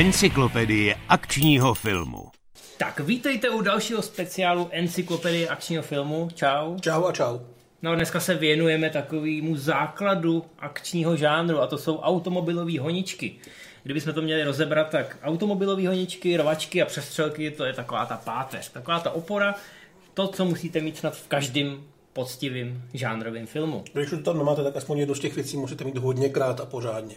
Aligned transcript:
Encyklopedie 0.00 0.96
akčního 1.08 1.74
filmu. 1.74 2.28
Tak 2.78 3.00
vítejte 3.00 3.50
u 3.50 3.60
dalšího 3.60 4.02
speciálu 4.02 4.68
Encyklopedie 4.72 5.48
akčního 5.48 5.82
filmu. 5.82 6.28
Čau. 6.34 6.78
Čau 6.78 7.04
a 7.04 7.12
čau. 7.12 7.38
No 7.82 7.94
dneska 7.94 8.20
se 8.20 8.34
věnujeme 8.34 8.90
takovému 8.90 9.56
základu 9.56 10.44
akčního 10.58 11.16
žánru 11.16 11.60
a 11.60 11.66
to 11.66 11.78
jsou 11.78 11.98
automobilové 11.98 12.80
honičky. 12.80 13.34
Kdybychom 13.82 14.14
to 14.14 14.22
měli 14.22 14.44
rozebrat, 14.44 14.90
tak 14.90 15.18
automobilové 15.22 15.88
honičky, 15.88 16.36
rovačky 16.36 16.82
a 16.82 16.86
přestřelky, 16.86 17.50
to 17.50 17.64
je 17.64 17.72
taková 17.72 18.06
ta 18.06 18.16
páteř, 18.16 18.72
taková 18.72 19.00
ta 19.00 19.10
opora, 19.10 19.54
to, 20.14 20.28
co 20.28 20.44
musíte 20.44 20.80
mít 20.80 20.96
snad 20.96 21.16
v 21.16 21.28
každém 21.28 21.82
poctivým 22.12 22.82
žánrovým 22.94 23.46
filmu. 23.46 23.84
Když 23.92 24.12
už 24.12 24.18
to 24.18 24.24
tam 24.24 24.38
nemáte, 24.38 24.64
tak 24.64 24.76
aspoň 24.76 24.98
jednu 24.98 25.14
z 25.14 25.20
těch 25.20 25.34
věcí 25.34 25.56
musíte 25.56 25.84
mít 25.84 25.96
hodněkrát 25.96 26.60
a 26.60 26.66
pořádně. 26.66 27.16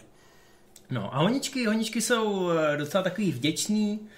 No 0.90 1.14
a 1.14 1.18
honičky, 1.18 1.66
honičky 1.66 2.00
jsou 2.00 2.50
eh, 2.50 2.76
docela 2.76 3.02
takový 3.02 3.32
vděční, 3.32 4.08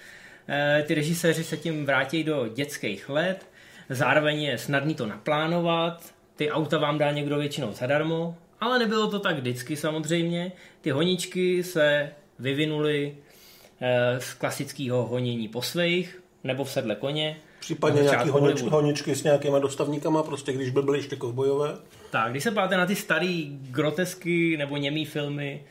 Eh, 0.48 0.84
ty 0.86 0.95
režiséři 0.95 1.45
se 1.45 1.56
tím 1.56 1.86
vrátí 1.86 2.24
do 2.24 2.48
dětských 2.48 3.09
let, 3.09 3.46
zároveň 3.88 4.42
je 4.42 4.59
snadný 4.59 4.95
to 4.95 5.06
naplánovat, 5.06 6.14
ty 6.37 6.50
auta 6.50 6.78
vám 6.78 6.98
dá 6.98 7.10
někdo 7.10 7.38
většinou 7.38 7.73
zadarmo, 7.73 8.37
ale 8.60 8.78
nebylo 8.78 9.10
to 9.10 9.18
tak 9.18 9.37
vždycky 9.37 9.76
samozřejmě. 9.76 10.52
Ty 10.80 10.90
honičky 10.90 11.64
se 11.64 12.10
vyvinuly 12.38 13.16
eh, 13.80 14.20
z 14.20 14.34
klasického 14.34 15.06
honění 15.06 15.48
po 15.48 15.62
svých 15.62 16.23
nebo 16.45 16.64
v 16.64 16.70
sedle 16.70 16.95
koně. 16.95 17.37
Případně 17.60 18.02
nějaký 18.02 18.28
honičky, 18.28 18.68
honičky 18.68 19.14
s 19.14 19.23
nějakýma 19.23 19.59
dostavníkama, 19.59 20.23
prostě 20.23 20.52
když 20.52 20.70
by 20.70 20.82
byly 20.82 20.98
ještě 20.98 21.16
kovbojové. 21.16 21.76
Tak, 22.10 22.30
když 22.30 22.42
se 22.42 22.51
páte 22.51 22.76
na 22.76 22.87
ty 22.87 22.96
staré 22.96 23.42
grotesky 23.48 24.56
nebo 24.56 24.76
němý 24.76 25.04
filmy 25.04 25.64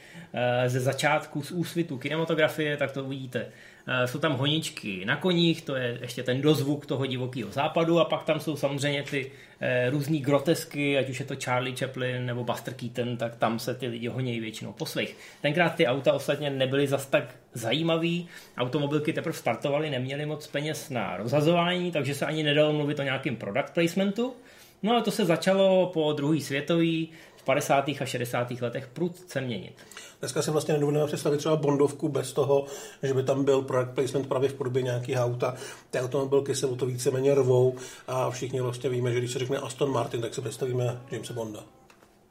ze 0.68 0.80
začátku 0.80 1.42
z 1.42 1.52
úsvitu 1.52 1.98
kinematografie, 1.98 2.78
tak 2.78 2.92
to 2.92 3.04
uvidíte. 3.04 3.46
Eh, 3.88 4.08
jsou 4.08 4.20
tam 4.20 4.34
honičky 4.34 5.06
na 5.06 5.16
koních, 5.16 5.62
to 5.62 5.76
je 5.76 5.98
ještě 6.02 6.24
ten 6.24 6.42
dozvuk 6.42 6.86
toho 6.86 7.06
divokého 7.06 7.52
západu 7.52 8.00
a 8.00 8.06
pak 8.06 8.24
tam 8.24 8.40
jsou 8.40 8.56
samozřejmě 8.56 9.04
ty 9.04 9.32
eh, 9.60 9.90
různý 9.90 10.20
grotesky, 10.20 10.98
ať 10.98 11.10
už 11.10 11.20
je 11.20 11.26
to 11.26 11.36
Charlie 11.44 11.76
Chaplin 11.76 12.26
nebo 12.26 12.44
Buster 12.44 12.74
Keaton, 12.74 13.18
tak 13.18 13.36
tam 13.36 13.60
se 13.60 13.76
ty 13.76 13.88
lidi 13.88 14.08
honějí 14.08 14.40
většinou 14.40 14.74
po 14.74 14.86
svých. 14.86 15.18
Tenkrát 15.42 15.76
ty 15.76 15.88
auta 15.88 16.14
ostatně 16.14 16.50
nebyly 16.50 16.88
zas 16.88 17.06
tak 17.06 17.36
zajímavý, 17.54 18.28
automobilky 18.58 19.14
teprve 19.14 19.38
startovaly, 19.38 19.90
neměly 19.90 20.26
moc 20.26 20.48
peněz 20.48 20.90
na 20.90 21.18
rozhazování, 21.18 21.92
takže 21.92 22.16
se 22.16 22.26
ani 22.26 22.44
nedalo 22.44 22.74
mluvit 22.74 23.00
o 23.00 23.04
nějakém 23.04 23.36
product 23.36 23.74
placementu. 23.74 24.36
No 24.84 24.98
a 24.98 25.02
to 25.02 25.12
se 25.12 25.26
začalo 25.26 25.92
po 25.94 26.14
druhý 26.14 26.42
světový 26.42 27.10
v 27.36 27.44
50. 27.44 27.90
a 27.90 28.06
60. 28.06 28.52
letech 28.62 28.88
prudce 28.88 29.42
měnit. 29.42 29.74
Dneska 30.20 30.42
si 30.42 30.52
vlastně 30.52 30.74
nedovedeme 30.74 31.08
představit 31.08 31.38
třeba 31.38 31.56
Bondovku 31.56 32.10
bez 32.10 32.34
toho, 32.34 32.66
že 33.04 33.14
by 33.14 33.24
tam 33.24 33.46
byl 33.46 33.62
product 33.62 33.96
placement 33.96 34.28
právě 34.28 34.50
v 34.50 34.54
podobě 34.54 34.82
nějakých 34.82 35.18
auta. 35.18 35.56
Ty 35.92 36.00
automobilky 36.00 36.56
se 36.56 36.68
o 36.68 36.76
to 36.76 36.86
víceméně 36.86 37.36
rvou 37.36 37.76
a 38.08 38.30
všichni 38.30 38.62
vlastně 38.62 38.90
víme, 38.90 39.12
že 39.12 39.20
když 39.20 39.32
se 39.32 39.40
řekne 39.40 39.58
Aston 39.58 39.92
Martin, 39.92 40.22
tak 40.22 40.34
si 40.34 40.42
představíme 40.42 41.02
Jamesa 41.12 41.34
Bonda. 41.34 41.64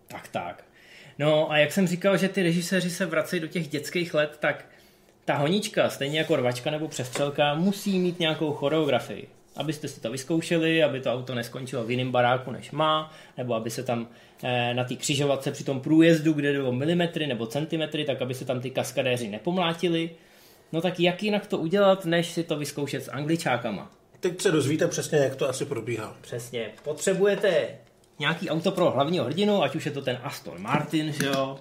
Tak, 0.08 0.28
tak. 0.28 0.64
No 1.18 1.50
a 1.50 1.58
jak 1.58 1.72
jsem 1.72 1.86
říkal, 1.86 2.16
že 2.16 2.28
ty 2.28 2.42
režiséři 2.42 2.90
se 2.90 3.06
vracejí 3.06 3.40
do 3.40 3.46
těch 3.46 3.68
dětských 3.68 4.14
let, 4.14 4.36
tak 4.40 4.64
ta 5.24 5.34
honička, 5.34 5.90
stejně 5.90 6.18
jako 6.18 6.36
rvačka 6.36 6.70
nebo 6.70 6.88
přestřelka, 6.88 7.54
musí 7.54 7.98
mít 7.98 8.20
nějakou 8.20 8.52
choreografii 8.52 9.28
abyste 9.56 9.88
si 9.88 10.00
to 10.00 10.10
vyzkoušeli, 10.10 10.82
aby 10.82 11.00
to 11.00 11.12
auto 11.12 11.34
neskončilo 11.34 11.84
v 11.84 11.90
jiném 11.90 12.12
baráku, 12.12 12.50
než 12.50 12.70
má, 12.70 13.12
nebo 13.38 13.54
aby 13.54 13.70
se 13.70 13.82
tam 13.82 14.08
eh, 14.42 14.74
na 14.74 14.84
té 14.84 14.94
křižovatce 14.94 15.52
při 15.52 15.64
tom 15.64 15.80
průjezdu, 15.80 16.32
kde 16.32 16.52
jde 16.52 16.62
o 16.62 16.72
milimetry 16.72 17.26
nebo 17.26 17.46
centimetry, 17.46 18.04
tak 18.04 18.22
aby 18.22 18.34
se 18.34 18.44
tam 18.44 18.60
ty 18.60 18.70
kaskadéři 18.70 19.28
nepomlátili. 19.28 20.10
No 20.72 20.80
tak 20.80 21.00
jak 21.00 21.22
jinak 21.22 21.46
to 21.46 21.58
udělat, 21.58 22.04
než 22.04 22.30
si 22.30 22.42
to 22.42 22.56
vyzkoušet 22.56 23.04
s 23.04 23.10
angličákama? 23.10 23.90
Teď 24.20 24.40
se 24.40 24.50
dozvíte 24.50 24.88
přesně, 24.88 25.18
jak 25.18 25.36
to 25.36 25.48
asi 25.48 25.64
probíhá. 25.64 26.16
Přesně. 26.20 26.70
Potřebujete 26.82 27.68
nějaký 28.18 28.50
auto 28.50 28.70
pro 28.70 28.90
hlavního 28.90 29.24
hrdinu, 29.24 29.62
ať 29.62 29.74
už 29.74 29.86
je 29.86 29.92
to 29.92 30.02
ten 30.02 30.18
Aston 30.22 30.62
Martin, 30.62 31.12
že 31.12 31.26
jo? 31.26 31.58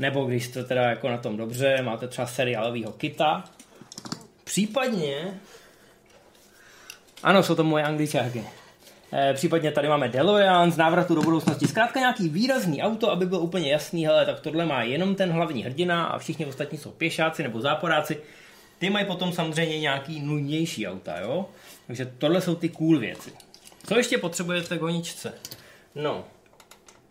nebo 0.00 0.24
když 0.24 0.48
to 0.48 0.64
teda 0.64 0.82
jako 0.82 1.08
na 1.08 1.18
tom 1.18 1.36
dobře, 1.36 1.82
máte 1.82 2.08
třeba 2.08 2.26
seriálového 2.26 2.92
kita. 2.92 3.44
Případně 4.44 5.40
ano, 7.22 7.42
jsou 7.42 7.54
to 7.54 7.64
moje 7.64 7.84
angličáky. 7.84 8.44
E, 9.12 9.34
případně 9.34 9.72
tady 9.72 9.88
máme 9.88 10.08
DeLorean 10.08 10.72
z 10.72 10.76
návratu 10.76 11.14
do 11.14 11.22
budoucnosti. 11.22 11.68
Zkrátka 11.68 12.00
nějaký 12.00 12.28
výrazný 12.28 12.82
auto, 12.82 13.10
aby 13.10 13.26
bylo 13.26 13.40
úplně 13.40 13.72
jasný, 13.72 14.06
hele, 14.06 14.26
tak 14.26 14.40
tohle 14.40 14.66
má 14.66 14.82
jenom 14.82 15.14
ten 15.14 15.30
hlavní 15.30 15.64
hrdina 15.64 16.04
a 16.04 16.18
všichni 16.18 16.46
ostatní 16.46 16.78
jsou 16.78 16.90
pěšáci 16.90 17.42
nebo 17.42 17.60
záporáci. 17.60 18.18
Ty 18.78 18.90
mají 18.90 19.06
potom 19.06 19.32
samozřejmě 19.32 19.80
nějaký 19.80 20.20
nudnější 20.20 20.86
auta, 20.88 21.18
jo? 21.20 21.46
Takže 21.86 22.12
tohle 22.18 22.40
jsou 22.40 22.54
ty 22.54 22.68
cool 22.68 22.98
věci. 22.98 23.32
Co 23.86 23.96
ještě 23.96 24.18
potřebujete 24.18 24.78
k 24.78 24.80
honičce? 24.80 25.32
No, 25.94 26.24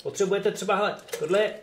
potřebujete 0.03 0.51
třeba, 0.51 0.75
hele, 0.75 0.95
tohle 1.19 1.39
je 1.39 1.53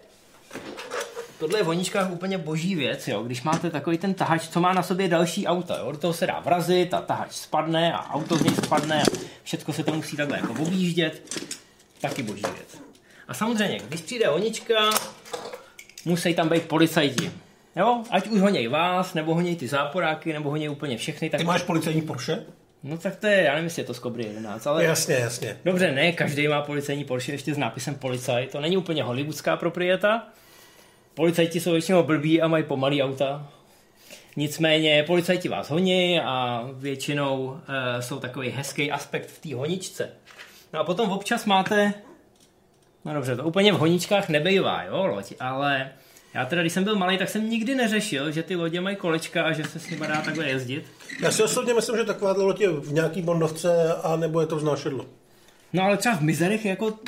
tohle 1.38 1.58
je 1.58 1.62
v 1.62 1.66
honičkách 1.66 2.10
úplně 2.10 2.38
boží 2.38 2.74
věc, 2.74 3.08
jo. 3.08 3.22
Když 3.22 3.42
máte 3.42 3.70
takový 3.70 3.98
ten 3.98 4.14
tahač, 4.14 4.48
co 4.48 4.60
má 4.60 4.72
na 4.72 4.82
sobě 4.82 5.08
další 5.08 5.47
auta, 5.47 5.78
jo. 5.78 5.92
Do 5.92 5.98
toho 5.98 6.12
se 6.12 6.26
dá 6.26 6.41
vrazit 6.41 6.94
a 6.94 7.00
tahač 7.00 7.32
spadne 7.32 7.92
a 7.92 8.14
auto 8.14 8.36
z 8.36 8.42
něj 8.42 8.54
spadne 8.54 9.02
a 9.02 9.04
všechno 9.42 9.74
se 9.74 9.84
to 9.84 9.92
musí 9.92 10.16
takhle 10.16 10.38
jako 10.38 10.52
objíždět. 10.52 11.41
Taky 12.00 12.22
boží 12.22 12.42
věc. 12.42 12.82
A 13.28 13.34
samozřejmě, 13.34 13.80
když 13.88 14.00
přijde 14.00 14.26
honička, 14.26 14.91
musí 16.04 16.34
tam 16.34 16.48
být 16.48 16.62
policajti. 16.62 17.30
Jo, 17.76 18.03
ať 18.10 18.26
už 18.26 18.41
honěj 18.41 18.68
vás, 18.68 19.14
nebo 19.14 19.34
honěj 19.34 19.56
ty 19.56 19.68
záporáky, 19.68 20.32
nebo 20.32 20.50
honěj 20.50 20.70
úplně 20.70 20.97
všechny. 20.97 21.30
Tak... 21.30 21.41
Ty 21.41 21.47
máš 21.47 21.62
policajní 21.62 22.03
Porsche? 22.03 22.44
No 22.82 22.98
tak 22.98 23.16
to 23.16 23.26
je, 23.26 23.42
já 23.42 23.53
nevím, 23.53 23.64
jestli 23.64 23.82
je 23.82 23.86
to 23.86 23.94
Skobry 23.94 24.24
11, 24.24 24.66
ale... 24.66 24.84
Jasně, 24.84 25.14
jasně. 25.14 25.56
Dobře, 25.64 25.92
ne, 25.92 26.12
každý 26.12 26.48
má 26.48 26.62
policajní 26.62 27.04
Porsche 27.04 27.32
ještě 27.32 27.54
s 27.54 27.58
nápisem 27.58 27.94
policaj, 27.94 28.47
to 28.47 28.60
není 28.60 28.76
úplně 28.76 29.03
hollywoodská 29.03 29.56
proprieta, 29.56 30.28
Policajti 31.16 31.60
jsou 31.60 31.72
většinou 31.72 32.03
blbí 32.03 32.43
a 32.43 32.49
mají 32.49 32.65
pomalý 32.65 33.03
auta. 33.03 33.49
Nicméně 34.37 35.04
policajti 35.06 35.49
vás 35.49 35.71
honí 35.71 36.21
a 36.21 36.65
většinou 36.72 37.44
uh, 37.44 37.59
jsou 38.00 38.19
takový 38.19 38.49
hezký 38.49 38.91
aspekt 38.91 39.31
v 39.31 39.38
té 39.38 39.54
honičce. 39.54 40.10
No 40.72 40.81
a 40.81 40.84
potom 40.84 41.10
občas 41.10 41.44
máte, 41.44 41.94
no 43.04 43.15
dobře, 43.15 43.37
to 43.37 43.44
úplně 43.44 43.72
v 43.72 43.78
honičkách 43.78 44.28
nebejvá, 44.28 44.82
jo, 44.82 45.06
loď, 45.06 45.32
ale 45.41 45.91
já 46.34 46.44
teda, 46.44 46.62
když 46.62 46.72
jsem 46.72 46.84
byl 46.84 46.97
malý, 46.97 47.19
tak 47.19 47.28
jsem 47.28 47.50
nikdy 47.50 47.75
neřešil, 47.75 48.31
že 48.31 48.43
ty 48.43 48.56
lodě 48.56 48.81
mají 48.81 48.97
kolečka 48.97 49.44
a 49.44 49.53
že 49.53 49.65
se 49.65 49.78
s 49.78 49.91
nimi 49.91 50.06
dá 50.06 50.22
takhle 50.22 50.48
jezdit. 50.48 50.84
Já 51.22 51.31
si 51.31 51.43
osobně 51.43 51.75
myslím, 51.75 51.97
že 51.97 52.04
taková 52.04 52.33
loď 52.33 52.60
je 52.60 52.69
v 52.69 52.93
nějaký 52.93 53.22
bondovce 53.22 53.94
a 54.03 54.16
nebo 54.16 54.41
je 54.41 54.47
to 54.47 54.56
vznášedlo. 54.56 55.06
No 55.72 55.83
ale 55.83 55.97
třeba 55.97 56.16
v 56.16 56.21
mizerech 56.21 56.65
jako 56.65 56.98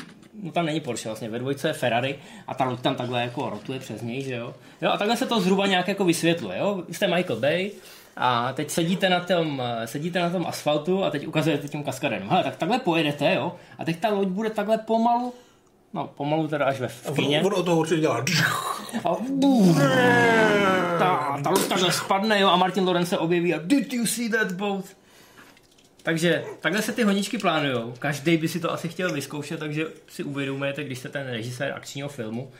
no 0.42 0.52
tam 0.52 0.66
není 0.66 0.80
Porsche 0.80 1.08
vlastně, 1.08 1.28
ve 1.28 1.38
dvojce 1.38 1.68
je 1.68 1.72
Ferrari 1.72 2.18
a 2.46 2.54
ta 2.54 2.64
loď 2.64 2.80
tam 2.80 2.94
takhle 2.94 3.22
jako 3.22 3.50
rotuje 3.50 3.78
přes 3.78 4.02
něj, 4.02 4.22
že 4.22 4.34
jo. 4.34 4.54
jo 4.82 4.90
a 4.90 4.96
takhle 4.96 5.16
se 5.16 5.26
to 5.26 5.40
zhruba 5.40 5.66
nějak 5.66 5.88
jako 5.88 6.04
vysvětluje, 6.04 6.58
jo. 6.58 6.84
Jste 6.90 7.08
Michael 7.08 7.40
Bay 7.40 7.70
a 8.16 8.52
teď 8.52 8.70
sedíte 8.70 9.08
na 9.08 9.20
tom, 9.20 9.62
sedíte 9.84 10.20
na 10.20 10.30
tom 10.30 10.46
asfaltu 10.46 11.04
a 11.04 11.10
teď 11.10 11.26
ukazujete 11.26 11.68
tím 11.68 11.84
kaskadem. 11.84 12.28
Hele, 12.28 12.42
tak 12.42 12.56
takhle 12.56 12.78
pojedete, 12.78 13.34
jo, 13.34 13.52
a 13.78 13.84
teď 13.84 14.00
ta 14.00 14.08
loď 14.08 14.28
bude 14.28 14.50
takhle 14.50 14.78
pomalu 14.78 15.34
No, 15.92 16.10
pomalu 16.16 16.48
teda 16.48 16.64
až 16.64 16.80
ve 16.80 16.88
fíně. 16.88 17.42
On 17.42 17.64
to 17.64 17.76
určitě 17.76 18.00
dělá. 18.00 18.24
A 19.04 19.16
bum, 19.30 19.74
ta, 20.98 21.40
ta 21.44 21.50
loď 21.50 21.68
takhle 21.68 21.92
spadne, 21.92 22.40
jo, 22.40 22.48
a 22.48 22.56
Martin 22.56 22.84
Lorenz 22.84 23.08
se 23.08 23.18
objeví 23.18 23.54
a 23.54 23.60
did 23.64 23.92
you 23.92 24.06
see 24.06 24.28
that 24.28 24.52
boat? 24.52 24.84
Takže 26.08 26.44
takhle 26.60 26.82
se 26.82 26.92
ty 26.92 27.02
honičky 27.02 27.38
plánují. 27.38 27.92
Každý 27.98 28.36
by 28.36 28.48
si 28.48 28.60
to 28.60 28.72
asi 28.72 28.88
chtěl 28.88 29.12
vyzkoušet, 29.12 29.60
takže 29.60 29.86
si 30.08 30.22
uvědomujete, 30.24 30.84
když 30.84 30.98
jste 30.98 31.08
ten 31.08 31.26
režisér 31.26 31.72
akčního 31.76 32.08
filmu, 32.08 32.50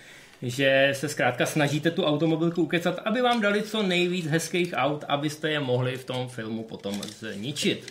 že 0.43 0.91
se 0.93 1.09
zkrátka 1.09 1.47
snažíte 1.47 1.91
tu 1.91 2.05
automobilku 2.05 2.63
ukecat, 2.63 2.99
aby 3.05 3.23
vám 3.23 3.41
dali 3.41 3.63
co 3.63 3.83
nejvíc 3.83 4.27
hezkých 4.27 4.73
aut, 4.77 5.05
abyste 5.09 5.51
je 5.51 5.61
mohli 5.61 5.97
v 5.97 6.05
tom 6.05 6.29
filmu 6.29 6.63
potom 6.63 7.03
zničit. 7.03 7.91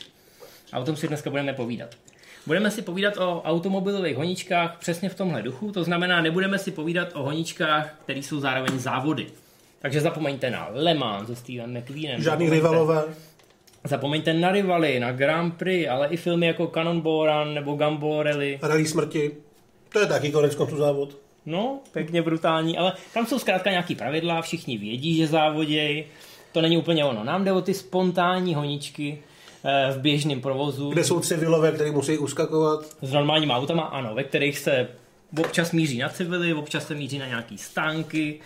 A 0.72 0.80
o 0.80 0.84
tom 0.84 0.96
si 0.96 1.08
dneska 1.08 1.30
budeme 1.30 1.54
povídat. 1.54 1.96
Budeme 2.46 2.72
si 2.72 2.82
povídat 2.82 3.18
o 3.18 3.42
automobilových 3.42 4.18
honičkách 4.18 4.78
přesně 4.80 5.10
v 5.10 5.16
tomhle 5.16 5.42
duchu, 5.42 5.72
to 5.72 5.84
znamená, 5.84 6.22
nebudeme 6.22 6.60
si 6.60 6.72
povídat 6.72 7.08
o 7.14 7.24
honičkách, 7.24 7.96
které 8.04 8.20
jsou 8.20 8.40
zároveň 8.40 8.80
závody. 8.80 9.28
Takže 9.80 10.02
zapomeňte 10.02 10.50
na 10.50 10.68
Le 10.72 10.94
Mans 10.94 11.28
se 11.28 11.36
Stevem 11.36 11.78
McQueenem. 11.78 12.22
Žádný 12.22 12.50
rivalové. 12.50 13.04
Zapomeňte 13.88 14.34
na 14.34 14.52
rivaly, 14.52 15.00
na 15.00 15.12
Grand 15.12 15.58
Prix, 15.58 15.90
ale 15.90 16.08
i 16.08 16.18
filmy 16.18 16.48
jako 16.48 16.68
Cannonball 16.68 17.26
Run 17.26 17.54
nebo 17.54 17.76
Gumball 17.76 18.24
Rally. 18.24 18.60
Rally 18.62 18.86
smrti. 18.86 19.32
To 19.90 20.00
je 20.00 20.06
taky 20.06 20.32
konec 20.32 20.56
konců 20.56 20.78
závod. 20.78 21.18
No, 21.46 21.80
pěkně 21.94 22.22
brutální, 22.22 22.78
ale 22.78 22.94
tam 23.14 23.26
jsou 23.26 23.40
zkrátka 23.40 23.70
nějaký 23.70 23.96
pravidla, 23.96 24.42
všichni 24.42 24.78
vědí, 24.78 25.18
že 25.18 25.28
závodějí. 25.28 26.06
To 26.52 26.62
není 26.62 26.78
úplně 26.78 27.06
ono. 27.06 27.24
Nám 27.24 27.44
jde 27.44 27.52
o 27.52 27.62
ty 27.62 27.74
spontánní 27.74 28.56
honičky 28.56 29.20
eh, 29.64 29.92
v 29.92 30.00
běžném 30.00 30.42
provozu. 30.42 30.90
Kde 30.90 31.04
jsou 31.04 31.20
civilové, 31.20 31.72
které 31.72 31.92
musí 31.92 32.18
uskakovat? 32.18 32.80
S 33.02 33.14
normálníma 33.14 33.58
autama, 33.58 33.84
ano, 33.84 34.16
ve 34.16 34.24
kterých 34.24 34.60
se 34.60 34.88
občas 35.40 35.72
míří 35.72 35.98
na 35.98 36.10
civily, 36.10 36.54
občas 36.54 36.88
se 36.88 36.96
míří 36.96 37.20
na 37.20 37.28
nějaký 37.28 37.58
stánky, 37.58 38.40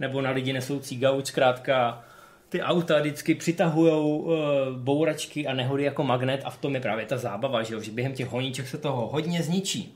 nebo 0.00 0.20
na 0.20 0.30
lidi 0.30 0.52
nesoucí 0.52 0.96
gauč, 0.96 1.26
zkrátka 1.26 2.04
ty 2.48 2.62
auta 2.62 2.98
vždycky 2.98 3.34
přitahují 3.34 3.92
uh, 3.92 4.32
bouračky 4.76 5.46
a 5.46 5.54
nehody 5.54 5.84
jako 5.84 6.04
magnet 6.04 6.40
a 6.44 6.50
v 6.50 6.58
tom 6.58 6.74
je 6.74 6.80
právě 6.80 7.06
ta 7.06 7.16
zábava, 7.16 7.62
že, 7.62 7.74
jo? 7.74 7.80
že 7.80 7.90
během 7.90 8.12
těch 8.12 8.28
honíček 8.28 8.68
se 8.68 8.78
toho 8.78 9.06
hodně 9.06 9.42
zničí. 9.42 9.94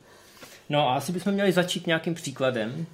No 0.69 0.89
a 0.89 0.97
asi 0.97 1.13
bychom 1.13 1.33
měli 1.33 1.53
začít 1.53 1.87
nějakým 1.87 2.15
příkladem. 2.15 2.87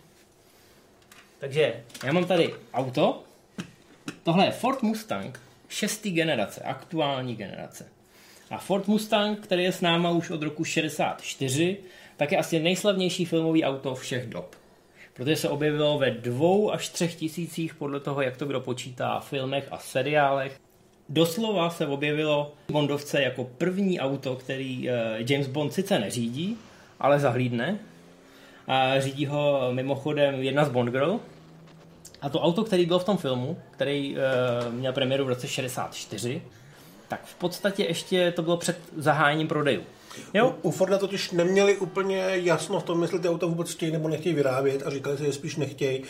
Takže 1.39 1.75
já 2.05 2.13
mám 2.13 2.25
tady 2.25 2.55
auto. 2.75 3.23
Tohle 4.23 4.45
je 4.45 4.51
Ford 4.51 4.83
Mustang 4.83 5.41
šestý 5.69 6.11
generace, 6.11 6.61
aktuální 6.61 7.37
generace. 7.37 7.87
A 8.51 8.59
Ford 8.59 8.89
Mustang, 8.89 9.41
který 9.41 9.65
je 9.65 9.73
s 9.73 9.81
náma 9.81 10.11
už 10.11 10.31
od 10.31 10.43
roku 10.43 10.65
64, 10.65 11.77
tak 12.17 12.33
je 12.33 12.39
asi 12.39 12.61
nejslavnější 12.61 13.25
filmový 13.25 13.65
auto 13.65 13.95
všech 13.95 14.27
dob. 14.27 14.57
Protože 15.19 15.37
se 15.37 15.49
objevilo 15.49 15.99
ve 15.99 16.11
dvou 16.11 16.73
až 16.73 16.89
třech 16.89 17.15
tisících 17.15 17.75
podle 17.75 18.01
toho, 18.01 18.23
jak 18.23 18.37
to 18.37 18.47
kdo 18.47 18.61
počítá, 18.61 19.21
filmech 19.21 19.69
a 19.71 19.79
seriálech. 19.79 20.61
Doslova 21.09 21.71
se 21.71 21.87
objevilo 21.87 22.53
Bondovce 22.71 23.23
jako 23.23 23.45
první 23.45 24.01
auto, 24.01 24.37
který 24.37 24.91
eh, 24.91 24.95
James 25.29 25.47
Bond 25.47 25.73
sice 25.73 25.99
neřídí, 25.99 26.57
ale 27.01 27.21
zahlídne. 27.21 27.79
A 28.67 29.01
řídí 29.01 29.27
ho 29.27 29.69
mimochodem 29.73 30.35
jedna 30.35 30.65
z 30.65 30.69
Bond 30.69 30.91
Girl. 30.91 31.21
A 32.21 32.29
to 32.29 32.41
auto, 32.41 32.65
který 32.65 32.87
byl 32.87 32.99
v 32.99 33.05
tom 33.05 33.17
filmu, 33.17 33.59
který 33.71 34.17
uh, 34.17 34.75
měl 34.75 34.93
premiéru 34.93 35.25
v 35.25 35.29
roce 35.29 35.49
64, 35.49 36.43
tak 37.09 37.25
v 37.25 37.35
podstatě 37.35 37.85
ještě 37.85 38.33
to 38.33 38.43
bylo 38.43 38.57
před 38.57 38.79
zahájením 38.97 39.49
prodejů. 39.49 39.83
Jo? 40.35 40.55
U, 40.63 40.69
u 40.69 40.71
Forda 40.71 40.99
totiž 40.99 41.31
neměli 41.31 41.77
úplně 41.77 42.25
jasno 42.33 42.81
v 42.81 42.83
tom, 42.83 43.03
jestli 43.03 43.19
ty 43.19 43.29
auta 43.29 43.47
vůbec 43.47 43.71
chtějí 43.71 43.93
nebo 43.93 44.09
nechtějí 44.09 44.35
vyrábět 44.35 44.83
a 44.87 44.91
říkali 44.91 45.19
si, 45.19 45.25
že 45.25 45.33
spíš 45.33 45.57
nechtějí, 45.57 46.03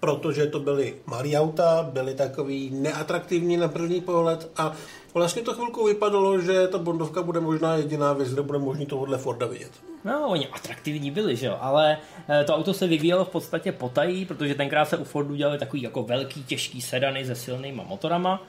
protože 0.00 0.46
to 0.46 0.60
byly 0.60 0.94
malé 1.06 1.28
auta, 1.36 1.88
byly 1.92 2.14
takový 2.14 2.70
neatraktivní 2.70 3.56
na 3.56 3.68
první 3.68 4.00
pohled 4.00 4.50
a 4.56 4.72
vlastně 5.14 5.42
to 5.42 5.54
chvilku 5.54 5.86
vypadalo, 5.86 6.40
že 6.40 6.68
ta 6.68 6.78
Bondovka 6.78 7.22
bude 7.22 7.40
možná 7.40 7.76
jediná 7.76 8.12
věc, 8.12 8.32
kde 8.32 8.42
bude 8.42 8.58
možný 8.58 8.86
tohohle 8.86 9.18
Forda 9.18 9.46
vidět. 9.46 9.70
No, 10.04 10.28
oni 10.28 10.48
atraktivní 10.48 11.10
byli, 11.10 11.36
že 11.36 11.46
jo, 11.46 11.58
ale 11.60 11.98
eh, 12.28 12.44
to 12.44 12.54
auto 12.54 12.74
se 12.74 12.86
vyvíjelo 12.86 13.24
v 13.24 13.28
podstatě 13.28 13.72
potají, 13.72 14.24
protože 14.24 14.54
tenkrát 14.54 14.84
se 14.84 14.96
u 14.96 15.04
Fordu 15.04 15.34
dělali 15.34 15.58
takový 15.58 15.82
jako 15.82 16.02
velký, 16.02 16.44
těžký 16.44 16.80
sedany 16.80 17.26
se 17.26 17.34
silnýma 17.34 17.84
motorama 17.84 18.42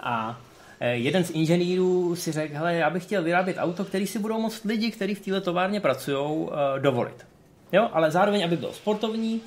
a 0.00 0.40
jeden 0.80 1.24
z 1.24 1.30
inženýrů 1.30 2.16
si 2.16 2.32
řekl, 2.32 2.54
hele, 2.54 2.74
já 2.74 2.90
bych 2.90 3.02
chtěl 3.04 3.22
vyrábět 3.22 3.56
auto, 3.58 3.84
který 3.84 4.06
si 4.06 4.18
budou 4.18 4.40
moct 4.40 4.64
lidi, 4.64 4.90
kteří 4.90 5.14
v 5.14 5.20
této 5.20 5.40
továrně 5.40 5.80
pracují, 5.80 6.48
eh, 6.48 6.80
dovolit. 6.80 7.26
Jo, 7.72 7.88
ale 7.92 8.10
zároveň, 8.10 8.44
aby 8.44 8.56
byl 8.56 8.72
sportovní 8.72 9.40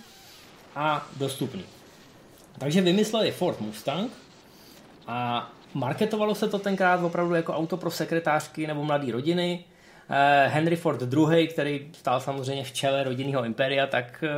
a 0.75 1.07
dostupný. 1.17 1.63
Takže 2.57 2.81
vymysleli 2.81 3.31
Ford 3.31 3.61
Mustang 3.61 4.11
a 5.07 5.49
marketovalo 5.73 6.35
se 6.35 6.47
to 6.47 6.59
tenkrát 6.59 7.03
opravdu 7.03 7.35
jako 7.35 7.53
auto 7.53 7.77
pro 7.77 7.91
sekretářky 7.91 8.67
nebo 8.67 8.83
mladé 8.83 9.11
rodiny, 9.11 9.63
Eh, 10.09 10.47
Henry 10.47 10.75
Ford 10.75 11.01
II, 11.13 11.47
který 11.47 11.87
stál 11.93 12.19
samozřejmě 12.19 12.63
v 12.63 12.71
čele 12.71 13.03
rodinného 13.03 13.45
impéria, 13.45 13.87
tak 13.87 14.23
eh, 14.23 14.29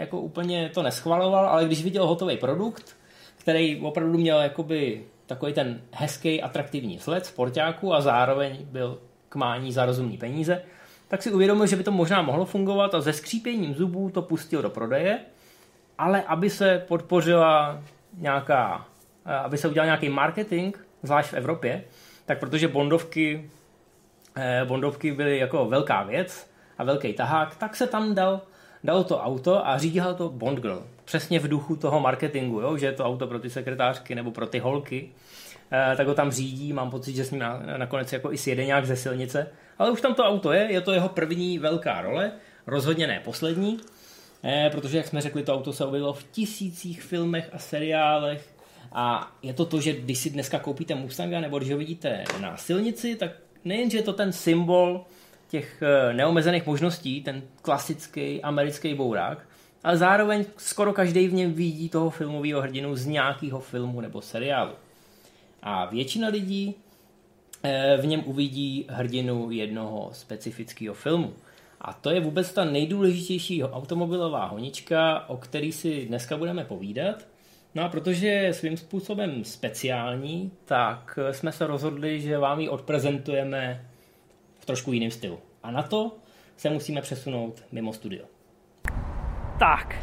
jako 0.00 0.20
úplně 0.20 0.70
to 0.74 0.82
neschvaloval, 0.82 1.46
ale 1.46 1.64
když 1.64 1.84
viděl 1.84 2.06
hotový 2.06 2.36
produkt, 2.36 2.96
který 3.36 3.80
opravdu 3.80 4.18
měl 4.18 4.38
jakoby 4.38 5.04
takový 5.26 5.52
ten 5.52 5.80
hezký, 5.92 6.42
atraktivní 6.42 6.98
sled 6.98 7.26
sportáku 7.26 7.94
a 7.94 8.00
zároveň 8.00 8.56
byl 8.64 8.98
k 9.28 9.34
mání 9.36 9.72
za 9.72 9.86
rozumný 9.86 10.18
peníze, 10.18 10.62
tak 11.08 11.22
si 11.22 11.32
uvědomil, 11.32 11.66
že 11.66 11.76
by 11.76 11.82
to 11.82 11.92
možná 11.92 12.22
mohlo 12.22 12.44
fungovat 12.44 12.94
a 12.94 13.00
ze 13.00 13.12
skřípěním 13.12 13.74
zubů 13.74 14.10
to 14.10 14.22
pustil 14.22 14.62
do 14.62 14.70
prodeje, 14.70 15.18
ale 15.98 16.22
aby 16.22 16.50
se 16.50 16.84
podpořila 16.88 17.82
nějaká, 18.18 18.86
eh, 19.26 19.34
aby 19.34 19.58
se 19.58 19.68
udělal 19.68 19.86
nějaký 19.86 20.08
marketing, 20.08 20.76
zvlášť 21.02 21.30
v 21.30 21.34
Evropě, 21.34 21.84
tak 22.26 22.38
protože 22.38 22.68
bondovky 22.68 23.50
Eh, 24.36 24.64
Bondovky 24.64 25.12
byly 25.12 25.38
jako 25.38 25.64
velká 25.64 26.02
věc 26.02 26.50
a 26.78 26.84
velký 26.84 27.12
tahák, 27.12 27.56
tak 27.56 27.76
se 27.76 27.86
tam 27.86 28.14
dal, 28.14 28.40
dal 28.86 29.04
to 29.04 29.20
auto 29.20 29.68
a 29.68 29.78
řídila 29.78 30.14
to 30.14 30.28
Bond 30.28 30.60
Girl. 30.60 30.82
Přesně 31.04 31.38
v 31.38 31.48
duchu 31.48 31.76
toho 31.76 32.00
marketingu, 32.00 32.60
jo? 32.60 32.76
že 32.76 32.86
je 32.86 32.92
to 32.92 33.04
auto 33.04 33.26
pro 33.26 33.38
ty 33.38 33.50
sekretářky 33.50 34.14
nebo 34.14 34.30
pro 34.30 34.46
ty 34.46 34.58
holky. 34.58 35.08
E, 35.72 35.96
tak 35.96 36.06
ho 36.06 36.14
tam 36.14 36.30
řídí, 36.30 36.72
mám 36.72 36.90
pocit, 36.90 37.16
že 37.16 37.24
s 37.24 37.30
ním 37.30 37.40
na, 37.40 37.62
nakonec 37.76 38.12
jako 38.12 38.32
i 38.32 38.38
sjede 38.38 38.66
nějak 38.66 38.86
ze 38.86 38.96
silnice. 38.96 39.48
Ale 39.78 39.90
už 39.90 40.00
tam 40.00 40.14
to 40.14 40.24
auto 40.24 40.52
je, 40.52 40.72
je 40.72 40.80
to 40.80 40.92
jeho 40.92 41.08
první 41.08 41.58
velká 41.58 42.02
role, 42.02 42.32
rozhodně 42.66 43.06
ne 43.06 43.20
poslední, 43.24 43.80
e, 44.44 44.70
protože, 44.70 44.96
jak 44.96 45.06
jsme 45.06 45.20
řekli, 45.20 45.42
to 45.42 45.54
auto 45.54 45.72
se 45.72 45.84
objevilo 45.84 46.12
v 46.12 46.22
tisících 46.22 47.02
filmech 47.02 47.50
a 47.52 47.58
seriálech, 47.58 48.56
a 48.92 49.32
je 49.42 49.52
to 49.52 49.64
to, 49.64 49.80
že 49.80 49.92
když 49.92 50.18
si 50.18 50.30
dneska 50.30 50.58
koupíte 50.58 50.94
Mustanga 50.94 51.40
nebo 51.40 51.58
když 51.58 51.70
ho 51.70 51.78
vidíte 51.78 52.24
na 52.40 52.56
silnici, 52.56 53.16
tak 53.16 53.30
nejenže 53.64 53.98
je 53.98 54.02
to 54.02 54.12
ten 54.12 54.32
symbol 54.32 55.04
těch 55.48 55.82
eh, 55.82 56.12
neomezených 56.12 56.66
možností, 56.66 57.22
ten 57.22 57.42
klasický 57.62 58.42
americký 58.42 58.94
bourák, 58.94 59.48
ale 59.84 59.96
zároveň 59.96 60.44
skoro 60.56 60.92
každý 60.92 61.28
v 61.28 61.34
něm 61.34 61.52
vidí 61.52 61.88
toho 61.88 62.10
filmového 62.10 62.60
hrdinu 62.60 62.96
z 62.96 63.06
nějakého 63.06 63.60
filmu 63.60 64.00
nebo 64.00 64.20
seriálu. 64.20 64.72
A 65.62 65.84
většina 65.84 66.28
lidí 66.28 66.74
eh, 67.62 67.96
v 68.00 68.06
něm 68.06 68.22
uvidí 68.24 68.86
hrdinu 68.88 69.50
jednoho 69.50 70.10
specifického 70.12 70.94
filmu. 70.94 71.32
A 71.80 71.92
to 71.92 72.10
je 72.10 72.20
vůbec 72.20 72.52
ta 72.52 72.64
nejdůležitější 72.64 73.64
automobilová 73.64 74.46
honička, 74.46 75.28
o 75.28 75.36
který 75.36 75.72
si 75.72 76.06
dneska 76.06 76.36
budeme 76.36 76.64
povídat. 76.64 77.26
No 77.74 77.84
a 77.84 77.88
protože 77.88 78.26
je 78.26 78.54
svým 78.54 78.76
způsobem 78.76 79.44
speciální, 79.44 80.50
tak 80.64 81.18
jsme 81.30 81.52
se 81.52 81.66
rozhodli, 81.66 82.20
že 82.20 82.38
vám 82.38 82.60
ji 82.60 82.68
odprezentujeme 82.68 83.86
trošku 84.66 84.92
jiném 84.92 85.10
stylu. 85.10 85.38
A 85.62 85.70
na 85.70 85.82
to 85.82 86.12
se 86.56 86.70
musíme 86.70 87.00
přesunout 87.00 87.62
mimo 87.72 87.92
studio. 87.92 88.24
Tak, 89.58 89.96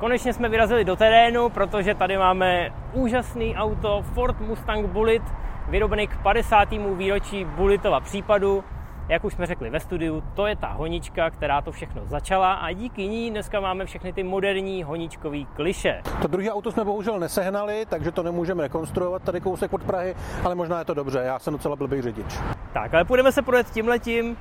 konečně 0.00 0.32
jsme 0.32 0.48
vyrazili 0.48 0.84
do 0.84 0.96
terénu, 0.96 1.48
protože 1.48 1.94
tady 1.94 2.18
máme 2.18 2.70
úžasný 2.92 3.56
auto 3.56 4.02
Ford 4.14 4.40
Mustang 4.40 4.86
Bullet, 4.86 5.22
vyrobený 5.68 6.06
k 6.06 6.22
50. 6.22 6.68
výročí 6.96 7.44
Bulletova 7.44 8.00
případu 8.00 8.64
jak 9.08 9.24
už 9.24 9.34
jsme 9.34 9.46
řekli 9.46 9.70
ve 9.70 9.80
studiu, 9.80 10.22
to 10.34 10.46
je 10.46 10.56
ta 10.56 10.66
honička, 10.66 11.30
která 11.30 11.60
to 11.60 11.72
všechno 11.72 12.02
začala 12.06 12.52
a 12.52 12.72
díky 12.72 13.08
ní 13.08 13.30
dneska 13.30 13.60
máme 13.60 13.86
všechny 13.86 14.12
ty 14.12 14.22
moderní 14.22 14.82
honičkový 14.82 15.46
kliše. 15.46 16.00
To 16.22 16.28
druhé 16.28 16.50
auto 16.50 16.72
jsme 16.72 16.84
bohužel 16.84 17.20
nesehnali, 17.20 17.86
takže 17.88 18.12
to 18.12 18.22
nemůžeme 18.22 18.62
rekonstruovat 18.62 19.22
tady 19.22 19.40
kousek 19.40 19.72
od 19.72 19.84
Prahy, 19.84 20.14
ale 20.44 20.54
možná 20.54 20.78
je 20.78 20.84
to 20.84 20.94
dobře, 20.94 21.22
já 21.24 21.38
jsem 21.38 21.52
docela 21.52 21.76
blbý 21.76 22.02
řidič. 22.02 22.38
Tak, 22.72 22.94
ale 22.94 23.04
půjdeme 23.04 23.32
se 23.32 23.42
projet 23.42 23.70
tímhletím. 23.70 24.36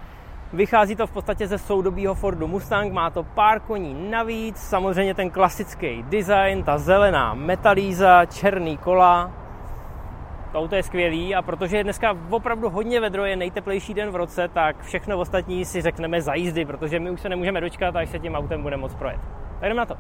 Vychází 0.54 0.96
to 0.96 1.08
v 1.08 1.12
podstatě 1.12 1.48
ze 1.48 1.58
soudobího 1.58 2.16
Fordu 2.16 2.48
Mustang, 2.48 2.94
má 2.94 3.10
to 3.10 3.24
pár 3.24 3.60
koní 3.60 4.10
navíc, 4.12 4.58
samozřejmě 4.58 5.14
ten 5.14 5.30
klasický 5.30 6.04
design, 6.04 6.64
ta 6.64 6.78
zelená 6.78 7.34
metalíza, 7.34 8.26
černý 8.26 8.78
kola, 8.78 9.32
to 10.52 10.60
auto 10.60 10.76
je 10.76 10.84
skvělý 10.84 11.36
a 11.36 11.42
protože 11.42 11.78
je 11.78 11.84
dneska 11.84 12.18
opravdu 12.30 12.70
hodně 12.70 13.00
vedro, 13.00 13.26
je 13.26 13.36
nejteplejší 13.36 13.94
den 13.94 14.10
v 14.10 14.16
roce, 14.16 14.48
tak 14.48 14.84
všechno 14.84 15.20
ostatní 15.20 15.66
si 15.66 15.82
řekneme 15.82 16.22
za 16.22 16.34
jízdy, 16.34 16.66
protože 16.66 17.00
my 17.00 17.12
už 17.12 17.22
se 17.22 17.30
nemůžeme 17.30 17.62
dočkat, 17.62 17.96
až 17.96 18.10
se 18.10 18.20
tím 18.20 18.36
autem 18.36 18.62
bude 18.62 18.78
moc 18.78 18.96
projet. 18.96 19.20
Tak 19.60 19.70
jdeme 19.70 19.80
na 19.80 19.86
to. 19.86 19.96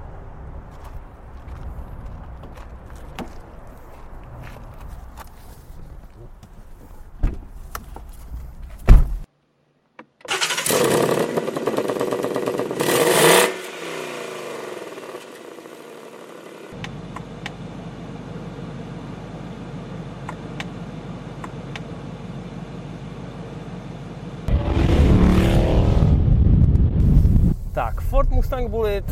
Ford 28.11 28.29
Mustang 28.29 28.69
Bullet, 28.69 29.05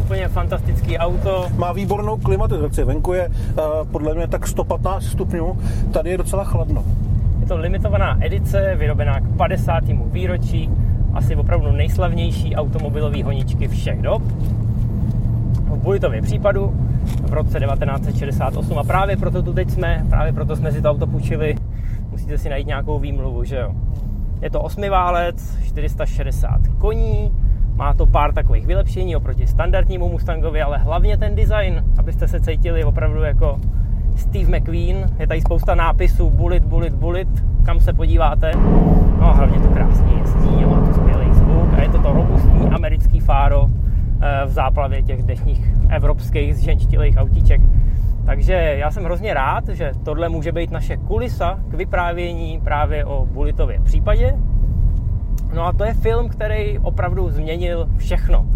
úplně 0.00 0.25
fantastický 0.36 0.98
auto. 0.98 1.48
Má 1.56 1.72
výbornou 1.72 2.16
klimatizaci, 2.16 2.84
venku 2.84 3.12
je 3.12 3.28
uh, 3.28 3.64
podle 3.92 4.14
mě 4.14 4.28
tak 4.28 4.46
115 4.46 5.04
stupňů, 5.04 5.58
tady 5.92 6.10
je 6.10 6.18
docela 6.18 6.44
chladno. 6.44 6.84
Je 7.40 7.46
to 7.46 7.56
limitovaná 7.56 8.18
edice, 8.20 8.74
vyrobená 8.76 9.20
k 9.20 9.36
50. 9.36 9.84
výročí, 10.12 10.70
asi 11.14 11.36
opravdu 11.36 11.72
nejslavnější 11.72 12.56
automobilové 12.56 13.24
honičky 13.24 13.68
všech 13.68 14.02
dob. 14.02 14.22
V 15.68 15.78
Bulletově 15.82 16.22
případu 16.22 16.74
v 17.22 17.32
roce 17.32 17.60
1968 17.60 18.78
a 18.78 18.84
právě 18.84 19.16
proto 19.16 19.42
tu 19.42 19.52
teď 19.52 19.70
jsme, 19.70 20.06
právě 20.10 20.32
proto 20.32 20.56
jsme 20.56 20.72
si 20.72 20.82
to 20.82 20.90
auto 20.90 21.06
půjčili. 21.06 21.54
Musíte 22.10 22.38
si 22.38 22.48
najít 22.48 22.66
nějakou 22.66 22.98
výmluvu, 22.98 23.44
že 23.44 23.56
jo. 23.56 23.72
Je 24.42 24.50
to 24.50 24.60
osmiválec, 24.60 25.58
460 25.64 26.60
koní, 26.78 27.32
má 27.76 27.94
to 27.94 28.06
pár 28.06 28.32
takových 28.32 28.66
vylepšení 28.66 29.16
oproti 29.16 29.46
standardnímu 29.46 30.08
Mustangovi, 30.08 30.62
ale 30.62 30.78
hlavně 30.78 31.16
ten 31.16 31.34
design, 31.34 31.84
abyste 31.98 32.28
se 32.28 32.40
cítili 32.40 32.84
opravdu 32.84 33.22
jako 33.22 33.60
Steve 34.16 34.58
McQueen, 34.58 35.06
je 35.18 35.26
tady 35.26 35.40
spousta 35.40 35.74
nápisů 35.74 36.30
bullet, 36.30 36.64
bullet, 36.64 36.94
bullet, 36.94 37.28
kam 37.64 37.80
se 37.80 37.92
podíváte. 37.92 38.52
No 39.20 39.28
a 39.28 39.32
hlavně 39.32 39.60
to 39.60 39.68
krásně 39.68 40.12
jezdí, 40.18 40.64
má 40.64 40.86
to 40.86 40.94
skvělý 40.94 41.34
zvuk 41.34 41.72
a 41.72 41.82
je 41.82 41.88
to 41.88 41.98
to 41.98 42.12
robustní 42.12 42.68
americký 42.70 43.20
fáro 43.20 43.66
eh, 44.20 44.46
v 44.46 44.50
záplavě 44.50 45.02
těch 45.02 45.22
dnešních 45.22 45.72
evropských 45.88 46.56
zženštilých 46.56 47.16
autíček. 47.16 47.60
Takže 48.26 48.52
já 48.52 48.90
jsem 48.90 49.04
hrozně 49.04 49.34
rád, 49.34 49.68
že 49.68 49.92
tohle 50.04 50.28
může 50.28 50.52
být 50.52 50.70
naše 50.70 50.96
kulisa 50.96 51.58
k 51.70 51.74
vyprávění 51.74 52.60
právě 52.64 53.04
o 53.04 53.26
Bullitově 53.26 53.80
případě. 53.80 54.34
No 55.56 55.66
a 55.66 55.72
to 55.72 55.84
je 55.84 55.94
film, 55.94 56.28
který 56.28 56.78
opravdu 56.78 57.30
změnil 57.30 57.88
všechno. 57.96 58.46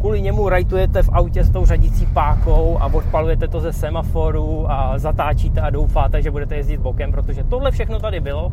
Kvůli 0.00 0.20
němu 0.20 0.48
rajtujete 0.48 1.02
v 1.02 1.08
autě 1.12 1.44
s 1.44 1.50
tou 1.50 1.66
řadící 1.66 2.06
pákou 2.06 2.78
a 2.80 2.86
odpalujete 2.86 3.48
to 3.48 3.60
ze 3.60 3.72
semaforu 3.72 4.70
a 4.70 4.98
zatáčíte 4.98 5.60
a 5.60 5.70
doufáte, 5.70 6.22
že 6.22 6.30
budete 6.30 6.56
jezdit 6.56 6.80
bokem, 6.80 7.12
protože 7.12 7.44
tohle 7.44 7.70
všechno 7.70 7.98
tady 7.98 8.20
bylo. 8.20 8.52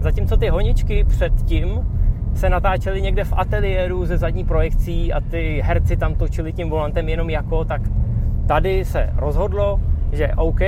Zatímco 0.00 0.36
ty 0.36 0.48
honičky 0.48 1.04
předtím 1.04 1.88
se 2.34 2.48
natáčely 2.48 3.02
někde 3.02 3.24
v 3.24 3.32
ateliéru 3.36 4.06
ze 4.06 4.18
zadní 4.18 4.44
projekcí 4.44 5.12
a 5.12 5.20
ty 5.20 5.60
herci 5.64 5.96
tam 5.96 6.14
točili 6.14 6.52
tím 6.52 6.70
volantem 6.70 7.08
jenom 7.08 7.30
jako, 7.30 7.64
tak 7.64 7.82
tady 8.46 8.84
se 8.84 9.10
rozhodlo, 9.16 9.80
že 10.12 10.32
OK, 10.36 10.60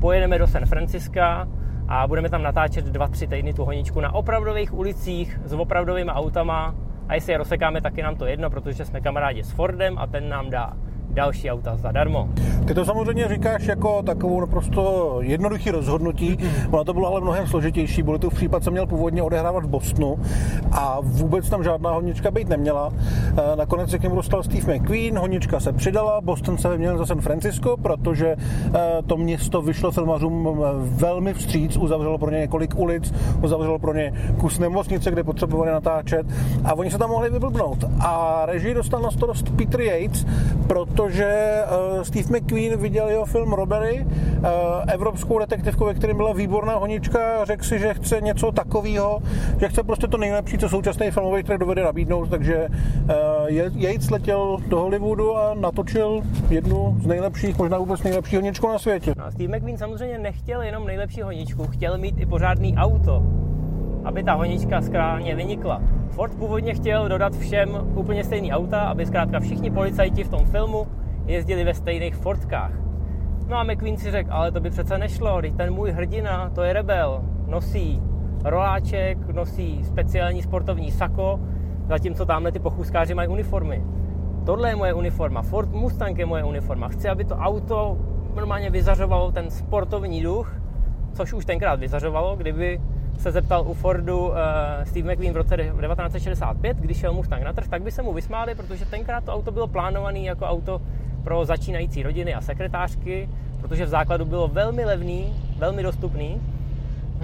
pojedeme 0.00 0.38
do 0.38 0.46
San 0.46 0.66
Franciska 0.66 1.48
a 1.88 2.06
budeme 2.06 2.28
tam 2.28 2.42
natáčet 2.42 2.86
2-3 2.86 3.28
týdny 3.28 3.54
tu 3.54 3.64
honičku 3.64 4.00
na 4.00 4.14
opravdových 4.14 4.74
ulicích 4.74 5.40
s 5.44 5.52
opravdovými 5.52 6.10
autama. 6.10 6.74
A 7.08 7.14
jestli 7.14 7.32
je 7.32 7.38
rozsekáme, 7.38 7.80
tak 7.80 7.96
je 7.96 8.04
nám 8.04 8.16
to 8.16 8.26
jedno, 8.26 8.50
protože 8.50 8.84
jsme 8.84 9.00
kamarádi 9.00 9.44
s 9.44 9.50
Fordem 9.50 9.98
a 9.98 10.06
ten 10.06 10.28
nám 10.28 10.50
dá 10.50 10.72
další 11.16 11.50
auta 11.50 11.76
zadarmo. 11.76 12.28
Ty 12.66 12.74
to 12.74 12.84
samozřejmě 12.84 13.28
říkáš 13.28 13.66
jako 13.66 14.02
takovou 14.02 14.40
naprosto 14.40 15.16
jednoduchý 15.20 15.70
rozhodnutí. 15.70 16.38
Ono 16.70 16.84
to 16.84 16.94
bylo 16.94 17.08
ale 17.08 17.20
mnohem 17.20 17.46
složitější. 17.46 18.02
Bylo 18.02 18.18
to 18.18 18.30
v 18.30 18.34
případ, 18.34 18.64
co 18.64 18.70
měl 18.70 18.86
původně 18.86 19.22
odehrávat 19.22 19.64
v 19.64 19.68
Bostonu 19.68 20.18
a 20.72 20.98
vůbec 21.02 21.50
tam 21.50 21.64
žádná 21.64 21.90
honička 21.90 22.30
být 22.30 22.48
neměla. 22.48 22.92
E, 23.52 23.56
nakonec 23.56 23.90
se 23.90 23.98
k 23.98 24.02
němu 24.02 24.14
dostal 24.14 24.42
Steve 24.42 24.78
McQueen, 24.78 25.18
honička 25.18 25.60
se 25.60 25.72
přidala, 25.72 26.20
Boston 26.20 26.58
se 26.58 26.68
vyměnil 26.68 26.98
za 26.98 27.06
San 27.06 27.20
Francisco, 27.20 27.76
protože 27.76 28.26
e, 28.26 28.36
to 29.06 29.16
město 29.16 29.62
vyšlo 29.62 29.90
filmařům 29.90 30.60
velmi 30.78 31.34
vstříc, 31.34 31.76
uzavřelo 31.76 32.18
pro 32.18 32.30
ně 32.30 32.38
několik 32.38 32.78
ulic, 32.78 33.14
uzavřelo 33.42 33.78
pro 33.78 33.94
ně 33.94 34.12
kus 34.38 34.58
nemocnice, 34.58 35.10
kde 35.10 35.24
potřebovali 35.24 35.70
natáčet 35.70 36.26
a 36.64 36.74
oni 36.74 36.90
se 36.90 36.98
tam 36.98 37.10
mohli 37.10 37.30
vyblbnout. 37.30 37.84
A 38.00 38.42
režii 38.46 38.74
dostal 38.74 39.02
na 39.02 39.10
starost 39.10 39.50
Peter 39.56 39.80
Yates, 39.80 40.26
protože 40.66 41.05
protože 41.06 41.62
uh, 41.96 42.02
Steve 42.02 42.38
McQueen 42.38 42.80
viděl 42.80 43.08
jeho 43.08 43.24
film 43.24 43.52
Robbery, 43.52 44.06
uh, 44.06 44.44
evropskou 44.88 45.38
detektivku, 45.38 45.84
ve 45.84 45.94
kterém 45.94 46.16
byla 46.16 46.32
výborná 46.32 46.74
honička, 46.74 47.44
řekl 47.44 47.64
si, 47.64 47.78
že 47.78 47.94
chce 47.94 48.20
něco 48.20 48.52
takového, 48.52 49.22
že 49.60 49.68
chce 49.68 49.82
prostě 49.82 50.06
to 50.06 50.16
nejlepší, 50.16 50.58
co 50.58 50.68
současný 50.68 51.10
filmový 51.10 51.42
trh 51.42 51.58
dovede 51.58 51.82
nabídnout, 51.84 52.30
takže 52.30 52.68
Yates 53.74 54.10
letěl 54.10 54.58
do 54.68 54.80
Hollywoodu 54.80 55.36
a 55.36 55.54
natočil 55.54 56.22
jednu 56.50 56.96
z 57.00 57.06
nejlepších, 57.06 57.58
možná 57.58 57.78
vůbec 57.78 58.02
nejlepší 58.02 58.36
honičku 58.36 58.68
na 58.68 58.78
světě. 58.78 59.12
No, 59.16 59.30
Steve 59.30 59.58
McQueen 59.58 59.78
samozřejmě 59.78 60.18
nechtěl 60.18 60.62
jenom 60.62 60.86
nejlepší 60.86 61.22
honičku, 61.22 61.66
chtěl 61.66 61.98
mít 61.98 62.14
i 62.18 62.26
pořádný 62.26 62.76
auto, 62.76 63.22
aby 64.06 64.22
ta 64.22 64.34
honička 64.34 64.80
skrálně 64.80 65.34
vynikla. 65.34 65.82
Ford 66.10 66.34
původně 66.34 66.74
chtěl 66.74 67.08
dodat 67.08 67.36
všem 67.36 67.70
úplně 67.94 68.24
stejný 68.24 68.52
auta, 68.52 68.80
aby 68.80 69.06
zkrátka 69.06 69.40
všichni 69.40 69.70
policajti 69.70 70.24
v 70.24 70.28
tom 70.28 70.44
filmu 70.44 70.86
jezdili 71.26 71.64
ve 71.64 71.74
stejných 71.74 72.14
Fordkách. 72.14 72.72
No 73.48 73.56
a 73.56 73.64
McQueen 73.64 73.96
si 73.96 74.10
řekl, 74.10 74.32
ale 74.32 74.52
to 74.52 74.60
by 74.60 74.70
přece 74.70 74.98
nešlo, 74.98 75.40
teď 75.40 75.56
ten 75.56 75.74
můj 75.74 75.90
hrdina, 75.90 76.50
to 76.50 76.62
je 76.62 76.72
rebel, 76.72 77.22
nosí 77.46 78.02
roláček, 78.44 79.18
nosí 79.28 79.84
speciální 79.84 80.42
sportovní 80.42 80.90
sako, 80.90 81.40
zatímco 81.88 82.26
tamhle 82.26 82.52
ty 82.52 82.58
pochůzkáři 82.58 83.14
mají 83.14 83.28
uniformy. 83.28 83.84
Tohle 84.44 84.68
je 84.68 84.76
moje 84.76 84.94
uniforma, 84.94 85.42
Ford 85.42 85.72
Mustang 85.72 86.18
je 86.18 86.26
moje 86.26 86.44
uniforma. 86.44 86.88
Chci, 86.88 87.08
aby 87.08 87.24
to 87.24 87.36
auto 87.36 87.98
normálně 88.34 88.70
vyzařovalo 88.70 89.32
ten 89.32 89.50
sportovní 89.50 90.22
duch, 90.22 90.60
což 91.12 91.32
už 91.32 91.44
tenkrát 91.44 91.80
vyzařovalo, 91.80 92.36
kdyby 92.36 92.80
se 93.18 93.32
zeptal 93.32 93.64
u 93.66 93.74
Fordu 93.74 94.28
uh, 94.28 94.34
Steve 94.84 95.12
McQueen 95.12 95.32
v 95.32 95.36
roce 95.36 95.56
1965, 95.56 96.76
když 96.76 96.96
šel 96.96 97.12
Mustang 97.12 97.42
na 97.42 97.52
trh, 97.52 97.68
tak 97.68 97.82
by 97.82 97.90
se 97.90 98.02
mu 98.02 98.12
vysmáli, 98.12 98.54
protože 98.54 98.84
tenkrát 98.84 99.24
to 99.24 99.32
auto 99.32 99.50
bylo 99.50 99.66
plánované 99.66 100.18
jako 100.18 100.44
auto 100.44 100.82
pro 101.24 101.44
začínající 101.44 102.02
rodiny 102.02 102.34
a 102.34 102.40
sekretářky, 102.40 103.28
protože 103.60 103.84
v 103.84 103.88
základu 103.88 104.24
bylo 104.24 104.48
velmi 104.48 104.84
levný, 104.84 105.34
velmi 105.58 105.82
dostupný. 105.82 106.40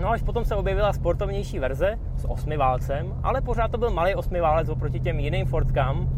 No 0.01 0.11
až 0.11 0.23
potom 0.23 0.45
se 0.45 0.55
objevila 0.55 0.93
sportovnější 0.93 1.59
verze 1.59 1.99
s 2.17 2.31
osmi 2.31 2.57
válcem, 2.57 3.15
ale 3.23 3.41
pořád 3.41 3.71
to 3.71 3.79
byl 3.79 3.91
malý 3.91 4.15
osmi 4.15 4.41
válec 4.41 4.69
oproti 4.69 5.01
těm 5.01 5.19
jiným 5.19 5.47
Fordkám, 5.47 6.09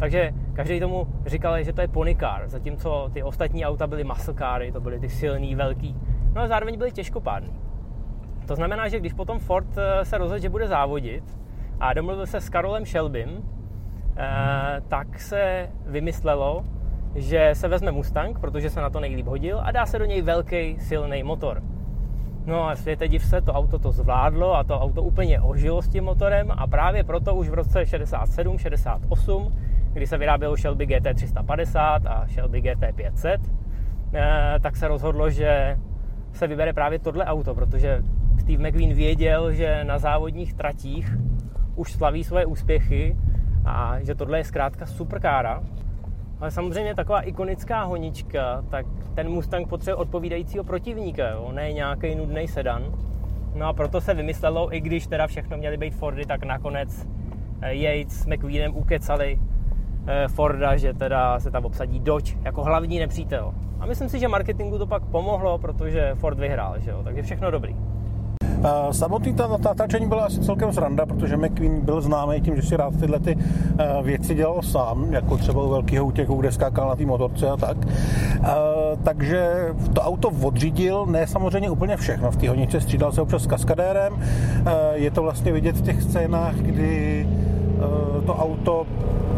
takže 0.00 0.32
každý 0.52 0.80
tomu 0.80 1.06
říkal, 1.26 1.62
že 1.62 1.72
to 1.72 1.80
je 1.80 1.88
pony 1.88 2.16
car, 2.16 2.48
zatímco 2.48 3.10
ty 3.12 3.22
ostatní 3.22 3.66
auta 3.66 3.86
byly 3.86 4.04
muscle 4.04 4.34
cary, 4.34 4.72
to 4.72 4.80
byly 4.80 5.00
ty 5.00 5.08
silný, 5.08 5.54
velký, 5.54 5.96
no 6.34 6.42
a 6.42 6.46
zároveň 6.46 6.78
byly 6.78 6.92
těžkopádný. 6.92 7.67
To 8.48 8.56
znamená, 8.56 8.88
že 8.88 9.00
když 9.00 9.12
potom 9.12 9.38
Ford 9.38 9.78
eh, 9.78 10.04
se 10.04 10.18
rozhodl, 10.18 10.42
že 10.42 10.48
bude 10.48 10.68
závodit 10.68 11.24
a 11.80 11.92
domluvil 11.92 12.26
se 12.26 12.40
s 12.40 12.48
Karolem 12.48 12.86
Shelbym, 12.86 13.28
eh, 14.16 14.80
tak 14.88 15.20
se 15.20 15.68
vymyslelo, 15.86 16.64
že 17.14 17.50
se 17.52 17.68
vezme 17.68 17.92
Mustang, 17.92 18.38
protože 18.38 18.70
se 18.70 18.80
na 18.80 18.90
to 18.90 19.00
nejlíp 19.00 19.26
hodil 19.26 19.60
a 19.62 19.70
dá 19.70 19.86
se 19.86 19.98
do 19.98 20.04
něj 20.04 20.22
velký 20.22 20.76
silný 20.80 21.22
motor. 21.22 21.62
No 22.46 22.68
a 22.68 22.76
světe 22.76 23.08
div 23.08 23.24
se, 23.24 23.40
to 23.40 23.52
auto 23.52 23.78
to 23.78 23.92
zvládlo 23.92 24.54
a 24.54 24.64
to 24.64 24.80
auto 24.80 25.02
úplně 25.02 25.40
ožilo 25.40 25.82
s 25.82 25.88
tím 25.88 26.04
motorem 26.04 26.50
a 26.50 26.66
právě 26.66 27.04
proto 27.04 27.34
už 27.34 27.48
v 27.48 27.54
roce 27.54 27.86
67, 27.86 28.58
68, 28.58 29.56
kdy 29.92 30.06
se 30.06 30.18
vyrábělo 30.18 30.56
Shelby 30.56 30.86
GT 30.86 31.14
350 31.14 32.06
a 32.06 32.26
Shelby 32.26 32.60
GT 32.60 32.92
500, 32.94 33.40
eh, 34.14 34.54
tak 34.60 34.76
se 34.76 34.88
rozhodlo, 34.88 35.30
že 35.30 35.78
se 36.32 36.46
vybere 36.46 36.72
právě 36.72 36.98
tohle 36.98 37.24
auto, 37.24 37.54
protože 37.54 38.02
Steve 38.40 38.68
McQueen 38.68 38.94
věděl, 38.94 39.52
že 39.52 39.84
na 39.84 39.98
závodních 39.98 40.54
tratích 40.54 41.16
už 41.76 41.92
slaví 41.92 42.24
svoje 42.24 42.46
úspěchy 42.46 43.16
a 43.64 44.00
že 44.00 44.14
tohle 44.14 44.38
je 44.38 44.44
zkrátka 44.44 44.86
superkára. 44.86 45.62
Ale 46.40 46.50
samozřejmě 46.50 46.94
taková 46.94 47.20
ikonická 47.20 47.82
honička, 47.82 48.64
tak 48.70 48.86
ten 49.14 49.28
Mustang 49.28 49.68
potřebuje 49.68 49.94
odpovídajícího 49.94 50.64
protivníka, 50.64 51.28
jo? 51.28 51.52
ne 51.52 51.72
nějaký 51.72 52.14
nudný 52.14 52.48
sedan. 52.48 52.82
No 53.54 53.66
a 53.66 53.72
proto 53.72 54.00
se 54.00 54.14
vymyslelo, 54.14 54.74
i 54.74 54.80
když 54.80 55.06
teda 55.06 55.26
všechno 55.26 55.56
měly 55.56 55.76
být 55.76 55.94
Fordy, 55.94 56.26
tak 56.26 56.44
nakonec 56.44 57.06
eh, 57.60 57.74
Yates 57.74 58.22
s 58.22 58.26
McQueenem 58.26 58.76
ukecali 58.76 59.38
eh, 60.06 60.28
Forda, 60.28 60.76
že 60.76 60.94
teda 60.94 61.40
se 61.40 61.50
tam 61.50 61.64
obsadí 61.64 62.00
Dodge 62.00 62.36
jako 62.42 62.64
hlavní 62.64 62.98
nepřítel. 62.98 63.54
A 63.80 63.86
myslím 63.86 64.08
si, 64.08 64.18
že 64.18 64.28
marketingu 64.28 64.78
to 64.78 64.86
pak 64.86 65.02
pomohlo, 65.02 65.58
protože 65.58 66.14
Ford 66.14 66.38
vyhrál, 66.38 66.80
že 66.80 66.90
jo? 66.90 67.02
takže 67.04 67.22
všechno 67.22 67.50
dobrý. 67.50 67.76
Samotný 68.90 69.34
ta 69.34 69.46
natáčení 69.46 70.08
byla 70.08 70.24
asi 70.24 70.40
celkem 70.40 70.72
sranda, 70.72 71.06
protože 71.06 71.36
McQueen 71.36 71.80
byl 71.80 72.00
známý 72.00 72.40
tím, 72.40 72.56
že 72.56 72.62
si 72.62 72.76
rád 72.76 73.00
tyhle 73.00 73.20
ty 73.20 73.36
eh, 73.78 74.02
věci 74.02 74.34
dělal 74.34 74.62
sám, 74.62 75.12
jako 75.12 75.36
třeba 75.36 75.62
u 75.62 75.68
velkého 75.68 76.06
útěku, 76.06 76.34
kde 76.34 76.52
skákal 76.52 76.88
na 76.88 76.96
té 76.96 77.06
motorce 77.06 77.48
a 77.48 77.56
tak. 77.56 77.76
Takže 79.04 79.68
to 79.92 80.00
auto 80.00 80.28
odřídil, 80.42 81.06
ne 81.06 81.26
samozřejmě 81.26 81.70
úplně 81.70 81.96
všechno. 81.96 82.30
V 82.30 82.36
té 82.36 82.48
honičce 82.48 82.80
střídal 82.80 83.12
se 83.12 83.22
občas 83.22 83.42
s 83.42 83.46
kaskadérem. 83.46 84.12
Je 84.92 85.10
to 85.10 85.22
vlastně 85.22 85.52
vidět 85.52 85.76
v 85.76 85.82
těch 85.82 86.02
scénách, 86.02 86.54
kdy 86.54 87.26
eh, 87.28 88.20
to 88.26 88.34
auto 88.34 88.86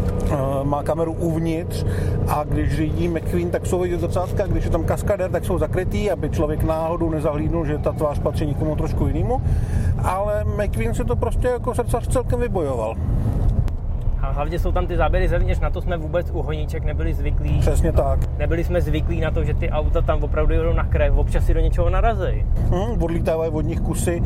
má 0.63 0.83
kameru 0.83 1.13
uvnitř 1.13 1.85
a 2.27 2.43
když 2.43 2.75
řídí 2.75 3.07
McQueen, 3.07 3.49
tak 3.49 3.65
jsou 3.65 3.79
vidět 3.79 3.99
zrcátka, 3.99 4.47
když 4.47 4.65
je 4.65 4.71
tam 4.71 4.83
kaskader, 4.83 5.31
tak 5.31 5.45
jsou 5.45 5.57
zakrytý, 5.57 6.11
aby 6.11 6.29
člověk 6.29 6.63
náhodou 6.63 7.09
nezahlídnul, 7.09 7.65
že 7.65 7.77
ta 7.77 7.91
tvář 7.91 8.19
patří 8.19 8.45
někomu 8.45 8.75
trošku 8.75 9.07
jinému. 9.07 9.41
Ale 10.03 10.43
McQueen 10.43 10.93
si 10.93 11.03
to 11.03 11.15
prostě 11.15 11.47
jako 11.47 11.75
srdcař 11.75 12.07
celkem 12.07 12.39
vybojoval. 12.39 12.95
A 14.31 14.33
hlavně 14.33 14.59
jsou 14.59 14.71
tam 14.71 14.87
ty 14.87 14.97
záběry 14.97 15.27
zevnitř, 15.27 15.59
na 15.59 15.69
to 15.69 15.81
jsme 15.81 15.97
vůbec 15.97 16.31
u 16.31 16.41
honíček 16.41 16.85
nebyli 16.85 17.13
zvyklí. 17.13 17.59
Přesně 17.59 17.91
tak. 17.91 18.19
Nebyli 18.37 18.63
jsme 18.63 18.81
zvyklí 18.81 19.21
na 19.21 19.31
to, 19.31 19.43
že 19.43 19.53
ty 19.53 19.69
auta 19.69 20.01
tam 20.01 20.23
opravdu 20.23 20.53
jedou 20.53 20.73
na 20.73 20.83
krev, 20.83 21.13
občas 21.15 21.45
si 21.45 21.53
do 21.53 21.59
něčeho 21.59 21.89
narazí. 21.89 22.45
Hmm, 22.69 23.03
odlítávají 23.03 23.51
od 23.51 23.61
nich 23.61 23.79
kusy, 23.79 24.23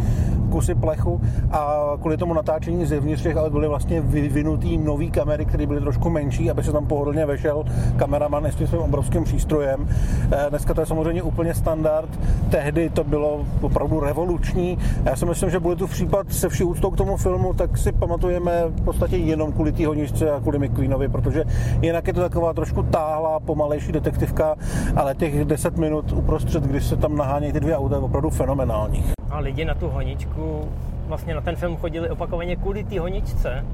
kusy 0.52 0.76
plechu 0.76 1.22
a 1.52 1.92
kvůli 2.02 2.18
tomu 2.18 2.34
natáčení 2.34 2.86
zevnitř 2.86 3.24
těch 3.24 3.36
aut 3.36 3.52
byly 3.52 3.68
vlastně 3.68 4.02
vyvinutý 4.02 4.78
nový 4.78 5.12
kamery, 5.12 5.46
které 5.46 5.68
byly 5.68 5.82
trošku 5.82 6.10
menší, 6.10 6.52
aby 6.52 6.64
se 6.64 6.72
tam 6.72 6.86
pohodlně 6.86 7.26
vešel 7.26 7.64
kameraman 7.96 8.46
s 8.46 8.56
tím 8.56 8.68
svým 8.68 8.82
obrovským 8.82 9.24
přístrojem. 9.24 9.88
Eh, 10.32 10.46
dneska 10.50 10.74
to 10.74 10.82
je 10.82 10.86
samozřejmě 10.86 11.24
úplně 11.24 11.54
standard, 11.54 12.20
tehdy 12.50 12.90
to 12.90 13.04
bylo 13.04 13.46
opravdu 13.62 14.00
revoluční. 14.00 14.78
Já 15.06 15.16
si 15.16 15.26
myslím, 15.26 15.50
že 15.50 15.60
bude 15.60 15.76
tu 15.76 15.88
případ 15.88 16.34
se 16.34 16.50
vší 16.50 16.64
úctou 16.64 16.92
k 16.92 16.98
tomu 16.98 17.18
filmu, 17.18 17.54
tak 17.54 17.78
si 17.78 17.92
pamatujeme 17.92 18.64
v 18.68 18.82
podstatě 18.82 19.18
jenom 19.18 19.52
kvůli 19.52 19.72
té 19.72 19.88
honičce 19.96 20.32
a 20.32 20.40
kvůli 20.40 20.60
McQueenovi, 20.60 21.08
protože 21.08 21.44
jinak 21.82 22.08
je 22.08 22.14
to 22.14 22.22
taková 22.22 22.54
trošku 22.54 22.84
táhlá, 22.84 23.40
pomalejší 23.40 23.92
detektivka, 23.92 24.56
ale 24.96 25.16
těch 25.16 25.46
10 25.46 25.78
minut 25.78 26.12
uprostřed, 26.12 26.64
když 26.64 26.84
se 26.84 26.98
tam 26.98 27.18
nahánějí 27.18 27.54
ty 27.54 27.60
dvě 27.60 27.78
auta, 27.78 27.96
je 27.96 28.02
opravdu 28.02 28.30
fenomenálních. 28.30 29.12
A 29.30 29.40
lidi 29.40 29.66
na 29.66 29.74
tu 29.74 29.88
honičku, 29.88 30.70
vlastně 31.08 31.36
na 31.36 31.42
ten 31.42 31.56
film 31.56 31.78
chodili 31.78 32.10
opakovaně 32.10 32.56
kvůli 32.56 32.84
té 32.84 33.00
honičce, 33.00 33.66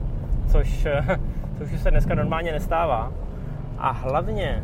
což, 0.52 0.88
což 1.58 1.82
se 1.82 1.92
dneska 1.92 2.16
normálně 2.16 2.52
nestává. 2.52 3.12
A 3.78 3.92
hlavně 3.92 4.64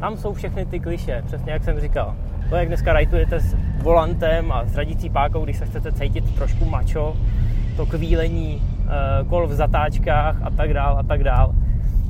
tam 0.00 0.16
jsou 0.16 0.32
všechny 0.32 0.66
ty 0.66 0.80
kliše, 0.80 1.22
přesně 1.26 1.52
jak 1.52 1.64
jsem 1.64 1.80
říkal. 1.80 2.14
To, 2.48 2.56
jak 2.56 2.68
dneska 2.68 2.92
rajtujete 2.92 3.40
s 3.40 3.56
volantem 3.82 4.52
a 4.52 4.64
s 4.66 4.76
radící 4.76 5.10
pákou, 5.10 5.44
když 5.44 5.56
se 5.56 5.66
chcete 5.66 5.92
cítit 5.92 6.34
trošku 6.34 6.64
mačo, 6.64 7.16
to 7.76 7.86
kvílení 7.86 8.62
eh, 8.62 9.24
kol 9.28 9.46
v 9.46 9.52
zatáčkách 9.52 10.42
a 10.42 10.50
tak 10.50 10.74
dál 10.74 10.98
a 10.98 11.02
tak 11.02 11.24
dál. 11.24 11.54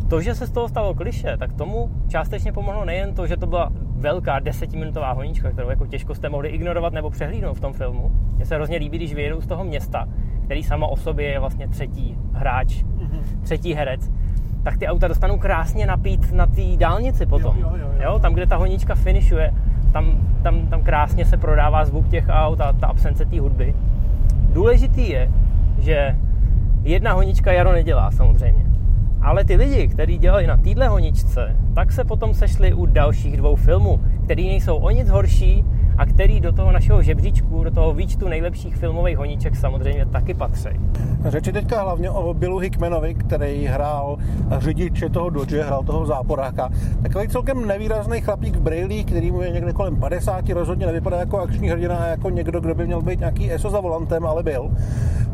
To, 0.08 0.20
že 0.20 0.34
se 0.34 0.46
z 0.46 0.50
toho 0.50 0.68
stalo 0.68 0.94
kliše, 0.94 1.36
tak 1.36 1.52
tomu 1.52 1.90
částečně 2.08 2.52
pomohlo 2.52 2.84
nejen 2.84 3.14
to, 3.14 3.26
že 3.26 3.36
to 3.36 3.46
byla 3.46 3.72
velká 3.96 4.38
desetiminutová 4.38 5.12
honička, 5.12 5.50
kterou 5.50 5.70
jako 5.70 5.86
těžko 5.86 6.14
jste 6.14 6.28
mohli 6.28 6.48
ignorovat 6.48 6.92
nebo 6.92 7.10
přehlídnout 7.10 7.56
v 7.56 7.60
tom 7.60 7.72
filmu. 7.72 8.10
Mně 8.36 8.46
se 8.46 8.54
hrozně 8.54 8.76
líbí, 8.76 8.98
když 8.98 9.14
vyjedou 9.14 9.40
z 9.40 9.46
toho 9.46 9.64
města, 9.64 10.08
který 10.44 10.62
sama 10.62 10.86
o 10.86 10.96
sobě 10.96 11.26
je 11.26 11.38
vlastně 11.38 11.68
třetí 11.68 12.18
hráč, 12.32 12.74
mm-hmm. 12.74 13.42
třetí 13.42 13.74
herec, 13.74 14.10
tak 14.62 14.78
ty 14.78 14.86
auta 14.86 15.08
dostanou 15.08 15.38
krásně 15.38 15.86
napít 15.86 16.32
na 16.32 16.46
té 16.46 16.76
dálnici 16.76 17.26
potom. 17.26 17.56
Jo, 17.58 17.68
jo, 17.70 17.76
jo, 17.76 17.86
jo. 17.96 18.02
jo, 18.02 18.18
tam, 18.18 18.34
kde 18.34 18.46
ta 18.46 18.56
honička 18.56 18.94
finišuje, 18.94 19.54
tam, 19.92 20.06
tam, 20.42 20.66
tam 20.66 20.82
krásně 20.82 21.24
se 21.24 21.36
prodává 21.36 21.84
zvuk 21.84 22.08
těch 22.08 22.24
aut 22.28 22.60
a 22.60 22.72
ta 22.72 22.86
absence 22.86 23.24
té 23.24 23.40
hudby. 23.40 23.74
Důležitý 24.52 25.10
je, 25.10 25.30
že 25.82 26.16
jedna 26.82 27.12
honička 27.12 27.52
Jaro 27.52 27.72
nedělá 27.72 28.10
samozřejmě. 28.10 28.64
Ale 29.22 29.44
ty 29.44 29.56
lidi, 29.56 29.88
kteří 29.88 30.18
dělali 30.18 30.46
na 30.46 30.56
téhle 30.56 30.88
honičce, 30.88 31.56
tak 31.74 31.92
se 31.92 32.04
potom 32.04 32.34
sešli 32.34 32.72
u 32.72 32.86
dalších 32.86 33.36
dvou 33.36 33.56
filmů, 33.56 34.00
který 34.24 34.48
nejsou 34.48 34.76
o 34.76 34.90
nic 34.90 35.08
horší 35.08 35.64
a 35.98 36.06
který 36.06 36.40
do 36.40 36.52
toho 36.52 36.72
našeho 36.72 37.02
žebříčku, 37.02 37.64
do 37.64 37.70
toho 37.70 37.94
výčtu 37.94 38.28
nejlepších 38.28 38.76
filmových 38.76 39.18
honíček 39.18 39.56
samozřejmě 39.56 40.06
taky 40.06 40.34
patří. 40.34 40.68
Řeči 41.24 41.52
teďka 41.52 41.82
hlavně 41.82 42.10
o 42.10 42.34
Billu 42.34 42.58
Hickmanovi, 42.58 43.14
který 43.14 43.66
hrál 43.66 44.18
řidiče 44.58 45.08
toho 45.08 45.30
Dodge, 45.30 45.62
hrál 45.62 45.82
toho 45.82 46.06
záporáka. 46.06 46.70
Takový 47.02 47.28
celkem 47.28 47.66
nevýrazný 47.66 48.20
chlapík 48.20 48.56
v 48.56 48.60
brýlích, 48.60 49.06
který 49.06 49.30
mu 49.30 49.42
je 49.42 49.50
někde 49.50 49.72
kolem 49.72 49.96
50, 49.96 50.48
rozhodně 50.48 50.86
nevypadá 50.86 51.16
jako 51.16 51.38
akční 51.38 51.68
hrdina, 51.68 52.06
jako 52.06 52.30
někdo, 52.30 52.60
kdo 52.60 52.74
by 52.74 52.86
měl 52.86 53.02
být 53.02 53.18
nějaký 53.18 53.52
ESO 53.52 53.70
za 53.70 53.80
volantem, 53.80 54.26
ale 54.26 54.42
byl 54.42 54.70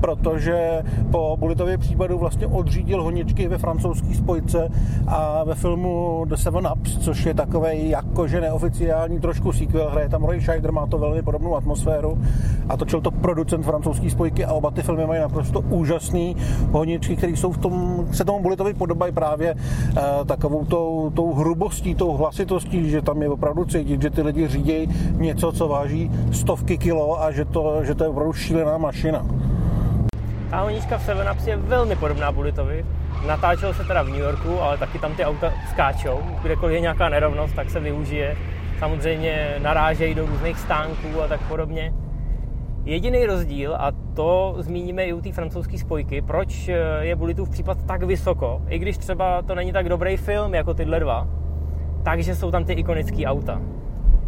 protože 0.00 0.82
po 1.10 1.36
Bulitově 1.38 1.78
případu 1.78 2.18
vlastně 2.18 2.46
odřídil 2.46 3.02
honičky 3.02 3.48
ve 3.48 3.58
francouzské 3.58 4.14
spojce 4.14 4.68
a 5.06 5.44
ve 5.44 5.54
filmu 5.54 6.24
The 6.28 6.34
Seven 6.34 6.68
Ups, 6.72 6.98
což 6.98 7.26
je 7.26 7.34
takový 7.34 7.88
jakože 7.88 8.40
neoficiální 8.40 9.20
trošku 9.20 9.52
sequel, 9.52 9.90
hraje 9.90 10.08
tam 10.08 10.24
Roy 10.24 10.40
Scheider, 10.48 10.72
má 10.72 10.86
to 10.86 10.98
velmi 10.98 11.22
podobnou 11.22 11.56
atmosféru 11.56 12.18
a 12.68 12.76
točil 12.76 13.00
to 13.00 13.10
producent 13.10 13.64
francouzské 13.64 14.10
spojky 14.10 14.44
a 14.44 14.52
oba 14.52 14.70
ty 14.70 14.82
filmy 14.82 15.06
mají 15.06 15.20
naprosto 15.20 15.60
úžasný 15.60 16.36
honičky, 16.72 17.16
které 17.16 17.32
jsou 17.32 17.52
v 17.52 17.58
tom, 17.58 18.06
se 18.12 18.24
tomu 18.24 18.40
Bulitovi 18.40 18.74
podobají 18.74 19.12
právě 19.12 19.54
eh, 19.54 20.00
takovou 20.26 20.64
tou, 20.64 21.12
tou 21.14 21.34
hrubostí, 21.34 21.94
tou 21.94 22.16
hlasitostí, 22.16 22.90
že 22.90 23.02
tam 23.02 23.22
je 23.22 23.28
opravdu 23.28 23.64
cítit, 23.64 24.02
že 24.02 24.10
ty 24.10 24.22
lidi 24.22 24.48
řídí 24.48 24.88
něco, 25.16 25.52
co 25.52 25.68
váží 25.68 26.10
stovky 26.32 26.78
kilo 26.78 27.22
a 27.22 27.30
že 27.30 27.44
to, 27.44 27.84
že 27.84 27.94
to 27.94 28.04
je 28.04 28.10
opravdu 28.10 28.32
šílená 28.32 28.78
mašina. 28.78 29.26
Ta 30.50 30.60
honička 30.60 30.98
v 30.98 31.02
Seven 31.02 31.28
Ups 31.32 31.46
je 31.46 31.56
velmi 31.56 31.96
podobná 31.96 32.32
Bulletovi. 32.32 32.84
Natáčel 33.26 33.74
se 33.74 33.84
teda 33.84 34.02
v 34.02 34.08
New 34.08 34.20
Yorku, 34.20 34.60
ale 34.60 34.78
taky 34.78 34.98
tam 34.98 35.14
ty 35.14 35.24
auta 35.24 35.52
skáčou. 35.70 36.18
Kdekoliv 36.42 36.74
je 36.74 36.80
nějaká 36.80 37.08
nerovnost, 37.08 37.54
tak 37.54 37.70
se 37.70 37.80
využije. 37.80 38.36
Samozřejmě 38.78 39.54
narážejí 39.58 40.14
do 40.14 40.26
různých 40.26 40.58
stánků 40.58 41.22
a 41.24 41.28
tak 41.28 41.40
podobně. 41.48 41.92
Jediný 42.84 43.26
rozdíl, 43.26 43.74
a 43.74 43.92
to 44.14 44.54
zmíníme 44.58 45.04
i 45.04 45.12
u 45.12 45.20
té 45.20 45.32
francouzské 45.32 45.78
spojky, 45.78 46.22
proč 46.22 46.70
je 47.00 47.16
Bulletův 47.16 47.50
případ 47.50 47.78
tak 47.86 48.02
vysoko, 48.02 48.62
i 48.68 48.78
když 48.78 48.98
třeba 48.98 49.42
to 49.42 49.54
není 49.54 49.72
tak 49.72 49.88
dobrý 49.88 50.16
film 50.16 50.54
jako 50.54 50.74
tyhle 50.74 51.00
dva, 51.00 51.28
takže 52.02 52.34
jsou 52.34 52.50
tam 52.50 52.64
ty 52.64 52.72
ikonické 52.72 53.26
auta. 53.26 53.60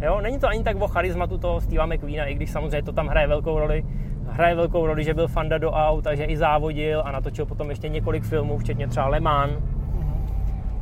Jo, 0.01 0.21
není 0.21 0.39
to 0.39 0.47
ani 0.47 0.63
tak 0.63 0.81
o 0.81 0.87
charizmatu 0.87 1.37
toho 1.37 1.61
Steva 1.61 1.85
McQueena, 1.85 2.25
i 2.25 2.33
když 2.33 2.51
samozřejmě 2.51 2.83
to 2.83 2.91
tam 2.91 3.07
hraje 3.07 3.27
velkou 3.27 3.59
roli, 3.59 3.85
hraje 4.29 4.55
velkou 4.55 4.85
roli, 4.85 5.03
že 5.03 5.13
byl 5.13 5.27
fanda 5.27 5.57
do 5.57 5.71
aut 5.71 6.07
a 6.07 6.15
že 6.15 6.23
i 6.23 6.37
závodil 6.37 7.01
a 7.05 7.11
natočil 7.11 7.45
potom 7.45 7.69
ještě 7.69 7.89
několik 7.89 8.23
filmů, 8.23 8.57
včetně 8.57 8.87
třeba 8.87 9.07
Le 9.07 9.19
Mans. 9.19 9.53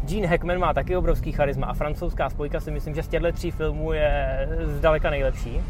Gene 0.09 0.27
Hackman 0.27 0.57
má 0.57 0.73
taky 0.73 0.97
obrovský 0.97 1.31
charisma 1.31 1.67
a 1.67 1.73
francouzská 1.73 2.29
spojka 2.29 2.59
si 2.59 2.71
myslím, 2.71 2.95
že 2.95 3.03
z 3.03 3.07
těchto 3.07 3.31
tří 3.31 3.51
filmů 3.51 3.93
je 3.93 4.49
zdaleka 4.63 5.09
nejlepší. 5.09 5.61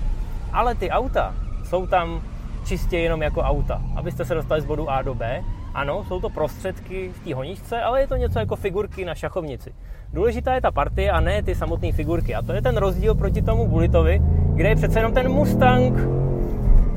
Ale 0.53 0.75
ty 0.75 0.89
auta 0.89 1.35
jsou 1.63 1.87
tam 1.87 2.21
čistě 2.65 2.97
jenom 2.97 3.21
jako 3.21 3.41
auta, 3.41 3.81
abyste 3.95 4.25
se 4.25 4.33
dostali 4.33 4.61
z 4.61 4.65
bodu 4.65 4.89
A 4.89 5.01
do 5.01 5.15
B. 5.15 5.43
Ano, 5.73 6.05
jsou 6.07 6.21
to 6.21 6.29
prostředky 6.29 7.09
v 7.09 7.19
té 7.19 7.35
honičce, 7.35 7.81
ale 7.81 8.01
je 8.01 8.07
to 8.07 8.15
něco 8.15 8.39
jako 8.39 8.55
figurky 8.55 9.05
na 9.05 9.15
šachovnici. 9.15 9.73
Důležitá 10.13 10.53
je 10.53 10.61
ta 10.61 10.71
partie 10.71 11.11
a 11.11 11.19
ne 11.19 11.43
ty 11.43 11.55
samotné 11.55 11.91
figurky. 11.91 12.35
A 12.35 12.41
to 12.41 12.53
je 12.53 12.61
ten 12.61 12.77
rozdíl 12.77 13.15
proti 13.15 13.41
tomu 13.41 13.67
Bulletovi, 13.67 14.21
kde 14.53 14.69
je 14.69 14.75
přece 14.75 14.99
jenom 14.99 15.13
ten 15.13 15.29
Mustang 15.31 15.99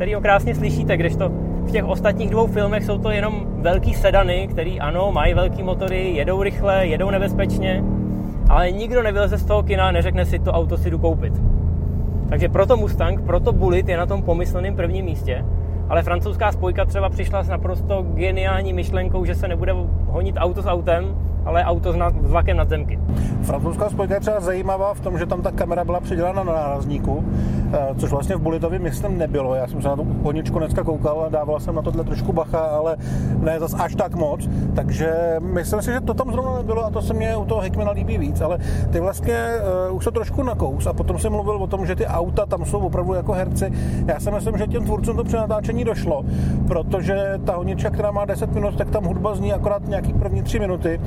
který 0.02 0.14
ho 0.14 0.20
krásně 0.20 0.54
slyšíte, 0.54 0.96
kdežto 0.96 1.32
v 1.66 1.70
těch 1.70 1.84
ostatních 1.84 2.30
dvou 2.30 2.46
filmech 2.46 2.84
jsou 2.84 2.98
to 2.98 3.10
jenom 3.10 3.46
velký 3.46 3.94
sedany, 3.94 4.48
který 4.50 4.80
ano, 4.80 5.12
mají 5.12 5.34
velký 5.34 5.62
motory, 5.62 6.10
jedou 6.10 6.42
rychle, 6.42 6.86
jedou 6.86 7.10
nebezpečně, 7.10 7.84
ale 8.48 8.70
nikdo 8.70 9.02
nevyleze 9.02 9.38
z 9.38 9.44
toho 9.44 9.62
kina 9.62 9.88
a 9.88 9.92
neřekne 9.92 10.24
si, 10.24 10.38
to 10.38 10.52
auto 10.52 10.76
si 10.76 10.90
jdu 10.90 10.98
koupit. 10.98 11.32
Takže 12.28 12.48
proto 12.48 12.76
Mustang, 12.76 13.20
proto 13.20 13.52
Bullet 13.52 13.88
je 13.88 13.96
na 13.96 14.06
tom 14.06 14.22
pomysleném 14.22 14.76
prvním 14.76 15.04
místě, 15.04 15.44
ale 15.88 16.02
francouzská 16.02 16.52
spojka 16.52 16.84
třeba 16.84 17.08
přišla 17.08 17.42
s 17.42 17.48
naprosto 17.48 18.02
geniální 18.02 18.72
myšlenkou, 18.72 19.24
že 19.24 19.34
se 19.34 19.48
nebude 19.48 19.74
honit 20.06 20.36
auto 20.38 20.62
s 20.62 20.66
autem, 20.66 21.16
ale 21.44 21.64
auto 21.64 21.92
s 21.92 21.96
vlakem 22.20 22.56
nad 22.56 22.68
zemky. 22.68 22.98
Francouzská 23.42 23.90
spojka 23.90 24.14
je 24.14 24.20
třeba 24.20 24.40
zajímavá 24.40 24.94
v 24.94 25.00
tom, 25.00 25.18
že 25.18 25.26
tam 25.26 25.42
ta 25.42 25.50
kamera 25.50 25.84
byla 25.84 26.00
přidělána 26.00 26.44
na 26.44 26.52
nárazníku, 26.52 27.24
eh, 27.72 27.78
což 27.98 28.10
vlastně 28.10 28.36
v 28.36 28.40
Bulitově 28.40 28.78
městem 28.78 29.18
nebylo. 29.18 29.54
Já 29.54 29.66
jsem 29.66 29.82
se 29.82 29.88
na 29.88 29.96
tu 29.96 30.06
honičku 30.22 30.58
dneska 30.58 30.84
koukal 30.84 31.24
a 31.24 31.28
dával 31.28 31.60
jsem 31.60 31.74
na 31.74 31.82
tohle 31.82 32.04
trošku 32.04 32.32
bacha, 32.32 32.58
ale 32.58 32.96
ne 33.40 33.60
zas 33.60 33.74
až 33.74 33.94
tak 33.94 34.14
moc. 34.14 34.48
Takže 34.74 35.36
myslím 35.40 35.82
si, 35.82 35.92
že 35.92 36.00
to 36.00 36.14
tam 36.14 36.32
zrovna 36.32 36.58
nebylo 36.58 36.84
a 36.84 36.90
to 36.90 37.02
se 37.02 37.14
mě 37.14 37.36
u 37.36 37.44
toho 37.44 37.60
Hickmana 37.60 37.90
líbí 37.90 38.18
víc, 38.18 38.40
ale 38.40 38.58
ty 38.90 39.00
vlastně 39.00 39.34
uh, 39.88 39.96
už 39.96 40.04
se 40.04 40.10
trošku 40.10 40.42
nakous 40.42 40.86
a 40.86 40.92
potom 40.92 41.18
jsem 41.18 41.32
mluvil 41.32 41.56
o 41.56 41.66
tom, 41.66 41.86
že 41.86 41.96
ty 41.96 42.06
auta 42.06 42.46
tam 42.46 42.64
jsou 42.64 42.78
opravdu 42.78 43.14
jako 43.14 43.32
herci. 43.32 43.72
Já 44.06 44.20
si 44.20 44.30
myslím, 44.30 44.58
že 44.58 44.66
těm 44.66 44.84
tvůrcům 44.84 45.16
to 45.16 45.24
při 45.24 45.36
natáčení 45.36 45.84
došlo, 45.84 46.24
protože 46.66 47.40
ta 47.44 47.56
honička, 47.56 47.90
která 47.90 48.10
má 48.10 48.24
10 48.24 48.54
minut, 48.54 48.76
tak 48.76 48.90
tam 48.90 49.04
hudba 49.04 49.34
zní 49.34 49.52
akorát 49.52 49.88
nějaký 49.88 50.12
první 50.12 50.42
3 50.42 50.58
minuty 50.58 51.00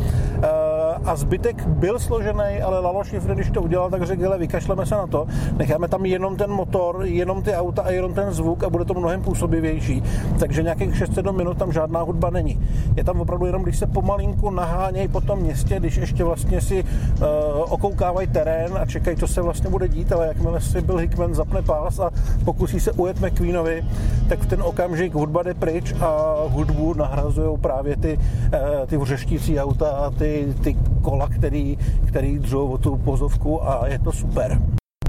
a 1.05 1.15
zbytek 1.15 1.67
byl 1.67 1.99
složený, 1.99 2.61
ale 2.63 2.79
Lalo 2.79 3.03
Schifrin, 3.03 3.35
když 3.35 3.51
to 3.51 3.61
udělal, 3.61 3.89
tak 3.89 4.03
řekl, 4.03 4.21
hele, 4.21 4.37
vykašleme 4.37 4.85
se 4.85 4.95
na 4.95 5.07
to, 5.07 5.27
necháme 5.57 5.87
tam 5.87 6.05
jenom 6.05 6.35
ten 6.35 6.51
motor, 6.51 7.01
jenom 7.03 7.41
ty 7.41 7.53
auta 7.53 7.81
a 7.81 7.89
jenom 7.89 8.13
ten 8.13 8.31
zvuk 8.33 8.63
a 8.63 8.69
bude 8.69 8.85
to 8.85 8.93
mnohem 8.93 9.21
působivější. 9.21 10.03
Takže 10.39 10.63
nějakých 10.63 10.89
6-7 10.89 11.31
minut 11.31 11.57
tam 11.57 11.71
žádná 11.71 12.01
hudba 12.01 12.29
není. 12.29 12.59
Je 12.95 13.03
tam 13.03 13.21
opravdu 13.21 13.45
jenom, 13.45 13.63
když 13.63 13.77
se 13.77 13.87
pomalinku 13.87 14.49
nahánějí 14.49 15.07
po 15.07 15.21
tom 15.21 15.39
městě, 15.39 15.79
když 15.79 15.95
ještě 15.95 16.23
vlastně 16.23 16.61
si 16.61 16.83
uh, 16.83 17.27
okoukávají 17.69 18.27
terén 18.27 18.77
a 18.77 18.85
čekají, 18.85 19.17
co 19.17 19.27
se 19.27 19.41
vlastně 19.41 19.69
bude 19.69 19.87
dít, 19.87 20.11
ale 20.11 20.27
jakmile 20.27 20.61
si 20.61 20.81
byl 20.81 20.97
Hickman 20.97 21.33
zapne 21.33 21.61
pás 21.61 21.99
a 21.99 22.11
pokusí 22.45 22.79
se 22.79 22.91
ujet 22.91 23.21
McQueenovi, 23.21 23.85
tak 24.29 24.39
v 24.39 24.45
ten 24.45 24.61
okamžik 24.61 25.13
hudba 25.13 25.43
jde 25.43 25.53
pryč 25.53 25.93
a 26.01 26.35
hudbu 26.47 26.93
nahrazují 26.93 27.57
právě 27.57 27.97
ty, 27.97 28.17
uh, 28.17 28.85
ty 28.85 28.97
vřeštící 28.97 29.59
auta 29.59 29.89
a 29.89 30.09
ty, 30.17 30.53
ty 30.63 30.77
kola, 31.01 31.27
který, 31.27 31.77
který 32.07 32.39
dřou 32.39 32.67
o 32.67 32.77
tu 32.77 32.97
pozovku 32.97 33.69
a 33.69 33.87
je 33.87 33.99
to 33.99 34.11
super. 34.11 34.61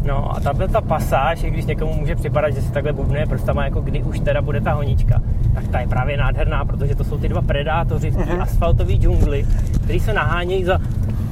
No 0.07 0.37
a 0.37 0.41
tahle 0.41 0.69
ta 0.69 0.81
pasáž, 0.81 1.43
i 1.45 1.51
když 1.51 1.65
někomu 1.65 1.95
může 1.95 2.15
připadat, 2.15 2.55
že 2.55 2.63
si 2.63 2.73
takhle 2.73 2.93
bubne 2.93 3.27
prstama, 3.27 3.65
jako 3.65 3.81
kdy 3.81 4.03
už 4.03 4.21
teda 4.21 4.43
bude 4.43 4.61
ta 4.61 4.73
honička, 4.73 5.23
tak 5.55 5.69
ta 5.69 5.81
je 5.81 5.89
právě 5.89 6.17
nádherná, 6.17 6.65
protože 6.65 6.95
to 6.95 7.05
jsou 7.05 7.19
ty 7.19 7.29
dva 7.29 7.43
predátoři 7.43 8.11
v 8.11 8.17
té 8.17 8.23
uh-huh. 8.23 8.43
asfaltové 8.43 8.93
džungli, 8.93 9.47
který 9.85 10.01
se 10.01 10.13
nahánějí 10.13 10.65
za 10.65 10.79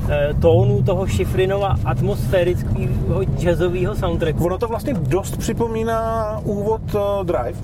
e, 0.08 0.34
tónu 0.34 0.82
toho 0.82 1.06
šifrinova 1.06 1.76
atmosférického 1.84 3.22
jazzového 3.38 3.94
soundtracku. 3.94 4.44
Ono 4.44 4.58
to 4.58 4.68
vlastně 4.68 4.94
dost 4.94 5.36
připomíná 5.36 6.38
úvod 6.44 6.94
uh, 6.94 7.00
Drive, 7.26 7.58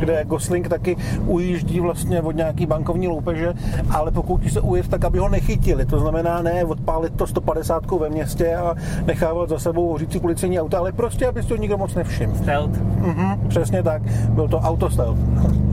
kde 0.00 0.24
Gosling 0.24 0.68
taky 0.68 0.96
ujíždí 1.26 1.80
vlastně 1.80 2.22
od 2.22 2.36
nějaký 2.36 2.66
bankovní 2.66 3.08
loupeže, 3.08 3.54
ale 3.90 4.10
pokud 4.10 4.52
se 4.52 4.60
ujet, 4.60 4.88
tak 4.88 5.04
aby 5.04 5.18
ho 5.18 5.28
nechytili. 5.28 5.86
To 5.86 6.00
znamená 6.00 6.42
ne 6.42 6.64
odpálit 6.64 7.16
to 7.16 7.26
150 7.26 7.90
ve 7.90 8.08
městě 8.08 8.56
a 8.56 8.74
nechávat 9.06 9.48
za 9.48 9.58
sebou 9.58 9.88
hořící 9.88 10.20
policejní 10.20 10.60
auta, 10.60 10.78
ale 10.78 10.92
prostě, 10.92 11.26
aby 11.26 11.42
to 11.42 11.56
nikdo 11.56 11.78
moc 11.78 11.94
nevšiml. 11.94 12.34
Stealth. 12.34 12.80
Mhm, 12.80 13.48
přesně 13.48 13.82
tak. 13.82 14.02
Byl 14.28 14.48
to 14.48 14.58
auto 14.58 14.90
stealth. 14.90 15.18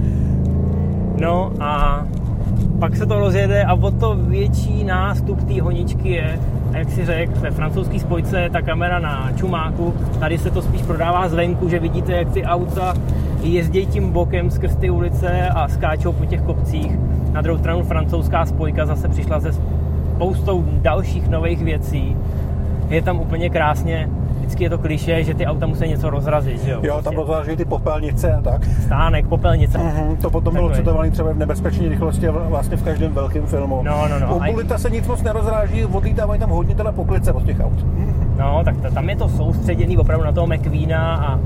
No 1.19 1.51
a 1.59 2.03
pak 2.79 2.95
se 2.95 3.05
to 3.05 3.19
rozjede 3.19 3.63
a 3.63 3.73
o 3.73 3.91
to 3.91 4.15
větší 4.15 4.83
nástup 4.83 5.43
té 5.43 5.61
honičky 5.61 6.09
je. 6.09 6.39
A 6.73 6.77
jak 6.77 6.89
si 6.89 7.05
řekl, 7.05 7.39
ve 7.39 7.51
francouzské 7.51 7.99
spojce 7.99 8.41
je 8.41 8.49
ta 8.49 8.61
kamera 8.61 8.99
na 8.99 9.31
čumáku, 9.35 9.93
tady 10.19 10.37
se 10.37 10.51
to 10.51 10.61
spíš 10.61 10.81
prodává 10.81 11.29
zvenku, 11.29 11.69
že 11.69 11.79
vidíte, 11.79 12.13
jak 12.13 12.29
ty 12.29 12.43
auta 12.43 12.93
jezdí 13.41 13.85
tím 13.85 14.11
bokem 14.11 14.51
skrz 14.51 14.75
ty 14.75 14.89
ulice 14.89 15.49
a 15.49 15.67
skáčou 15.67 16.11
po 16.11 16.25
těch 16.25 16.41
kopcích. 16.41 16.99
Na 17.31 17.41
druhou 17.41 17.59
stranu 17.59 17.83
francouzská 17.83 18.45
spojka 18.45 18.85
zase 18.85 19.07
přišla 19.07 19.39
se 19.39 19.53
spoustou 19.53 20.65
dalších 20.67 21.29
nových 21.29 21.63
věcí. 21.63 22.17
Je 22.89 23.01
tam 23.01 23.19
úplně 23.19 23.49
krásně 23.49 24.09
vždycky 24.47 24.63
je 24.63 24.69
to 24.69 24.77
kliše, 24.77 25.23
že 25.23 25.33
ty 25.33 25.45
auta 25.45 25.67
musí 25.67 25.87
něco 25.87 26.09
rozrazit, 26.09 26.63
že 26.63 26.71
jo? 26.71 26.79
Jo, 26.83 27.01
tam 27.03 27.15
rozráží 27.15 27.55
ty 27.55 27.65
popelnice 27.65 28.33
a 28.33 28.41
tak. 28.41 28.65
Stánek, 28.65 29.27
popelnice. 29.27 29.77
Mm-hmm, 29.77 30.17
to 30.17 30.29
potom 30.29 30.53
bylo 30.53 30.69
citované 30.69 31.11
třeba 31.11 31.31
v 31.31 31.37
nebezpečné 31.37 31.89
rychlosti 31.89 32.27
a 32.27 32.31
vlastně 32.31 32.77
v 32.77 32.83
každém 32.83 33.13
velkém 33.13 33.45
filmu. 33.45 33.81
No, 33.83 34.07
no, 34.07 34.19
no. 34.19 34.35
U 34.35 34.51
Bulita 34.51 34.77
se 34.77 34.89
nic 34.89 35.07
moc 35.07 35.23
nerozráží, 35.23 35.85
odlítávají 35.85 36.39
tam 36.39 36.49
hodně 36.49 36.75
teda 36.75 36.91
poklice 36.91 37.31
od 37.33 37.43
těch 37.43 37.59
aut. 37.59 37.85
No, 38.37 38.61
tak 38.65 38.77
to, 38.77 38.91
tam 38.91 39.09
je 39.09 39.15
to 39.15 39.29
soustředěný 39.29 39.97
opravdu 39.97 40.25
na 40.25 40.31
toho 40.31 40.47
McQueena 40.47 41.15
a 41.15 41.39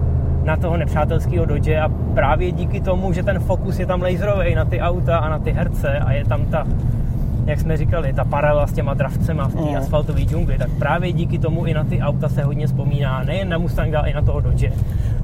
na 0.43 0.58
toho 0.58 0.77
nepřátelského 0.77 1.45
Dodge 1.45 1.80
a 1.80 1.89
právě 2.13 2.51
díky 2.51 2.82
tomu, 2.82 3.13
že 3.13 3.23
ten 3.23 3.39
fokus 3.39 3.80
je 3.80 3.86
tam 3.86 4.01
laserový 4.01 4.56
na 4.56 4.65
ty 4.65 4.82
auta 4.82 5.17
a 5.17 5.30
na 5.30 5.39
ty 5.39 5.51
herce 5.51 5.99
a 5.99 6.12
je 6.12 6.25
tam 6.25 6.45
ta, 6.45 6.67
jak 7.45 7.60
jsme 7.60 7.77
říkali, 7.77 8.13
ta 8.13 8.25
paralela 8.25 8.67
s 8.67 8.73
těma 8.73 8.93
dravcema 8.93 9.47
v 9.47 9.54
té 9.56 9.62
Mm. 9.62 9.75
asfaltové 9.75 10.21
džungli, 10.21 10.58
tak 10.58 10.69
právě 10.80 11.12
díky 11.13 11.39
tomu 11.39 11.65
i 11.65 11.73
na 11.73 11.84
ty 11.84 12.01
auta 12.01 12.30
se 12.30 12.43
hodně 12.43 12.67
vzpomíná, 12.67 13.23
nejen 13.23 13.49
na 13.49 13.58
Mustanga, 13.58 13.99
ale 13.99 14.10
i 14.10 14.13
na 14.13 14.21
toho 14.21 14.41
Dodge. 14.41 14.71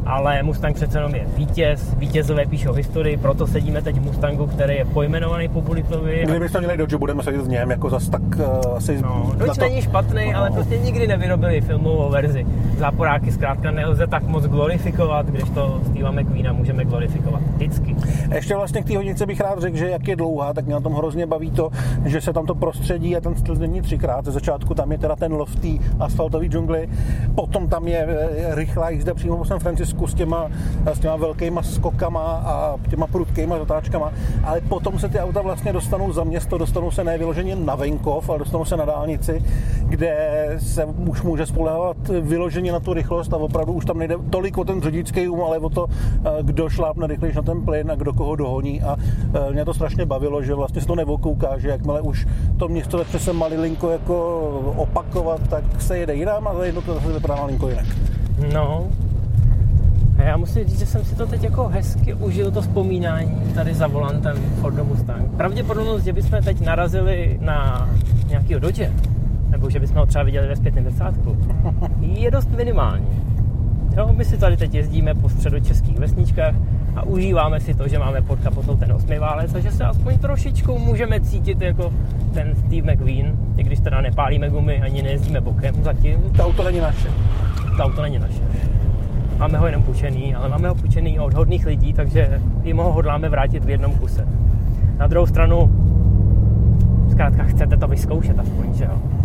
Ale 0.05 0.43
Mustang 0.43 0.75
přece 0.75 0.97
jenom 0.97 1.15
je 1.15 1.25
vítěz, 1.37 1.93
vítězové 1.97 2.45
píšou 2.45 2.73
historii, 2.73 3.17
proto 3.17 3.47
sedíme 3.47 3.81
teď 3.81 3.95
v 3.95 4.01
Mustangu, 4.03 4.47
který 4.47 4.75
je 4.75 4.85
pojmenovaný 4.85 5.47
po 5.49 5.61
Bulitovi. 5.61 6.23
a 6.23 6.29
Kdybychom 6.29 6.59
měli 6.61 6.77
Dodge, 6.77 6.97
budeme 6.97 7.23
sedět 7.23 7.41
v 7.41 7.47
něm 7.49 7.71
jako 7.71 7.89
zas 7.89 8.09
tak 8.09 8.21
uh, 8.21 8.75
asi 8.77 9.01
No, 9.01 9.31
Dodge 9.37 9.61
není 9.61 9.81
špatný, 9.81 10.31
No. 10.33 10.39
ale 10.39 10.51
prostě 10.51 10.77
nikdy 10.77 11.07
nevyrobili 11.07 11.61
filmovou 11.61 12.09
verzi. 12.11 12.45
Záporáky 12.77 13.31
zkrátka 13.31 13.71
nelze 13.71 14.07
tak 14.07 14.23
moc 14.23 14.43
glorifikovat, 14.45 15.25
když 15.25 15.43
to 15.49 15.81
Steva 15.91 16.11
McQueena 16.11 16.53
můžeme 16.53 16.85
glorifikovat 16.85 17.41
vždycky. 17.41 17.95
Ještě 18.35 18.55
vlastně 18.55 18.81
k 18.81 18.85
té 18.87 18.95
hodnice 18.95 19.25
bych 19.25 19.39
rád 19.41 19.59
řekl, 19.59 19.77
že 19.77 19.89
jak 19.89 20.07
je 20.07 20.15
dlouhá, 20.15 20.53
tak 20.53 20.65
mě 20.65 20.73
na 20.73 20.81
tom 20.81 20.93
hrozně 20.93 21.25
baví 21.25 21.51
to, 21.51 21.69
že 22.07 22.21
se 22.21 22.33
tam 22.33 22.45
to 22.45 22.55
prostředí 22.55 23.15
a 23.15 23.21
ten 23.21 23.35
styl 23.35 23.55
změní 23.55 23.81
třikrát. 23.81 24.25
Ze 24.25 24.31
začátku 24.31 24.73
tam 24.73 24.91
je 24.91 24.97
teda 24.97 25.15
ten 25.15 25.37
té 25.61 25.67
asfaltové 25.99 26.45
džungli, 26.45 26.89
potom 27.35 27.67
tam 27.67 27.87
je 27.87 28.07
eh, 28.09 28.55
rychlá 28.55 28.89
jízda 28.89 29.13
přímo 29.13 29.37
po 29.37 29.45
San 29.45 29.59
Francisku 29.59 30.07
s 30.07 30.13
těma, 30.13 30.49
s 30.85 30.99
těma 30.99 31.15
velkýma 31.15 31.63
skokama 31.63 32.21
a 32.21 32.75
těma 32.89 33.07
prudkýma 33.07 33.57
zatáčkama, 33.57 34.11
ale 34.43 34.61
potom 34.61 34.99
se 34.99 35.09
ty 35.09 35.19
auta 35.19 35.41
vlastně 35.41 35.73
dostanou 35.73 36.11
za 36.11 36.23
město, 36.23 36.57
dostanou 36.57 36.91
se 36.91 37.03
ne 37.03 37.17
vyloženě 37.17 37.55
na 37.55 37.75
venkov, 37.75 38.29
ale 38.29 38.39
dostanou 38.39 38.65
se 38.65 38.77
na 38.77 38.85
dálnici, 38.85 39.43
kde 39.85 40.17
se 40.59 40.85
už 40.85 41.21
může 41.21 41.45
spolehávat 41.45 41.97
vyloženě 42.07 42.71
na 42.71 42.79
tu 42.79 42.93
rychlost 42.93 43.33
a 43.33 43.37
opravdu 43.37 43.73
už 43.73 43.85
tam 43.85 43.97
nejde 43.97 44.15
tolik 44.29 44.57
o 44.57 44.65
ten 44.65 44.81
řidičský 44.81 45.27
um, 45.27 45.41
ale 45.41 45.59
o 45.59 45.69
to, 45.69 45.87
eh, 45.89 46.43
kdo 46.43 46.69
šlápne 46.69 47.07
rychlejš 47.07 47.35
na 47.35 47.41
ten 47.41 47.61
plyn 47.61 47.91
a 47.91 47.95
kdo 47.95 48.13
koho 48.13 48.35
dohoní 48.35 48.81
a 48.81 48.97
mě 49.51 49.65
to 49.65 49.73
strašně 49.73 50.05
bavilo, 50.05 50.43
že 50.43 50.53
vlastně 50.53 50.81
se 50.81 50.87
to 50.87 50.95
nevokouká, 50.95 51.57
že 51.57 51.69
jakmile 51.69 51.96
už 52.01 52.27
to 52.57 52.67
město 52.67 52.97
začne 52.97 53.19
se 53.19 53.33
malilinko 53.33 53.89
jako 53.89 54.39
opakovat, 54.75 55.47
tak 55.49 55.63
se 55.79 55.97
jede 55.97 56.15
jinam 56.15 56.47
a 56.47 56.63
jedno 56.63 56.81
to 56.81 56.93
zase 56.93 57.13
vypadá 57.13 57.35
malinko 57.35 57.69
jinak. 57.69 57.85
No, 58.53 58.87
a 60.17 60.23
já 60.23 60.37
musím 60.37 60.67
říct, 60.67 60.79
že 60.79 60.85
jsem 60.85 61.05
si 61.05 61.15
to 61.15 61.27
teď 61.27 61.43
jako 61.43 61.67
hezky 61.67 62.13
užil, 62.13 62.51
to 62.51 62.61
vzpomínání 62.61 63.53
tady 63.55 63.73
za 63.73 63.87
volantem 63.87 64.37
Fordu 64.61 64.83
Mustang. 64.83 65.31
Pravděpodobnost, 65.37 66.03
že 66.03 66.13
bychom 66.13 66.43
teď 66.43 66.61
narazili 66.61 67.37
na 67.41 67.89
nějakého 68.27 68.59
Dodge, 68.59 68.93
nebo 69.49 69.69
že 69.69 69.79
bychom 69.79 69.97
ho 69.97 70.05
třeba 70.05 70.23
viděli 70.23 70.47
ve 70.47 70.55
zpětném 70.55 70.85
je 72.01 72.31
dost 72.31 72.49
minimální. 72.51 73.07
Jo, 73.97 74.13
my 74.13 74.25
si 74.25 74.37
tady 74.37 74.57
teď 74.57 74.73
jezdíme 74.73 75.13
po 75.13 75.29
středočeských 75.29 75.99
vesničkách 75.99 76.55
a 76.95 77.03
užíváme 77.03 77.59
si 77.59 77.73
to, 77.73 77.87
že 77.87 77.99
máme 77.99 78.21
pod 78.21 78.39
kapotou 78.39 78.75
ten 78.75 78.91
osmiválec 78.91 79.55
a 79.55 79.59
že 79.59 79.71
se 79.71 79.83
aspoň 79.83 80.19
trošičku 80.19 80.79
můžeme 80.79 81.21
cítit 81.21 81.61
jako 81.61 81.93
ten 82.33 82.55
Steve 82.55 82.93
McQueen, 82.93 83.37
i 83.57 83.63
když 83.63 83.79
teda 83.79 84.01
nepálíme 84.01 84.49
gumy 84.49 84.81
ani 84.81 85.01
nejezdíme 85.01 85.41
bokem 85.41 85.75
zatím, 85.83 86.21
To 86.37 86.43
auto 86.45 86.63
není 86.63 86.79
naše. 86.79 87.07
to 87.77 87.83
auto 87.83 88.01
není 88.01 88.19
naše. 88.19 88.41
Máme 89.37 89.57
ho 89.57 89.65
jenom 89.65 89.83
půjčený, 89.83 90.35
ale 90.35 90.49
máme 90.49 90.69
ho 90.69 90.75
půjčený 90.75 91.19
od 91.19 91.33
hodných 91.33 91.65
lidí, 91.65 91.93
takže 91.93 92.41
jim 92.63 92.77
ho 92.77 92.93
hodláme 92.93 93.29
vrátit 93.29 93.65
v 93.65 93.69
jednom 93.69 93.91
kuse. 93.93 94.27
Na 94.97 95.07
druhou 95.07 95.25
stranu, 95.25 95.69
zkrátka 97.11 97.43
chcete 97.43 97.77
to 97.77 97.87
vyzkoušet 97.87 98.39
aspoň, 98.39 98.73
že 98.73 98.83
jo? 98.83 99.16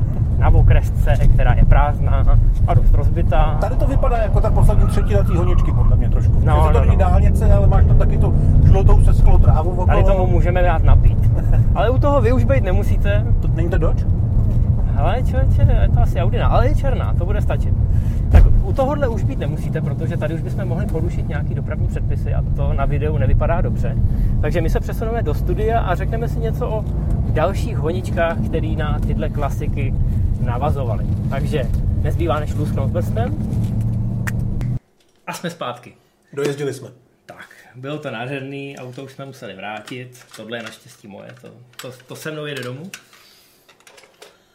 Na 0.42 0.48
okresce, 0.48 1.14
která 1.35 1.52
je 1.55 1.64
prázdná 1.64 2.38
a 2.66 2.74
dost 2.74 2.94
rozbitá. 2.94 3.57
Tady 3.61 3.76
to 3.76 3.87
vypadá 3.87 4.16
jako 4.16 4.40
ta 4.40 4.50
poslední 4.50 4.87
třetina 4.87 5.22
té 5.22 5.37
honičky, 5.38 5.72
podle 5.72 5.96
mě 5.96 6.09
trošku. 6.11 6.33
No, 6.44 6.57
No, 6.57 6.66
to 6.66 6.72
no, 6.72 6.81
není 6.81 6.92
no. 6.96 6.98
dálnice, 6.98 7.52
ale 7.52 7.66
máš 7.66 7.85
tam 7.87 7.98
taky 7.98 8.18
tu 8.18 8.35
žlutou 8.64 9.05
se 9.05 9.14
sklou 9.14 9.38
trávu 9.38 9.70
okolo. 9.70 9.87
Tady 9.87 10.05
tomu 10.05 10.26
můžeme 10.26 10.62
dát 10.62 10.85
napít. 10.85 11.18
Ale 11.74 11.90
u 11.90 11.98
toho 11.98 12.20
vy 12.20 12.33
už 12.33 12.44
být 12.44 12.64
nemusíte. 12.64 13.26
To, 13.42 13.48
není 13.48 13.68
to 13.70 13.78
Dodge? 13.78 14.05
Hele, 14.94 15.22
člověče, 15.22 15.62
je 15.83 15.88
to 15.94 16.00
asi 16.00 16.20
Audina, 16.20 16.46
ale 16.46 16.68
je 16.68 16.74
černá, 16.74 17.14
to 17.18 17.24
bude 17.26 17.40
stačit. 17.42 17.74
Tak 18.33 18.44
u 18.64 18.72
tohohle 18.72 19.09
už 19.09 19.24
být 19.24 19.38
nemusíte, 19.38 19.81
protože 19.81 20.16
tady 20.16 20.35
už 20.35 20.42
bychom 20.42 20.64
mohli 20.64 20.87
porušit 20.87 21.28
nějaký 21.28 21.55
dopravní 21.55 21.87
předpisy 21.87 22.35
a 22.35 22.42
to 22.57 22.72
na 22.72 22.85
videu 22.85 23.18
nevypadá 23.18 23.61
dobře. 23.61 23.96
Takže 24.40 24.61
my 24.61 24.70
se 24.70 24.81
přesuneme 24.81 25.22
do 25.22 25.35
studia 25.35 25.81
a 25.81 25.94
řekneme 25.94 26.28
si 26.28 26.38
něco 26.40 26.68
o 26.68 26.85
dalších 27.33 27.78
honičkách, 27.78 28.37
které 28.46 28.74
na 28.78 28.98
tyhle 29.07 29.28
klasiky 29.28 29.94
navazovaly. 30.42 31.05
Takže 31.31 31.62
nezbývá 32.02 32.40
než 32.40 32.55
lusknout 32.55 32.92
prstem. 32.92 33.37
A 35.26 35.33
jsme 35.33 35.50
zpátky. 35.50 35.94
Dojezdili 36.33 36.74
jsme. 36.74 36.88
Tak, 37.26 37.55
bylo 37.74 37.98
to 37.98 38.11
nádherný, 38.11 38.76
auto 38.78 39.05
už 39.05 39.12
jsme 39.12 39.26
museli 39.26 39.55
vrátit, 39.55 40.24
tohle 40.37 40.59
je 40.59 40.62
naštěstí 40.62 41.09
moje, 41.09 41.35
to, 41.40 41.48
to, 41.83 41.92
to 42.07 42.16
se 42.16 42.31
mnou 42.31 42.46
jede 42.46 42.62
domů. 42.62 42.90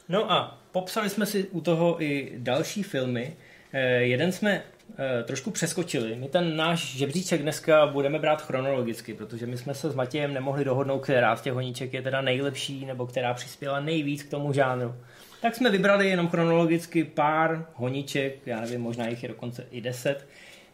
No 0.09 0.31
a 0.31 0.59
popsali 0.71 1.09
jsme 1.09 1.25
si 1.25 1.47
u 1.47 1.61
toho 1.61 2.03
i 2.03 2.33
další 2.37 2.83
filmy. 2.83 3.35
Eh, 3.73 3.79
jeden 3.89 4.31
jsme 4.31 4.63
eh, 4.97 5.23
trošku 5.23 5.51
přeskočili. 5.51 6.15
My 6.15 6.27
ten 6.27 6.55
náš 6.55 6.95
žebříček 6.95 7.41
dneska 7.41 7.87
budeme 7.87 8.19
brát 8.19 8.41
chronologicky, 8.41 9.13
protože 9.13 9.45
my 9.45 9.57
jsme 9.57 9.73
se 9.73 9.89
s 9.89 9.95
Matějem 9.95 10.33
nemohli 10.33 10.65
dohodnout, 10.65 10.99
která 10.99 11.35
z 11.35 11.41
těch 11.41 11.53
honíček 11.53 11.93
je 11.93 12.01
teda 12.01 12.21
nejlepší, 12.21 12.85
nebo 12.85 13.07
která 13.07 13.33
přispěla 13.33 13.79
nejvíc 13.79 14.23
k 14.23 14.29
tomu 14.29 14.53
žánru. 14.53 14.95
Tak 15.41 15.55
jsme 15.55 15.69
vybrali 15.69 16.09
jenom 16.09 16.27
chronologicky 16.27 17.03
pár 17.03 17.65
honíček, 17.73 18.39
já 18.45 18.61
nevím, 18.61 18.81
možná 18.81 19.07
jich 19.07 19.23
je 19.23 19.29
dokonce 19.29 19.67
i 19.71 19.81
deset, 19.81 20.27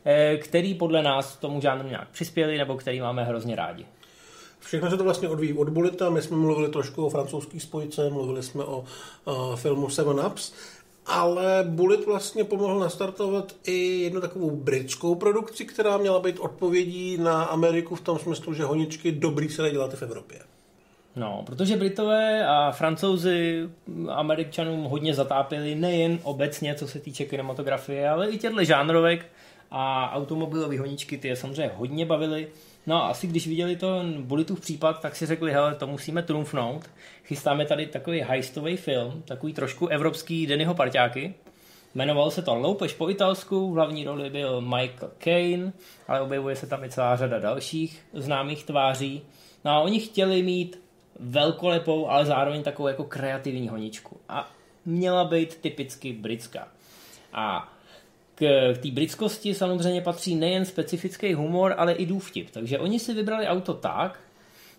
eh, 0.05 0.37
který 0.37 0.73
podle 0.73 1.03
nás 1.03 1.37
tomu 1.37 1.61
žánru 1.61 1.87
nějak 1.87 2.09
přispěli, 2.09 2.57
nebo 2.57 2.77
který 2.77 3.01
máme 3.01 3.23
hrozně 3.23 3.55
rádi. 3.55 3.85
Všechno 4.59 4.89
se 4.89 4.97
to 4.97 5.03
vlastně 5.03 5.29
odvíjí 5.29 5.53
od 5.53 5.69
Bulita. 5.69 6.09
My 6.09 6.21
jsme 6.21 6.37
mluvili 6.37 6.69
trošku 6.69 7.05
o 7.05 7.09
francouzský 7.09 7.59
spojce, 7.59 8.09
mluvili 8.09 8.43
jsme 8.43 8.63
o 8.63 8.79
uh, 9.25 9.55
filmu 9.55 9.89
Seven 9.89 10.25
Ups, 10.25 10.53
ale 11.05 11.63
Bullet 11.67 12.05
vlastně 12.05 12.43
pomohl 12.43 12.79
nastartovat 12.79 13.55
i 13.63 14.01
jednu 14.01 14.21
takovou 14.21 14.51
britskou 14.51 15.15
produkci, 15.15 15.65
která 15.65 15.97
měla 15.97 16.19
být 16.19 16.39
odpovědí 16.39 17.17
na 17.17 17.43
Ameriku 17.43 17.95
v 17.95 18.01
tom 18.01 18.19
smyslu, 18.19 18.53
že 18.53 18.63
honičky 18.63 19.11
dobrý 19.11 19.49
se 19.49 19.61
nedělat 19.61 19.93
i 19.93 19.95
v 19.95 20.01
Evropě. 20.01 20.39
No, 21.15 21.43
protože 21.45 21.77
Britové 21.77 22.47
a 22.47 22.71
Francouzi 22.71 23.69
Američanům 24.09 24.83
hodně 24.83 25.13
zatápěli 25.13 25.75
nejen 25.75 26.19
obecně, 26.23 26.75
co 26.75 26.87
se 26.87 26.99
týče 26.99 27.25
kinematografie, 27.25 28.09
ale 28.09 28.29
i 28.29 28.37
těchto 28.37 28.63
žánrovek 28.63 29.25
a 29.71 30.11
automobilové 30.15 30.79
honičky 30.79 31.17
ty 31.17 31.27
je 31.27 31.35
samozřejmě 31.35 31.71
hodně 31.75 32.05
bavily. 32.05 32.47
No 32.87 33.03
a 33.03 33.07
asi 33.07 33.27
když 33.27 33.47
viděli 33.47 33.75
to 33.75 34.03
Bulletův 34.19 34.61
případ, 34.61 35.01
tak 35.01 35.15
si 35.15 35.25
řekli, 35.25 35.51
hele, 35.51 35.75
to 35.75 35.87
musíme 35.87 36.23
trumfnout. 36.23 36.89
Chystáme 37.23 37.65
tady 37.65 37.85
takový 37.85 38.21
heistový 38.21 38.77
film, 38.77 39.23
takový 39.25 39.53
trošku 39.53 39.87
evropský 39.87 40.47
Dennyho 40.47 40.73
parťáky. 40.73 41.33
Jmenoval 41.95 42.31
se 42.31 42.41
to 42.41 42.55
Loupež 42.55 42.93
po 42.93 43.09
italsku, 43.09 43.71
v 43.71 43.75
hlavní 43.75 44.03
roli 44.03 44.29
byl 44.29 44.61
Michael 44.61 45.11
Caine, 45.17 45.73
ale 46.07 46.21
objevuje 46.21 46.55
se 46.55 46.67
tam 46.67 46.83
i 46.83 46.89
celá 46.89 47.15
řada 47.15 47.39
dalších 47.39 48.05
známých 48.13 48.63
tváří. 48.63 49.21
No 49.65 49.71
a 49.71 49.79
oni 49.79 49.99
chtěli 49.99 50.43
mít 50.43 50.82
velkolepou, 51.23 52.07
ale 52.07 52.25
zároveň 52.25 52.63
takovou 52.63 52.87
jako 52.87 53.03
kreativní 53.03 53.69
honičku. 53.69 54.17
A 54.29 54.51
měla 54.85 55.25
být 55.25 55.55
typicky 55.55 56.13
britská. 56.13 56.67
A 57.33 57.73
k 58.35 58.73
té 58.81 58.91
britskosti 58.91 59.53
samozřejmě 59.53 60.01
patří 60.01 60.35
nejen 60.35 60.65
specifický 60.65 61.33
humor, 61.33 61.75
ale 61.77 61.93
i 61.93 62.05
důvtip. 62.05 62.49
Takže 62.49 62.79
oni 62.79 62.99
si 62.99 63.13
vybrali 63.13 63.47
auto 63.47 63.73
tak, 63.73 64.19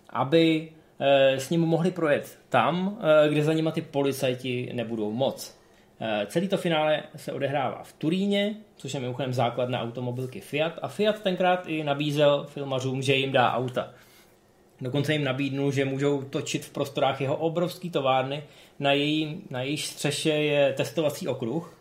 aby 0.09 0.71
eh, 0.99 1.39
s 1.39 1.49
ním 1.49 1.61
mohli 1.61 1.91
projet 1.91 2.39
tam, 2.49 2.99
eh, 3.25 3.29
kde 3.29 3.43
za 3.43 3.53
nima 3.53 3.71
ty 3.71 3.81
policajti 3.81 4.69
nebudou 4.73 5.11
moc. 5.11 5.57
Eh, 5.99 6.25
Celý 6.25 6.47
to 6.47 6.57
finále 6.57 7.03
se 7.15 7.31
odehrává 7.31 7.83
v 7.83 7.93
Turíně, 7.93 8.55
což 8.75 8.93
je 8.93 8.99
mimochodem 8.99 9.33
základna 9.33 9.81
automobilky 9.81 10.41
Fiat 10.41 10.73
a 10.81 10.87
Fiat 10.87 11.21
tenkrát 11.21 11.67
i 11.67 11.83
nabízel 11.83 12.45
filmařům, 12.49 13.01
že 13.01 13.15
jim 13.15 13.31
dá 13.31 13.53
auta. 13.53 13.91
Dokonce 14.81 15.13
jim 15.13 15.23
nabídnul, 15.23 15.71
že 15.71 15.85
můžou 15.85 16.21
točit 16.21 16.65
v 16.65 16.69
prostorách 16.69 17.21
jeho 17.21 17.35
obrovský 17.35 17.89
továrny. 17.89 18.43
Na, 18.79 18.91
její, 18.91 19.41
na 19.49 19.61
její 19.61 19.77
střeše 19.77 20.29
je 20.29 20.73
testovací 20.73 21.27
okruh, 21.27 21.77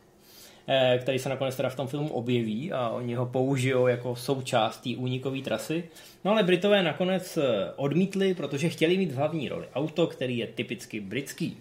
eh, 0.69 0.99
který 1.03 1.19
se 1.19 1.29
nakonec 1.29 1.57
teda 1.57 1.69
v 1.69 1.77
tom 1.77 1.87
filmu 1.87 2.13
objeví 2.13 2.73
a 2.73 2.89
oni 2.89 3.15
ho 3.15 3.27
použijou 3.27 3.87
jako 3.87 4.17
součást 4.17 4.77
té 4.77 4.91
únikové 4.97 5.41
trasy. 5.41 5.85
No 6.25 6.31
ale 6.31 6.43
Britové 6.43 6.83
nakonec 6.83 7.37
eh, 7.37 7.43
odmítli, 7.77 8.35
protože 8.35 8.69
chtěli 8.69 8.99
mít 8.99 9.13
v 9.13 9.17
hlavní 9.17 9.49
roli 9.49 9.67
auto, 9.75 10.07
který 10.07 10.39
je 10.39 10.47
typicky 10.47 11.01
britský. 11.01 11.57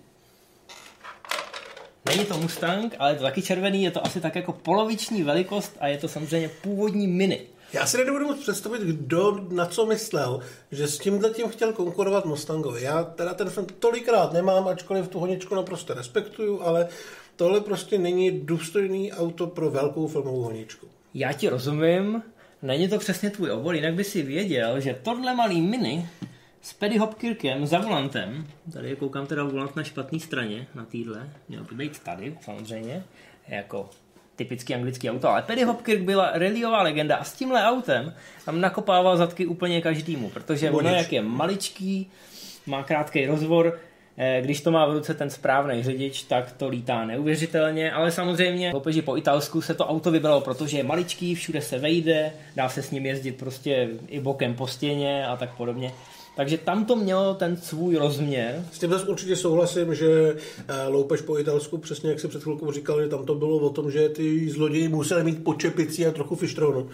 Není 2.10 2.26
to 2.26 2.38
Mustang, 2.38 2.96
ale 3.00 3.12
je 3.12 3.16
to 3.16 3.24
taky 3.24 3.42
červený, 3.42 3.84
je 3.84 3.92
to 3.92 4.06
asi 4.06 4.22
tak 4.22 4.36
jako 4.36 4.54
poloviční 4.54 5.24
velikost 5.24 5.78
a 5.80 5.88
je 5.88 5.98
to 5.98 6.08
samozřejmě 6.08 6.50
původní 6.50 7.08
Mini. 7.08 7.42
Já 7.74 7.86
si 7.86 7.98
nedovedu 7.98 8.28
moc 8.28 8.40
představit, 8.40 8.82
kdo 8.82 9.48
na 9.50 9.66
co 9.66 9.86
myslel, 9.86 10.40
že 10.72 10.88
s 10.88 11.00
tímhle 11.00 11.30
tím 11.30 11.50
chtěl 11.50 11.74
konkurovat 11.74 12.26
Mustangovi. 12.26 12.82
Já 12.82 13.04
teda 13.04 13.34
ten 13.34 13.50
film 13.50 13.68
tolikrát 13.80 14.34
nemám, 14.34 14.68
ačkoliv 14.68 15.08
tu 15.08 15.20
honičku 15.20 15.56
naprosto 15.56 15.94
respektuju, 15.94 16.62
ale 16.62 16.88
tohle 17.36 17.62
prostě 17.62 17.98
není 17.98 18.32
důstojný 18.32 19.14
auto 19.14 19.48
pro 19.48 19.70
velkou 19.70 20.08
filmovou 20.08 20.42
honičku. 20.42 20.88
Já 21.14 21.34
ti 21.34 21.50
rozumím, 21.50 22.24
není 22.62 22.88
to 22.88 23.00
přesně 23.00 23.30
tvůj 23.30 23.52
obor, 23.52 23.76
jinak 23.76 23.94
by 23.94 24.04
si 24.04 24.22
věděl, 24.22 24.80
že 24.80 25.00
tohle 25.04 25.36
malý 25.36 25.62
mini 25.62 26.10
s 26.62 26.74
Paddy 26.74 26.98
Hopkirkem 26.98 27.68
za 27.68 27.80
volantem, 27.80 28.48
tady 28.74 28.96
koukám 28.96 29.28
teda 29.28 29.44
volant 29.44 29.76
na 29.76 29.84
špatné 29.84 30.20
straně, 30.20 30.68
na 30.76 30.86
týdle, 30.86 31.30
měl 31.50 31.64
by 31.64 31.76
být 31.76 32.00
tady 32.00 32.38
samozřejmě, 32.42 33.04
jako 33.48 33.90
typický 34.36 34.76
anglický 34.76 35.10
auto, 35.10 35.30
ale 35.30 35.42
Paddy 35.42 35.64
Hopkirk 35.64 36.02
byla 36.02 36.32
reliová 36.34 36.82
legenda 36.82 37.16
a 37.16 37.24
s 37.24 37.34
tímhle 37.34 37.64
autem 37.64 38.14
tam 38.46 38.62
nakopával 38.62 39.18
zadky 39.18 39.46
úplně 39.46 39.82
každému, 39.82 40.30
protože 40.30 40.72
ono 40.72 40.90
jak 40.90 41.14
je 41.14 41.22
maličký, 41.22 42.12
má 42.66 42.84
krátký 42.84 43.26
rozvor, 43.26 43.80
eh, 44.18 44.42
když 44.42 44.62
to 44.62 44.72
má 44.72 44.86
v 44.86 44.94
ruce 44.94 45.14
ten 45.14 45.30
správný 45.30 45.84
řidič, 45.84 46.24
tak 46.24 46.52
to 46.52 46.70
lítá 46.70 47.06
neuvěřitelně, 47.06 47.92
ale 47.92 48.12
samozřejmě 48.12 48.72
loupeži 48.74 49.02
po 49.02 49.18
Italsku 49.18 49.62
se 49.62 49.74
to 49.74 49.88
auto 49.88 50.12
vybralo, 50.12 50.42
protože 50.42 50.78
je 50.78 50.84
maličký, 50.84 51.36
všude 51.36 51.62
se 51.62 51.80
vejde, 51.80 52.32
dá 52.56 52.70
se 52.70 52.82
s 52.82 52.92
ním 52.92 53.06
jezdit 53.06 53.38
prostě 53.38 53.90
i 54.08 54.20
bokem 54.20 54.54
po 54.54 54.68
stěně 54.68 55.28
a 55.28 55.38
tak 55.38 55.56
podobně. 55.58 55.92
Takže 56.36 56.58
tam 56.58 56.86
to 56.86 56.96
mělo 56.96 57.34
ten 57.34 57.58
svůj 57.58 57.96
rozměr. 57.96 58.66
S 58.72 58.80
tím 58.80 58.90
zase 58.90 59.08
určitě 59.08 59.36
souhlasím, 59.36 59.96
že 59.96 60.36
eh, 60.68 60.88
loupež 60.88 61.22
po 61.22 61.40
Italsku, 61.40 61.78
přesně 61.78 62.10
jak 62.10 62.20
se 62.20 62.28
před 62.28 62.44
chvilkou 62.44 62.72
říkal, 62.72 63.02
že 63.02 63.08
tam 63.08 63.26
to 63.26 63.36
bylo 63.36 63.58
o 63.58 63.70
tom, 63.70 63.92
že 63.92 64.10
ty 64.10 64.50
zloději 64.50 64.88
museli 64.88 65.24
mít 65.24 65.44
počepici 65.44 66.08
a 66.08 66.12
trochu 66.12 66.36
fištronu 66.36 66.90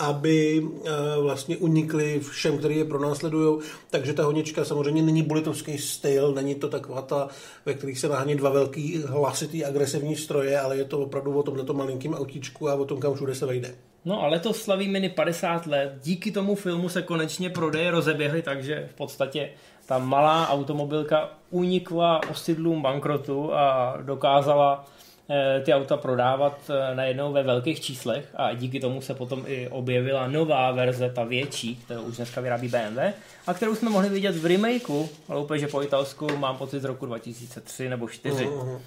aby 0.00 0.68
eh, 0.84 0.90
vlastně 1.20 1.56
unikli 1.56 2.20
všem, 2.20 2.58
který 2.58 2.76
je 2.76 2.84
pronásledují. 2.84 3.60
Takže 3.90 4.12
ta 4.12 4.24
honička 4.24 4.64
samozřejmě 4.64 5.02
není 5.02 5.22
bolitovský 5.22 5.78
styl, 5.78 6.32
není 6.34 6.54
to 6.54 6.68
taková 6.68 7.02
ta, 7.02 7.28
ve 7.66 7.74
kterých 7.74 7.98
se 7.98 8.08
nahání 8.08 8.34
dva 8.34 8.50
velký 8.50 9.02
hlasitý 9.06 9.64
agresivní 9.64 10.16
stroje, 10.16 10.60
ale 10.60 10.76
je 10.76 10.84
to 10.84 10.98
opravdu 10.98 11.38
o 11.38 11.42
tomhle 11.42 11.64
malinkým 11.72 12.14
autíčku 12.14 12.68
a 12.68 12.74
o 12.74 12.84
tom, 12.84 13.00
kam 13.00 13.14
všude 13.14 13.34
se 13.34 13.46
vejde. 13.46 13.74
No 14.04 14.22
ale 14.22 14.38
to 14.38 14.52
slaví 14.52 14.88
mini 14.88 15.08
50 15.08 15.66
let. 15.66 15.92
Díky 16.02 16.30
tomu 16.30 16.54
filmu 16.54 16.88
se 16.88 17.02
konečně 17.02 17.50
prodeje 17.50 17.90
rozeběhly, 17.90 18.42
takže 18.42 18.88
v 18.90 18.94
podstatě 18.94 19.50
ta 19.86 19.98
malá 19.98 20.48
automobilka 20.48 21.28
unikla 21.50 22.20
osidlům 22.30 22.82
bankrotu 22.82 23.54
a 23.54 23.96
dokázala 24.02 24.86
eh, 25.30 25.62
ty 25.64 25.74
auta 25.74 25.96
prodávat 25.96 26.70
eh, 26.70 26.94
najednou 26.94 27.32
ve 27.32 27.42
velkých 27.42 27.80
číslech 27.80 28.28
a 28.34 28.54
díky 28.54 28.80
tomu 28.80 29.00
se 29.00 29.14
potom 29.14 29.44
i 29.46 29.68
objevila 29.68 30.28
nová 30.28 30.72
verze, 30.72 31.10
ta 31.10 31.24
větší, 31.24 31.76
kterou 31.76 32.02
už 32.02 32.16
dneska 32.16 32.40
vyrábí 32.40 32.68
BMW 32.68 32.98
a 33.46 33.54
kterou 33.54 33.74
jsme 33.74 33.90
mohli 33.90 34.08
vidět 34.08 34.36
v 34.36 34.46
remakeu 34.46 35.08
Loupeže 35.28 35.68
po 35.68 35.82
italsku, 35.82 36.36
mám 36.36 36.56
pocit 36.56 36.80
z 36.80 36.84
roku 36.84 37.06
2003 37.06 37.88
nebo 37.88 38.06
2004. 38.06 38.44
Uh-huh. 38.44 38.80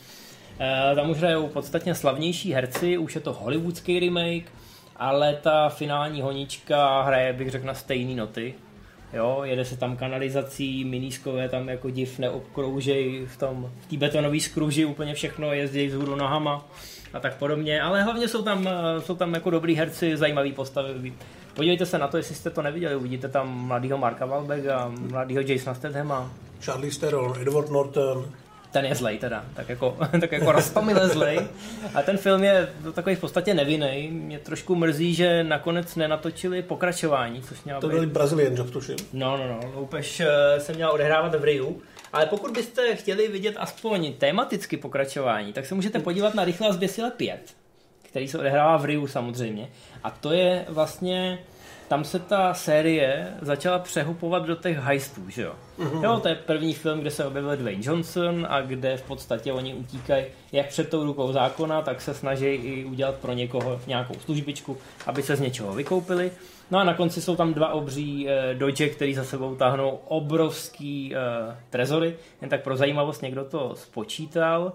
Tam 0.95 1.09
už 1.09 1.17
hrajou 1.17 1.47
podstatně 1.47 1.95
slavnější 1.95 2.53
herci, 2.53 2.97
už 2.97 3.15
je 3.15 3.21
to 3.21 3.33
hollywoodský 3.33 3.99
remake, 3.99 4.51
ale 5.03 5.35
ta 5.35 5.69
finální 5.69 6.21
honička 6.21 7.01
hraje, 7.01 7.33
bych 7.33 7.51
řekl, 7.51 7.67
na 7.67 7.73
stejné 7.73 8.15
noty. 8.15 8.53
Jo, 9.13 9.41
jede 9.43 9.65
se 9.65 9.77
tam 9.77 9.97
kanalizací, 9.97 10.85
minískové 10.85 11.49
tam 11.49 11.69
jako 11.69 11.89
div 11.89 12.19
neobkroužej 12.19 13.25
v 13.25 13.37
tom, 13.37 13.71
v 13.81 13.87
té 13.87 13.97
betonové 13.97 14.39
skruži 14.39 14.85
úplně 14.85 15.13
všechno 15.13 15.53
jezdí 15.53 15.87
vzhůru 15.87 16.15
nohama 16.15 16.65
a 17.13 17.19
tak 17.19 17.37
podobně, 17.37 17.81
ale 17.81 18.03
hlavně 18.03 18.27
jsou 18.27 18.41
tam, 18.41 18.69
jsou 18.99 19.15
tam 19.15 19.33
jako 19.33 19.49
dobrý 19.49 19.75
herci, 19.75 20.17
zajímavý 20.17 20.51
postavy. 20.51 21.13
Podívejte 21.53 21.85
se 21.85 21.97
na 21.97 22.07
to, 22.07 22.17
jestli 22.17 22.35
jste 22.35 22.49
to 22.49 22.61
neviděli, 22.61 22.95
uvidíte 22.95 23.27
tam 23.27 23.49
mladýho 23.49 23.97
Marka 23.97 24.25
Wahlberga, 24.25 24.91
mladýho 25.11 25.41
Jasona 25.41 25.73
Stathama. 25.73 26.31
Charlie 26.61 26.91
Theron, 26.91 27.33
Edward 27.41 27.69
Norton, 27.69 28.25
ten 28.73 28.85
je 28.85 28.95
zlej 28.95 29.17
teda, 29.17 29.45
tak 29.53 29.69
jako, 29.69 29.97
tak 30.19 30.31
jako 30.31 30.51
roztomile 30.51 31.09
zlej. 31.09 31.39
A 31.93 32.01
ten 32.01 32.17
film 32.17 32.43
je 32.43 32.69
takový 32.93 33.15
v 33.15 33.19
podstatě 33.19 33.53
nevinný. 33.53 34.09
Mě 34.11 34.39
trošku 34.39 34.75
mrzí, 34.75 35.13
že 35.13 35.43
nakonec 35.43 35.95
nenatočili 35.95 36.61
pokračování, 36.61 37.41
což 37.41 37.63
měla 37.63 37.81
To 37.81 37.87
byl 37.87 38.07
Brazilian 38.07 38.55
Job, 38.55 38.69
tuším. 38.69 38.95
No, 39.13 39.37
no, 39.37 39.47
no, 39.47 39.71
loupež 39.75 40.19
eh, 40.19 40.59
se 40.59 40.73
měla 40.73 40.91
odehrávat 40.91 41.35
v 41.35 41.43
Riu. 41.43 41.81
Ale 42.13 42.25
pokud 42.25 42.51
byste 42.51 42.95
chtěli 42.95 43.27
vidět 43.27 43.55
aspoň 43.57 44.13
tematicky 44.13 44.77
pokračování, 44.77 45.53
tak 45.53 45.65
se 45.65 45.75
můžete 45.75 45.99
podívat 45.99 46.33
na 46.33 46.45
Rychlá 46.45 46.73
zběsile 46.73 47.11
5, 47.11 47.55
který 48.01 48.27
se 48.27 48.39
odehrává 48.39 48.77
v 48.77 48.85
Riu 48.85 49.07
samozřejmě. 49.07 49.69
A 50.03 50.09
to 50.09 50.31
je 50.31 50.65
vlastně 50.69 51.39
tam 51.93 52.03
se 52.03 52.19
ta 52.19 52.53
série 52.53 53.27
začala 53.41 53.79
přehupovat 53.79 54.45
do 54.45 54.55
těch 54.55 54.77
heistů, 54.77 55.29
že 55.29 55.41
jo? 55.41 55.53
Mm-hmm. 55.79 56.03
Jo, 56.03 56.19
to 56.19 56.27
je 56.27 56.35
první 56.35 56.73
film, 56.73 56.99
kde 56.99 57.11
se 57.11 57.25
objevil 57.25 57.57
Dwayne 57.57 57.83
Johnson 57.85 58.47
a 58.49 58.61
kde 58.61 58.97
v 58.97 59.01
podstatě 59.01 59.53
oni 59.53 59.73
utíkají 59.73 60.25
jak 60.51 60.67
před 60.67 60.89
tou 60.89 61.03
rukou 61.03 61.31
zákona, 61.31 61.81
tak 61.81 62.01
se 62.01 62.13
snaží 62.13 62.45
i 62.45 62.85
udělat 62.85 63.15
pro 63.15 63.33
někoho 63.33 63.81
nějakou 63.87 64.13
službičku, 64.13 64.77
aby 65.07 65.23
se 65.23 65.35
z 65.35 65.39
něčeho 65.39 65.73
vykoupili. 65.73 66.31
No 66.71 66.79
a 66.79 66.83
na 66.83 66.93
konci 66.93 67.21
jsou 67.21 67.35
tam 67.35 67.53
dva 67.53 67.73
obří 67.73 68.29
eh, 68.29 68.53
Dodge, 68.53 68.89
který 68.89 69.13
za 69.13 69.23
sebou 69.23 69.55
táhnou 69.55 69.99
obrovský 70.07 71.15
eh, 71.15 71.55
trezory. 71.69 72.15
Jen 72.41 72.49
tak 72.49 72.63
pro 72.63 72.77
zajímavost 72.77 73.21
někdo 73.21 73.45
to 73.45 73.75
spočítal. 73.75 74.73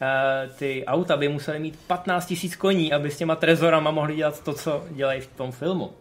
Eh, 0.00 0.50
ty 0.58 0.84
auta 0.86 1.16
by 1.16 1.28
musely 1.28 1.58
mít 1.58 1.78
15 1.86 2.34
000 2.42 2.54
koní, 2.58 2.92
aby 2.92 3.10
s 3.10 3.16
těma 3.16 3.36
trezorama 3.36 3.90
mohli 3.90 4.16
dělat 4.16 4.44
to, 4.44 4.52
co 4.52 4.84
dělají 4.90 5.20
v 5.20 5.26
tom 5.26 5.52
filmu. 5.52 5.92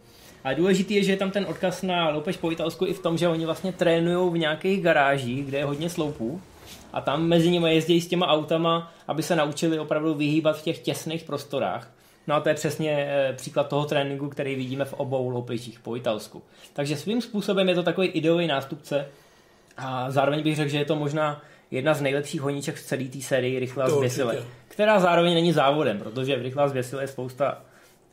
A 0.45 0.53
důležitý 0.53 0.93
je, 0.93 1.03
že 1.03 1.11
je 1.11 1.17
tam 1.17 1.31
ten 1.31 1.45
odkaz 1.49 1.81
na 1.81 2.09
loupež 2.09 2.37
po 2.37 2.51
italsku 2.51 2.85
i 2.85 2.93
v 2.93 2.99
tom, 2.99 3.17
že 3.17 3.27
oni 3.27 3.45
vlastně 3.45 3.71
trénují 3.71 4.33
v 4.33 4.37
nějakých 4.37 4.81
garážích, 4.81 5.45
kde 5.45 5.57
je 5.57 5.65
hodně 5.65 5.89
sloupů 5.89 6.41
a 6.93 7.01
tam 7.01 7.27
mezi 7.27 7.49
nimi 7.51 7.75
jezdí 7.75 8.01
s 8.01 8.07
těma 8.07 8.27
autama, 8.27 8.91
aby 9.07 9.23
se 9.23 9.35
naučili 9.35 9.79
opravdu 9.79 10.13
vyhýbat 10.13 10.57
v 10.57 10.61
těch 10.61 10.79
těsných 10.79 11.23
prostorách. 11.23 11.91
No 12.27 12.35
a 12.35 12.39
to 12.39 12.49
je 12.49 12.55
přesně 12.55 13.07
eh, 13.09 13.33
příklad 13.33 13.67
toho 13.67 13.85
tréninku, 13.85 14.29
který 14.29 14.55
vidíme 14.55 14.85
v 14.85 14.93
obou 14.93 15.29
loupežích 15.29 15.79
po 15.79 15.95
italsku. 15.95 16.41
Takže 16.73 16.97
svým 16.97 17.21
způsobem 17.21 17.69
je 17.69 17.75
to 17.75 17.83
takový 17.83 18.07
ideový 18.07 18.47
nástupce 18.47 19.07
a 19.77 20.11
zároveň 20.11 20.43
bych 20.43 20.55
řekl, 20.55 20.71
že 20.71 20.77
je 20.77 20.85
to 20.85 20.95
možná 20.95 21.41
jedna 21.71 21.93
z 21.93 22.01
nejlepších 22.01 22.41
honíček 22.41 22.75
v 22.75 22.83
celé 22.83 23.03
té 23.03 23.21
sérii 23.21 23.59
Rychlá 23.59 23.89
zběsile, 23.89 24.37
která 24.67 24.99
zároveň 24.99 25.33
není 25.33 25.53
závodem, 25.53 25.99
protože 25.99 26.37
v 26.37 26.41
Rychlá 26.41 26.67
zběsile 26.67 27.03
je 27.03 27.07
spousta 27.07 27.61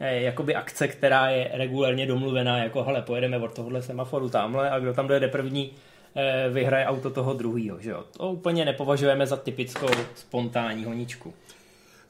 jakoby 0.02 0.54
akce, 0.54 0.88
která 0.88 1.30
je 1.30 1.50
regulárně 1.52 2.06
domluvená, 2.06 2.58
jako 2.58 2.82
hele, 2.82 3.02
pojedeme 3.02 3.38
od 3.38 3.54
tohohle 3.54 3.82
semaforu 3.82 4.28
tamhle 4.28 4.70
a 4.70 4.78
kdo 4.78 4.94
tam 4.94 5.08
dojede 5.08 5.28
první, 5.28 5.70
eh, 6.16 6.48
vyhraje 6.50 6.86
auto 6.86 7.10
toho 7.10 7.34
druhého. 7.34 7.80
Že 7.80 7.90
jo? 7.90 8.04
To 8.16 8.28
úplně 8.28 8.64
nepovažujeme 8.64 9.26
za 9.26 9.36
typickou 9.36 9.88
spontánní 10.14 10.84
honičku. 10.84 11.34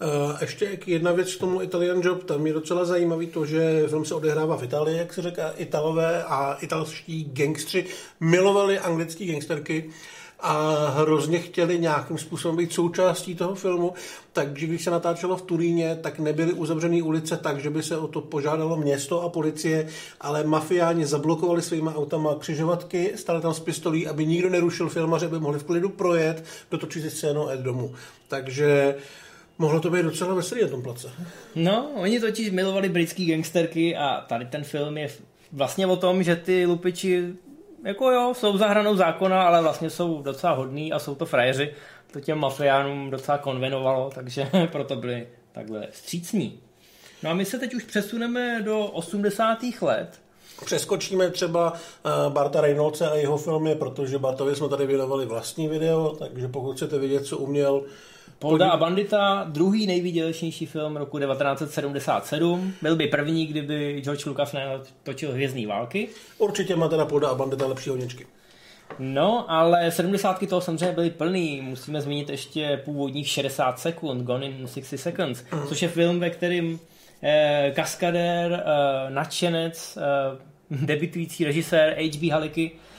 Uh, 0.03 0.37
ještě 0.41 0.79
jedna 0.87 1.13
věc 1.13 1.35
k 1.35 1.41
tomu 1.41 1.63
Italian 1.63 2.01
Job, 2.03 2.25
tam 2.25 2.47
je 2.47 2.53
docela 2.53 2.85
zajímavý 2.85 3.27
to, 3.27 3.47
že 3.47 3.89
film 3.89 4.05
se 4.05 4.15
odehrává 4.15 4.57
v 4.57 4.63
Itálii, 4.63 4.99
jak 4.99 5.13
se 5.13 5.23
říká, 5.23 5.53
Italové 5.57 6.25
a 6.25 6.55
italští 6.61 7.25
gangstři 7.33 7.87
milovali 8.21 8.79
anglické 8.79 9.27
gangsterky 9.27 9.91
a 10.43 10.75
hrozně 10.97 11.39
chtěli 11.39 11.79
nějakým 11.79 12.19
způsobem 12.19 12.57
být 12.57 12.73
součástí 12.73 13.35
toho 13.35 13.55
filmu, 13.55 13.93
takže 14.33 14.67
když 14.67 14.85
se 14.85 14.91
natáčelo 14.91 15.37
v 15.37 15.43
Turíně, 15.43 15.99
tak 16.01 16.19
nebyly 16.19 16.53
uzavřené 16.53 17.03
ulice 17.03 17.37
tak, 17.37 17.61
že 17.61 17.71
by 17.71 17.83
se 17.83 17.97
o 17.97 18.09
to 18.09 18.21
požádalo 18.21 18.77
město 18.77 19.23
a 19.23 19.29
policie, 19.29 19.89
ale 20.21 20.45
mafiáni 20.45 21.07
zablokovali 21.07 21.63
svýma 21.63 21.95
autama 21.95 22.35
křižovatky, 22.35 23.13
stali 23.17 23.41
tam 23.41 23.55
s 23.55 23.61
pistolí, 23.61 24.07
aby 24.07 24.27
nikdo 24.27 24.51
nerušil 24.51 24.89
filmaře, 24.89 25.27
aby 25.27 25.41
mohli 25.41 25.59
v 25.59 25.65
klidu 25.65 25.89
projet, 25.89 26.45
dotočit 26.71 27.03
si 27.03 27.11
scénu 27.11 27.49
a 27.49 27.57
domů. 27.57 27.95
Takže 28.29 28.95
Mohlo 29.59 29.81
to 29.81 29.91
být 29.91 30.03
docela 30.03 30.35
veselý 30.35 30.63
na 30.63 30.69
tom 30.69 30.83
place. 30.83 31.13
No, 31.55 31.91
oni 31.95 32.21
totiž 32.21 32.51
milovali 32.51 32.89
britský 32.89 33.27
gangsterky 33.27 33.97
a 33.97 34.21
tady 34.29 34.47
ten 34.47 34.65
film 34.65 34.99
je 34.99 35.09
vlastně 35.53 35.87
o 35.87 35.97
tom, 35.97 36.23
že 36.23 36.37
ty 36.37 36.67
lupiči 36.67 37.33
jako 37.85 38.11
jo, 38.11 38.35
jsou 38.37 38.59
za 38.59 38.66
hranou 38.66 38.97
zákona, 38.97 39.42
ale 39.42 39.62
vlastně 39.62 39.90
jsou 39.90 40.23
docela 40.23 40.53
hodní 40.53 40.92
a 40.92 40.99
jsou 40.99 41.14
to 41.14 41.27
frajeři. 41.27 41.75
To 42.12 42.21
těm 42.21 42.38
mafiánům 42.38 43.11
docela 43.11 43.38
konvenovalo, 43.38 44.11
takže 44.14 44.51
proto 44.73 44.97
byli 44.97 45.29
takhle 45.53 45.87
střícní. 45.90 46.61
No 47.23 47.31
a 47.31 47.35
my 47.35 47.45
se 47.45 47.59
teď 47.59 47.75
už 47.75 47.85
přesuneme 47.85 48.62
do 48.62 48.87
80. 48.87 49.59
let 49.81 50.21
Přeskočíme 50.64 51.31
třeba 51.31 51.73
eh, 51.75 52.11
Barta 52.29 52.61
Reynoldse 52.61 53.11
a 53.11 53.14
jeho 53.14 53.37
filmy, 53.37 53.75
protože 53.75 54.18
Bartovi 54.18 54.57
jsme 54.57 54.68
tady 54.68 54.87
věnovali 54.87 55.27
vlastní 55.27 55.68
video, 55.68 56.16
takže 56.18 56.49
pokud 56.49 56.77
chcete 56.77 56.99
vidět, 56.99 57.27
co 57.27 57.38
uměl, 57.38 57.83
Polda 58.43 58.71
a 58.71 58.77
Bandita, 58.77 59.47
druhý 59.49 59.87
nejvýdělečnější 59.87 60.67
film 60.67 60.97
roku 60.97 61.19
1977. 61.19 62.75
Byl 62.83 62.97
by 62.97 63.07
první, 63.07 63.47
kdyby 63.47 64.01
George 64.01 64.27
Lucas 64.27 64.53
natočil 64.53 65.33
Hvězdný 65.33 65.67
války. 65.67 66.09
určitě 66.39 66.77
má 66.77 66.89
teda 66.89 67.07
Polda 67.07 67.29
a 67.29 67.35
Bandita 67.35 67.67
lepší 67.67 67.91
honičky. 67.91 68.27
No, 68.99 69.51
ale 69.51 69.91
70 69.91 70.49
toho 70.49 70.61
samozřejmě 70.61 70.93
byly 70.93 71.11
plný. 71.11 71.61
Musíme 71.61 72.01
zmínit 72.01 72.31
ještě 72.31 72.83
původních 72.85 73.29
60 73.29 73.79
sekund, 73.79 74.25
Gone 74.25 74.47
in 74.47 74.67
60 74.67 74.97
Seconds, 74.97 75.45
což 75.69 75.83
je 75.83 75.89
film, 75.89 76.21
ve 76.21 76.31
kterým 76.31 76.81
eh, 77.23 77.73
kaskadér, 77.77 78.65
eh, 78.67 79.11
nadšenec, 79.11 79.99
eh, 79.99 80.39
debitující 80.87 81.45
režisér 81.45 81.97
H.B. 81.99 82.33
Haliky 82.33 82.71
eh, 82.75 82.92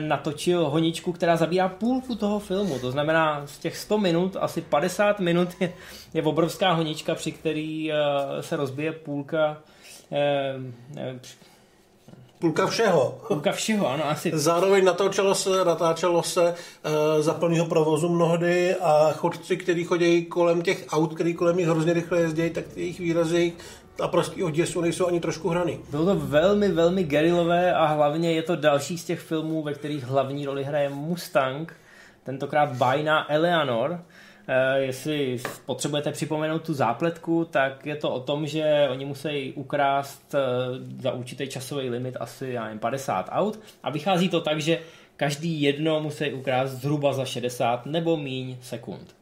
natočil 0.00 0.70
honičku, 0.70 1.12
která 1.12 1.36
zabírá 1.36 1.68
půlku 1.68 2.14
toho 2.14 2.38
filmu. 2.38 2.78
To 2.78 2.90
znamená, 2.90 3.46
z 3.46 3.58
těch 3.58 3.76
100 3.76 3.98
minut, 3.98 4.36
asi 4.40 4.60
50 4.60 5.20
minut 5.20 5.48
je, 5.60 5.72
je 6.14 6.22
obrovská 6.22 6.72
honička, 6.72 7.14
při 7.14 7.32
který 7.32 7.92
eh, 7.92 7.96
se 8.40 8.56
rozbije 8.56 8.92
půlka 8.92 9.62
eh, 10.12 10.54
eh, 10.96 11.20
Půlka 12.40 12.66
všeho. 12.66 13.20
půlka 13.28 13.52
všeho, 13.52 13.88
ano, 13.88 14.08
asi 14.08 14.30
Zároveň 14.34 14.84
natáčelo 14.84 15.34
se, 15.34 15.64
natáčelo 15.64 16.22
se 16.22 16.54
e, 16.84 17.22
za 17.22 17.34
plného 17.34 17.66
provozu 17.66 18.08
mnohdy 18.08 18.74
a 18.74 19.12
chodci, 19.12 19.56
kteří 19.56 19.84
chodí 19.84 20.24
kolem 20.24 20.62
těch 20.62 20.86
aut, 20.90 21.14
který 21.14 21.34
kolem 21.34 21.56
nich 21.56 21.66
hrozně 21.66 21.92
rychle 21.92 22.20
jezdí, 22.20 22.50
tak 22.50 22.64
ty 22.66 22.80
jejich 22.80 23.00
výrazy 23.00 23.52
a 24.00 24.08
prostého 24.08 24.50
děsu 24.50 24.80
nejsou 24.80 25.06
ani 25.06 25.20
trošku 25.20 25.48
hraný. 25.48 25.80
Bylo 25.90 26.04
to 26.04 26.14
velmi, 26.14 26.68
velmi 26.68 27.04
gerilové 27.04 27.74
a 27.74 27.86
hlavně 27.86 28.32
je 28.32 28.42
to 28.42 28.56
další 28.56 28.98
z 28.98 29.04
těch 29.04 29.20
filmů, 29.20 29.62
ve 29.62 29.74
kterých 29.74 30.04
hlavní 30.04 30.46
roli 30.46 30.64
hraje 30.64 30.88
Mustang, 30.88 31.76
tentokrát 32.24 32.76
bajná 32.76 33.32
Eleanor. 33.32 34.04
Eh, 34.48 34.78
jestli 34.78 35.38
potřebujete 35.66 36.12
připomenout 36.12 36.62
tu 36.62 36.74
zápletku, 36.74 37.44
tak 37.44 37.86
je 37.86 37.96
to 37.96 38.10
o 38.10 38.20
tom, 38.20 38.46
že 38.46 38.88
oni 38.90 39.04
musí 39.04 39.52
ukrást 39.52 40.34
eh, 40.34 40.38
za 41.02 41.12
určitý 41.12 41.48
časový 41.48 41.90
limit 41.90 42.16
asi 42.20 42.48
já 42.48 42.64
nevím, 42.64 42.78
50 42.78 43.28
aut 43.30 43.60
a 43.82 43.90
vychází 43.90 44.28
to 44.28 44.40
tak, 44.40 44.60
že 44.60 44.78
každý 45.16 45.62
jedno 45.62 46.00
musí 46.00 46.32
ukrást 46.32 46.70
zhruba 46.70 47.12
za 47.12 47.24
60 47.24 47.86
nebo 47.86 48.16
míň 48.16 48.56
sekund. 48.62 49.19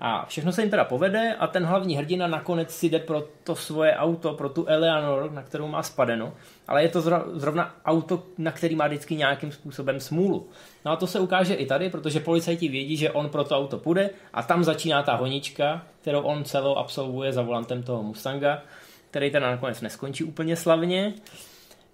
A 0.00 0.26
všechno 0.26 0.52
se 0.52 0.62
jim 0.62 0.70
teda 0.70 0.84
povede 0.84 1.34
a 1.34 1.46
ten 1.46 1.64
hlavní 1.64 1.96
hrdina 1.96 2.26
nakonec 2.26 2.70
si 2.70 2.88
jde 2.88 2.98
pro 2.98 3.24
to 3.44 3.56
svoje 3.56 3.96
auto, 3.96 4.34
pro 4.34 4.48
tu 4.48 4.66
Eleanor, 4.66 5.32
na 5.32 5.42
kterou 5.42 5.68
má 5.68 5.82
spadeno, 5.82 6.34
ale 6.68 6.82
je 6.82 6.88
to 6.88 7.00
zro- 7.00 7.24
zrovna 7.34 7.74
auto, 7.84 8.22
na 8.38 8.52
který 8.52 8.76
má 8.76 8.86
vždycky 8.86 9.16
nějakým 9.16 9.52
způsobem 9.52 10.00
smůlu. 10.00 10.48
No 10.84 10.92
a 10.92 10.96
to 10.96 11.06
se 11.06 11.20
ukáže 11.20 11.54
i 11.54 11.66
tady, 11.66 11.90
protože 11.90 12.20
policajti 12.20 12.68
vědí, 12.68 12.96
že 12.96 13.10
on 13.10 13.28
pro 13.28 13.44
to 13.44 13.56
auto 13.56 13.78
půjde 13.78 14.10
a 14.32 14.42
tam 14.42 14.64
začíná 14.64 15.02
ta 15.02 15.14
honička, 15.14 15.82
kterou 16.00 16.20
on 16.20 16.44
celou 16.44 16.74
absolvuje 16.74 17.32
za 17.32 17.42
volantem 17.42 17.82
toho 17.82 18.02
Mustanga, 18.02 18.62
který 19.10 19.30
teda 19.30 19.50
nakonec 19.50 19.80
neskončí 19.80 20.24
úplně 20.24 20.56
slavně. 20.56 21.14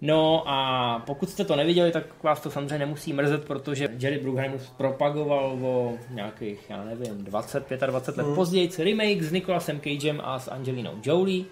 No 0.05 0.43
a 0.45 0.99
pokud 1.05 1.29
jste 1.29 1.45
to 1.45 1.55
neviděli, 1.55 1.91
tak 1.91 2.23
vás 2.23 2.39
to 2.39 2.51
samozřejmě 2.51 2.79
nemusí 2.79 3.13
mrzet, 3.13 3.45
protože 3.45 3.89
Jerry 3.99 4.19
Bruckheimer 4.19 4.59
propagoval 4.77 5.57
o 5.61 5.93
nějakých, 6.09 6.59
já 6.69 6.83
nevím, 6.83 7.23
20, 7.23 7.69
25 7.85 8.17
let 8.17 8.35
později 8.35 8.69
remake 8.77 9.23
s 9.23 9.31
Nicolasem 9.31 9.79
Cagem 9.79 10.21
a 10.23 10.39
s 10.39 10.51
Angelinou 10.51 10.91
Jolie, 11.03 11.45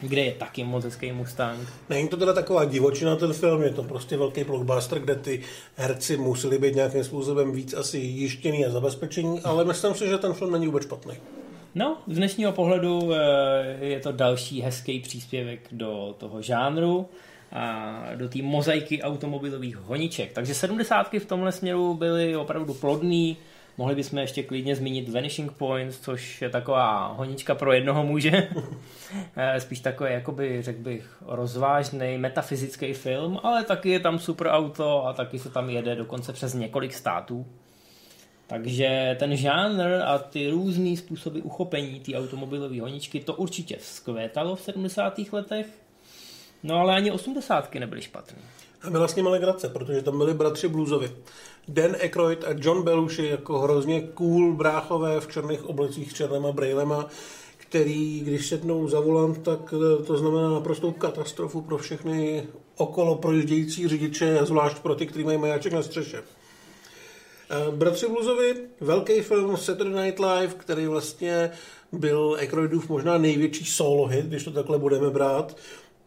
kde 0.00 0.20
je 0.20 0.32
taky 0.32 0.64
moc 0.64 0.84
hezký 0.84 1.12
Mustang. 1.12 1.68
Není 1.88 2.08
to 2.08 2.16
teda 2.16 2.32
taková 2.32 2.64
divočina 2.64 3.16
ten 3.16 3.32
film, 3.32 3.62
je 3.62 3.70
to 3.70 3.82
prostě 3.82 4.16
velký 4.16 4.44
blockbuster, 4.44 4.98
kde 4.98 5.14
ty 5.14 5.40
herci 5.76 6.16
museli 6.16 6.58
být 6.58 6.74
nějakým 6.74 7.04
způsobem 7.04 7.52
víc 7.52 7.74
asi 7.74 7.98
jištěný 7.98 8.66
a 8.66 8.70
zabezpečení, 8.70 9.40
ale 9.40 9.64
myslím 9.64 9.94
si, 9.94 10.08
že 10.08 10.18
ten 10.18 10.32
film 10.32 10.52
není 10.52 10.66
vůbec 10.66 10.82
špatný. 10.82 11.14
No, 11.74 11.98
z 12.06 12.16
dnešního 12.16 12.52
pohledu 12.52 13.10
eh, 13.14 13.84
je 13.84 14.00
to 14.00 14.12
další 14.12 14.60
hezký 14.60 15.00
příspěvek 15.00 15.60
do 15.72 16.14
toho 16.18 16.42
žánru 16.42 17.08
do 18.14 18.28
té 18.28 18.42
mozaiky 18.42 19.02
automobilových 19.02 19.76
honiček. 19.76 20.32
Takže 20.32 20.54
sedmdesátky 20.54 21.18
v 21.18 21.26
tomhle 21.26 21.52
směru 21.52 21.94
byly 21.94 22.36
opravdu 22.36 22.74
plodný. 22.74 23.36
Mohli 23.78 23.94
bychom 23.94 24.18
ještě 24.18 24.42
klidně 24.42 24.76
zmínit 24.76 25.08
Vanishing 25.08 25.52
Points, 25.52 26.00
což 26.00 26.42
je 26.42 26.50
taková 26.50 27.06
honička 27.06 27.54
pro 27.54 27.72
jednoho 27.72 28.04
muže. 28.04 28.48
Eh, 29.36 29.60
Spíš 29.60 29.80
takový, 29.80 30.12
jakoby, 30.12 30.62
řekl 30.62 30.82
bych, 30.82 31.16
rozvážný, 31.26 32.18
metafyzický 32.18 32.92
film, 32.92 33.40
ale 33.42 33.64
taky 33.64 33.90
je 33.90 34.00
tam 34.00 34.18
super 34.18 34.46
auto 34.46 35.06
a 35.06 35.12
taky 35.12 35.38
se 35.38 35.50
tam 35.50 35.70
jede 35.70 35.96
dokonce 35.96 36.32
přes 36.32 36.54
několik 36.54 36.94
států. 36.94 37.46
Takže 38.46 39.16
ten 39.18 39.36
žánr 39.36 40.02
a 40.04 40.18
ty 40.18 40.50
různé 40.50 40.96
způsoby 40.96 41.38
uchopení 41.38 42.00
té 42.00 42.14
automobilové 42.14 42.80
honičky, 42.80 43.20
to 43.20 43.34
určitě 43.34 43.76
vzkvétalo 43.76 44.56
v 44.56 44.60
70. 44.60 45.18
letech. 45.32 45.79
No 46.62 46.76
ale 46.76 46.94
ani 46.94 47.10
80. 47.10 47.74
nebyly 47.74 48.02
špatný. 48.02 48.38
A 48.82 48.90
byla 48.90 49.08
s 49.08 49.16
ním 49.16 49.26
legrace, 49.26 49.68
protože 49.68 50.02
tam 50.02 50.18
byli 50.18 50.34
bratři 50.34 50.68
Bluesovi. 50.68 51.10
Dan 51.68 51.96
Aykroyd 52.02 52.44
a 52.44 52.48
John 52.56 52.82
Belushi 52.82 53.26
jako 53.26 53.58
hrozně 53.58 54.00
cool 54.00 54.52
bráchové 54.52 55.20
v 55.20 55.28
černých 55.28 55.64
oblecích 55.64 56.10
s 56.10 56.14
černýma 56.14 56.52
brejlema, 56.52 57.06
který, 57.56 58.20
když 58.20 58.46
sednou 58.48 58.88
za 58.88 59.00
volant, 59.00 59.42
tak 59.42 59.74
to 60.06 60.16
znamená 60.16 60.50
naprostou 60.50 60.92
katastrofu 60.92 61.60
pro 61.60 61.78
všechny 61.78 62.46
okolo 62.76 63.16
projíždějící 63.16 63.88
řidiče, 63.88 64.38
zvlášť 64.42 64.78
pro 64.78 64.94
ty, 64.94 65.06
kteří 65.06 65.24
mají 65.24 65.38
majáček 65.38 65.72
na 65.72 65.82
střeše. 65.82 66.22
Eh, 67.50 67.70
Bratři 67.70 68.08
Bluesovi, 68.08 68.54
velký 68.80 69.20
film 69.20 69.56
Saturday 69.56 70.04
Night 70.04 70.20
Live, 70.20 70.54
který 70.56 70.86
vlastně 70.86 71.50
byl 71.92 72.36
Aykroydův 72.38 72.88
možná 72.88 73.18
největší 73.18 73.64
solo 73.64 74.06
hit, 74.06 74.26
když 74.26 74.44
to 74.44 74.50
takhle 74.50 74.78
budeme 74.78 75.10
brát, 75.10 75.56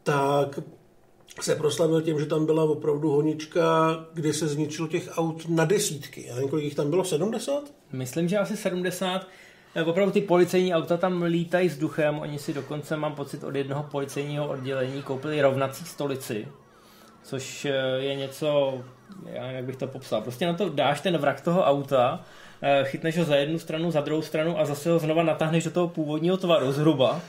tak 0.03 0.59
se 1.41 1.55
proslavil 1.55 2.01
tím, 2.01 2.19
že 2.19 2.25
tam 2.25 2.45
byla 2.45 2.63
opravdu 2.63 3.09
honička, 3.09 3.97
kde 4.13 4.33
se 4.33 4.47
zničilo 4.47 4.87
těch 4.87 5.17
aut 5.17 5.49
na 5.49 5.65
desítky. 5.65 6.25
Já 6.27 6.35
nevím, 6.35 6.49
kolik 6.49 6.65
jich 6.65 6.75
tam 6.75 6.89
bylo, 6.89 7.03
70? 7.03 7.63
Myslím, 7.91 8.27
že 8.27 8.37
asi 8.37 8.57
70. 8.57 9.27
Eh, 9.75 9.83
Opravdu 9.83 10.11
ty 10.11 10.21
policejní 10.21 10.73
auta 10.75 10.97
tam 10.97 11.23
lítají 11.23 11.67
vzduchem, 11.67 12.19
oni 12.19 12.39
si 12.39 12.53
dokonce, 12.53 12.97
mám 12.97 13.15
pocit, 13.15 13.43
od 13.43 13.55
jednoho 13.55 13.83
policejního 13.83 14.47
oddělení 14.47 15.01
koupili 15.01 15.41
rovnací 15.41 15.85
stolici, 15.85 16.47
což 17.23 17.65
eh, 17.65 17.71
je 17.97 18.15
něco, 18.15 18.77
já 19.25 19.41
nevím, 19.41 19.55
jak 19.55 19.65
bych 19.65 19.75
to 19.75 19.87
popsal. 19.87 20.21
Prostě 20.21 20.47
na 20.47 20.53
to 20.53 20.69
dáš 20.69 21.01
ten 21.01 21.17
vrak 21.17 21.41
toho 21.41 21.63
auta, 21.63 22.23
eh, 22.61 22.83
chytneš 22.83 23.17
ho 23.17 23.25
za 23.25 23.35
jednu 23.35 23.59
stranu, 23.59 23.91
za 23.91 24.01
druhou 24.01 24.21
stranu 24.21 24.59
a 24.59 24.65
zase 24.65 24.91
ho 24.91 24.99
znova 24.99 25.23
natáhneš 25.23 25.63
do 25.63 25.71
toho 25.71 25.87
původního 25.87 26.37
tvaru 26.37 26.71
zhruba, 26.71 27.21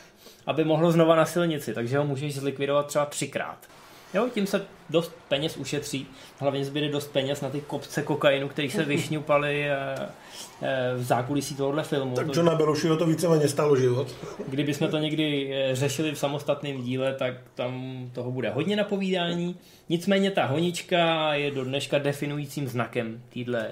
aby 0.46 0.64
mohlo 0.64 0.92
znova 0.92 1.16
na 1.16 1.24
silnici, 1.26 1.74
takže 1.74 1.98
ho 1.98 2.04
můžeš 2.04 2.34
zlikvidovat 2.34 2.86
třeba 2.86 3.06
třikrát. 3.06 3.58
Jo, 4.14 4.28
tím 4.34 4.46
se 4.46 4.66
dost 4.90 5.12
peněz 5.28 5.56
ušetří, 5.56 6.06
hlavně 6.38 6.64
zbyde 6.64 6.88
dost 6.88 7.12
peněz 7.12 7.40
na 7.40 7.50
ty 7.50 7.60
kopce 7.60 8.02
kokainu, 8.02 8.48
který 8.48 8.70
se 8.70 8.84
vyšňupali 8.84 9.64
eh, 9.70 9.76
eh, 10.62 10.92
v 10.96 11.02
zákulisí 11.02 11.54
tohohle 11.56 11.82
filmu. 11.82 12.14
Tak 12.14 12.26
To- 12.26 12.32
Johna 12.36 12.54
Belushiho 12.54 12.96
to 12.96 13.06
víceméně 13.06 13.48
stálo 13.48 13.76
život. 13.76 14.14
Kdybychom 14.48 14.88
to 14.88 14.98
někdy 14.98 15.50
eh, 15.54 15.74
řešili 15.76 16.12
v 16.12 16.18
samostatném 16.18 16.82
díle, 16.82 17.14
tak 17.14 17.34
tam 17.54 18.04
toho 18.12 18.30
bude 18.30 18.50
hodně 18.50 18.76
na 18.76 18.84
povídání. 18.84 19.56
Nicméně 19.88 20.30
ta 20.30 20.44
honička 20.46 21.34
je 21.34 21.50
do 21.50 21.64
dneška 21.64 21.98
definujícím 21.98 22.68
znakem 22.68 23.22
téhle 23.34 23.70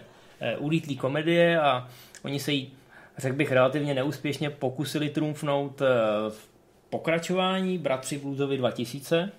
ulítlý 0.59 0.97
komedie 0.97 1.61
a 1.61 1.89
oni 2.25 2.41
se 2.41 2.53
jí, 2.53 2.73
řekl 3.19 3.37
bych, 3.37 3.53
relativně 3.53 3.95
neúspěšně 3.95 4.51
pokusili 4.51 5.09
trumfnout 5.11 5.81
v 6.29 6.52
pokračování 6.93 7.79
Bratři 7.79 8.19
Bluesovi 8.19 8.57
2000, 8.57 9.33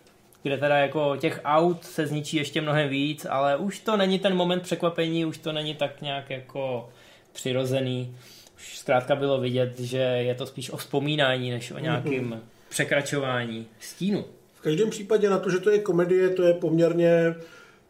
kde 0.44 0.58
teda 0.58 0.78
jako 0.78 1.16
těch 1.20 1.42
aut 1.44 1.86
se 1.86 2.08
zničí 2.08 2.38
ještě 2.38 2.62
mnohem 2.62 2.90
víc, 2.90 3.26
ale 3.30 3.58
už 3.58 3.80
to 3.80 3.98
není 3.98 4.20
ten 4.20 4.36
moment 4.36 4.64
překvapení, 4.64 5.26
už 5.26 5.38
to 5.38 5.52
není 5.52 5.76
tak 5.76 6.02
nějak 6.02 6.30
jako 6.30 6.90
přirozený. 7.34 8.16
Už 8.56 8.78
zkrátka 8.78 9.16
bylo 9.16 9.42
vidět, 9.42 9.80
že 9.80 9.98
je 9.98 10.36
to 10.36 10.46
spíš 10.46 10.70
o 10.70 10.78
vzpomínání, 10.78 11.52
než 11.52 11.72
o 11.72 11.80
nějakým 11.80 12.42
překračování 12.70 13.66
stínu. 13.80 14.26
V 14.54 14.62
každém 14.62 14.90
případě 14.90 15.30
na 15.30 15.40
to, 15.40 15.50
že 15.50 15.60
to 15.60 15.70
je 15.70 15.80
komedie, 15.80 16.30
to 16.30 16.44
je 16.44 16.54
poměrně 16.54 17.36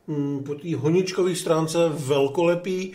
mm, 0.08 0.44
po 0.44 0.56
té 0.56 0.76
honičkové 0.76 1.36
stránce 1.36 1.78
velkolepý. 1.90 2.92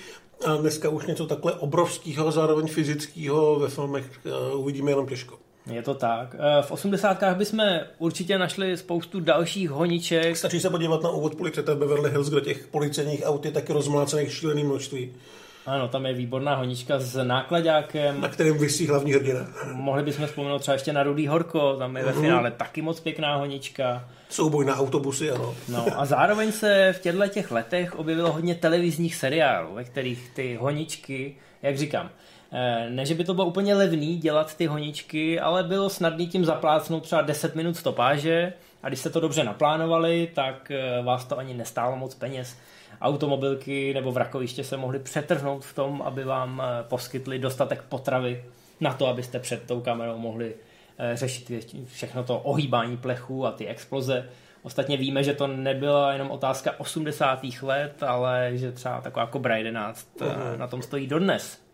A 0.47 0.57
dneska 0.57 0.89
už 0.89 1.07
něco 1.07 1.27
takhle 1.27 1.53
obrovského, 1.53 2.33
zároveň 2.33 2.67
fyzického 2.67 3.59
ve 3.59 3.69
filmech 3.69 4.21
eh, 4.27 4.55
uvidíme 4.55 4.91
jenom 4.91 5.07
těžko. 5.07 5.48
Je 5.71 5.83
to 5.83 5.95
tak. 5.95 6.37
Eh, 6.59 6.63
V 6.63 6.71
80. 6.71 7.35
bychom 7.35 7.61
určitě 7.99 8.39
našli 8.39 8.77
spoustu 8.77 9.21
dalších 9.21 9.71
honiček. 9.71 10.37
Stačí 10.37 10.61
se 10.61 10.71
podívat 10.71 11.03
na 11.03 11.11
úvod 11.11 11.35
policie 11.35 11.63
v 11.63 11.77
Beverly 11.79 12.11
Hills, 12.11 12.29
kde 12.29 12.41
těch 12.41 12.67
policejních 12.67 13.23
aut 13.25 13.45
je 13.45 13.51
taky 13.53 13.73
rozmlácených 13.73 14.33
šílený 14.35 14.65
množství. 14.65 15.13
Ano, 15.67 15.89
tam 15.89 16.07
je 16.07 16.13
výborná 16.15 16.55
honička 16.55 16.99
s 16.99 17.25
nákladákem. 17.25 18.21
Na 18.21 18.29
kterém 18.29 18.59
vysí 18.59 18.87
hlavní 18.89 19.13
hrdina. 19.13 19.47
Mohli 19.73 20.03
bychom 20.03 20.27
vzpomenout 20.27 20.59
třeba 20.59 20.73
ještě 20.73 20.93
na 20.93 21.03
Rudý 21.03 21.27
Horko, 21.27 21.77
tam 21.77 21.97
je 21.97 22.05
ve 22.05 22.13
Mhm. 22.13 22.21
finále 22.23 22.51
taky 22.51 22.83
moc 22.83 23.01
pěkná 23.01 23.37
honička. 23.37 24.09
Souboj 24.29 24.65
na 24.65 24.77
autobusy, 24.77 25.31
ano. 25.31 25.55
No 25.69 25.87
a 25.97 26.05
zároveň 26.07 26.53
se 26.53 26.95
v 26.99 27.01
těchto 27.03 27.29
těch 27.29 27.51
letech 27.51 27.99
objevilo 27.99 28.33
hodně 28.33 28.55
televizních 28.55 29.15
seriálů, 29.15 29.75
ve 29.75 29.85
kterých 29.85 30.31
ty 30.35 30.55
honičky, 30.61 31.37
jak 31.63 31.79
říkám, 31.79 32.11
ne, 32.89 33.07
že 33.07 33.15
by 33.15 33.25
to 33.25 33.35
bylo 33.35 33.47
úplně 33.47 33.75
levný 33.75 34.17
dělat 34.17 34.57
ty 34.57 34.67
honičky, 34.67 35.41
ale 35.41 35.63
bylo 35.63 35.91
snadný 35.91 36.29
tím 36.29 36.45
zaplácnout 36.45 37.03
třeba 37.03 37.23
10 37.23 37.55
minut 37.55 37.77
stopáže 37.77 38.53
a 38.83 38.89
když 38.89 39.01
jste 39.01 39.11
to 39.11 39.21
dobře 39.21 39.45
naplánovali, 39.45 40.31
tak 40.35 40.71
eh, 40.71 41.03
vás 41.03 41.25
to 41.25 41.39
ani 41.39 41.55
nestálo 41.55 41.97
moc 41.97 42.15
peněz. 42.15 42.57
Automobilky 43.01 43.95
nebo 43.95 44.13
vrakoviště 44.13 44.65
se 44.65 44.77
mohly 44.77 44.99
přetrhnout 44.99 45.65
v 45.65 45.75
tom, 45.75 46.03
aby 46.03 46.25
vám 46.25 46.63
eh, 46.65 46.83
poskytli 46.83 47.39
dostatek 47.39 47.83
potravy 47.83 48.45
na 48.81 48.95
to, 48.95 49.07
abyste 49.07 49.39
před 49.39 49.63
tou 49.67 49.81
kamerou 49.81 50.19
mohli 50.19 50.55
eh, 50.99 51.17
řešit 51.17 51.51
všechno 51.87 52.25
to 52.25 52.39
ohýbání 52.39 52.97
plechu 52.97 53.47
a 53.47 53.53
ty 53.53 53.67
exploze. 53.67 54.29
Ostatně 54.63 54.97
víme, 54.97 55.25
že 55.25 55.35
to 55.35 55.47
nebyla 55.47 56.13
jenom 56.13 56.31
otázka 56.31 56.75
80. 56.79 57.41
let, 57.63 58.03
ale 58.03 58.51
že 58.55 58.73
třeba 58.73 59.01
taková 59.01 59.27
Cobra 59.27 59.57
11 59.57 60.09
uh-huh. 60.19 60.59
na 60.59 60.67
tom 60.67 60.83
stojí 60.83 61.07
dodnes. 61.07 61.68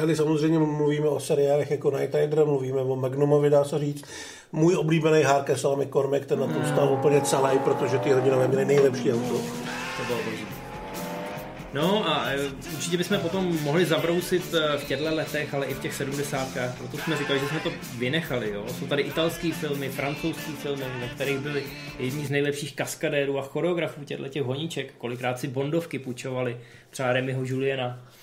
Tady 0.00 0.16
samozřejmě 0.16 0.58
mluvíme 0.58 1.08
o 1.08 1.20
seriálech 1.20 1.70
jako 1.70 1.90
Night 1.90 2.14
Rider, 2.14 2.44
mluvíme 2.44 2.80
o 2.80 2.96
Magnumovi, 2.96 3.50
dá 3.50 3.64
se 3.64 3.78
říct. 3.78 4.04
Můj 4.52 4.76
oblíbený 4.76 5.22
Harker 5.22 5.56
Salami 5.56 5.86
Cormac, 5.86 6.22
ten 6.26 6.40
na 6.40 6.46
tom 6.46 6.66
stál 6.66 6.92
úplně 6.92 7.20
celý, 7.20 7.58
protože 7.58 7.98
ty 7.98 8.10
hrdinové 8.10 8.48
měli 8.48 8.64
nejlepší 8.64 9.12
auto. 9.12 9.40
To 9.96 10.04
bylo 10.06 10.18
boží. 10.24 10.46
No 11.74 12.08
a 12.08 12.30
e, 12.30 12.36
určitě 12.74 12.96
bychom 12.96 13.18
potom 13.18 13.58
mohli 13.62 13.84
zabrousit 13.84 14.54
e, 14.54 14.78
v 14.78 14.84
těchto 14.84 15.14
letech, 15.14 15.54
ale 15.54 15.66
i 15.66 15.74
v 15.74 15.80
těch 15.80 15.94
sedmdesátkách, 15.94 16.78
proto 16.78 16.96
jsme 16.98 17.16
říkali, 17.16 17.40
že 17.40 17.46
jsme 17.46 17.60
to 17.60 17.72
vynechali. 17.98 18.50
Jo? 18.50 18.64
Jsou 18.68 18.86
tady 18.86 19.02
italský 19.02 19.52
filmy, 19.52 19.88
francouzský 19.88 20.52
filmy, 20.52 20.84
ve 21.00 21.08
kterých 21.08 21.38
byli 21.38 21.62
jedni 21.98 22.26
z 22.26 22.30
nejlepších 22.30 22.76
kaskadérů 22.76 23.38
a 23.38 23.42
choreografů 23.42 24.04
těchto 24.04 24.28
těch 24.28 24.42
honíček. 24.42 24.94
Kolikrát 24.98 25.38
si 25.38 25.48
Bondovky 25.48 25.98
půjčovali, 25.98 26.56
třeba 26.90 27.12
Remyho 27.12 27.42
Juliana, 27.44 28.00
e, 28.08 28.13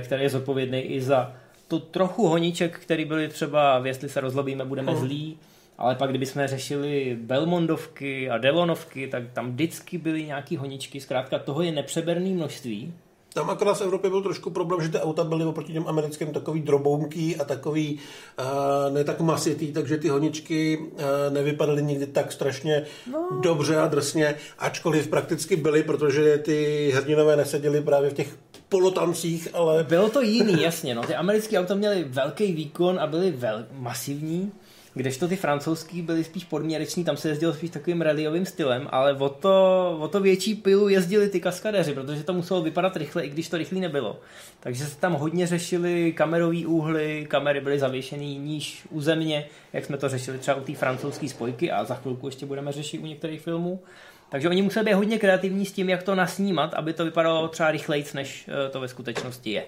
který 0.00 0.22
je 0.22 0.28
zodpovědný 0.28 0.80
i 0.80 1.00
za 1.00 1.32
tu 1.68 1.78
trochu 1.78 2.28
honíček, 2.28 2.78
který 2.78 3.04
byly 3.04 3.28
třeba 3.28 3.82
Jestli 3.84 4.08
se 4.08 4.20
rozlobíme, 4.20 4.64
budeme 4.64 4.92
Mhm. 4.92 5.00
zlí, 5.00 5.36
ale 5.78 5.94
pak, 5.94 6.10
kdybychom 6.10 6.46
řešili 6.46 7.16
Belmondovky 7.20 8.30
a 8.30 8.38
Delonovky, 8.38 9.08
tak 9.08 9.22
tam 9.32 9.52
vždycky 9.52 9.98
byly 9.98 10.24
nějaký 10.24 10.56
honičky. 10.56 11.00
Zkrátka 11.00 11.38
toho 11.38 11.62
je 11.62 11.72
nepřeberný 11.72 12.32
množství. 12.34 12.92
Tam 13.36 13.50
akorát 13.50 13.74
v 13.74 13.80
Evropě 13.80 14.10
byl 14.10 14.22
trošku 14.22 14.50
problém, 14.50 14.82
že 14.82 14.88
ty 14.88 14.98
auta 14.98 15.24
byly 15.24 15.44
oproti 15.44 15.72
těm 15.72 15.84
americkým 15.88 16.32
takový 16.32 16.60
drobounký 16.60 17.36
a 17.36 17.44
takový 17.44 17.98
uh, 18.38 18.94
ne 18.94 19.04
tak 19.04 19.20
masitý, 19.20 19.72
takže 19.72 19.96
ty 19.98 20.08
honičky 20.08 20.78
uh, 20.78 21.00
nevypadaly 21.30 21.82
nikdy 21.82 22.06
tak 22.06 22.32
strašně 22.32 22.84
no. 23.12 23.40
dobře 23.40 23.76
a 23.76 23.86
drsně, 23.86 24.34
ačkoliv 24.58 25.08
prakticky 25.08 25.56
byly, 25.56 25.82
protože 25.82 26.38
ty 26.38 26.90
hrdinové 26.94 27.36
neseděli 27.36 27.80
právě 27.80 28.10
v 28.10 28.14
těch 28.14 28.36
polotancích, 28.68 29.48
ale 29.52 29.84
Bylo 29.84 30.10
to 30.10 30.20
jiný, 30.20 30.62
jasně. 30.62 30.94
No. 30.94 31.02
Ty 31.02 31.14
americké 31.14 31.58
auta 31.58 31.74
měly 31.74 32.04
velký 32.04 32.52
výkon 32.52 33.00
a 33.00 33.06
byly 33.06 33.32
vel- 33.32 33.66
masivní, 33.72 34.52
kdežto 34.96 35.28
ty 35.28 35.36
francouzský 35.36 36.02
byly 36.02 36.24
spíš 36.24 36.44
podměreční, 36.44 37.04
tam 37.04 37.16
se 37.16 37.28
jezdilo 37.28 37.54
spíš 37.54 37.70
takovým 37.70 38.02
rallyovým 38.02 38.46
stylem, 38.46 38.88
ale 38.90 39.12
o 39.12 39.28
to, 39.28 39.96
o 40.00 40.08
to 40.08 40.20
větší 40.20 40.54
pilu 40.54 40.88
jezdili 40.88 41.28
ty 41.28 41.40
kaskadeři, 41.40 41.94
protože 41.94 42.22
to 42.22 42.32
muselo 42.32 42.62
vypadat 42.62 42.96
rychle, 42.96 43.24
i 43.24 43.28
když 43.28 43.48
to 43.48 43.56
rychlý 43.56 43.80
nebylo. 43.80 44.20
Takže 44.60 44.84
se 44.84 44.96
tam 44.96 45.12
hodně 45.12 45.46
řešili 45.46 46.12
kamerový 46.12 46.66
úhly, 46.66 47.26
kamery 47.30 47.60
byly 47.60 47.78
zavěšený 47.78 48.38
níž 48.38 48.86
u 48.90 49.00
země, 49.00 49.46
jak 49.72 49.84
jsme 49.84 49.96
to 49.96 50.08
řešili 50.08 50.38
třeba 50.38 50.56
u 50.56 50.60
té 50.60 50.74
francouzské 50.74 51.28
spojky 51.28 51.70
a 51.70 51.84
za 51.84 51.94
chvilku 51.94 52.26
ještě 52.26 52.46
budeme 52.46 52.72
řešit 52.72 52.98
u 52.98 53.06
některých 53.06 53.40
filmů. 53.40 53.80
Takže 54.28 54.48
oni 54.48 54.62
museli 54.62 54.84
být 54.84 54.92
hodně 54.92 55.18
kreativní 55.18 55.66
s 55.66 55.72
tím, 55.72 55.88
jak 55.88 56.02
to 56.02 56.14
nasnímat, 56.14 56.74
aby 56.74 56.92
to 56.92 57.04
vypadalo 57.04 57.48
třeba 57.48 57.70
rychlejc, 57.70 58.12
než 58.12 58.48
eh, 58.48 58.70
to 58.70 58.80
ve 58.80 58.88
skutečnosti 58.88 59.50
je. 59.50 59.64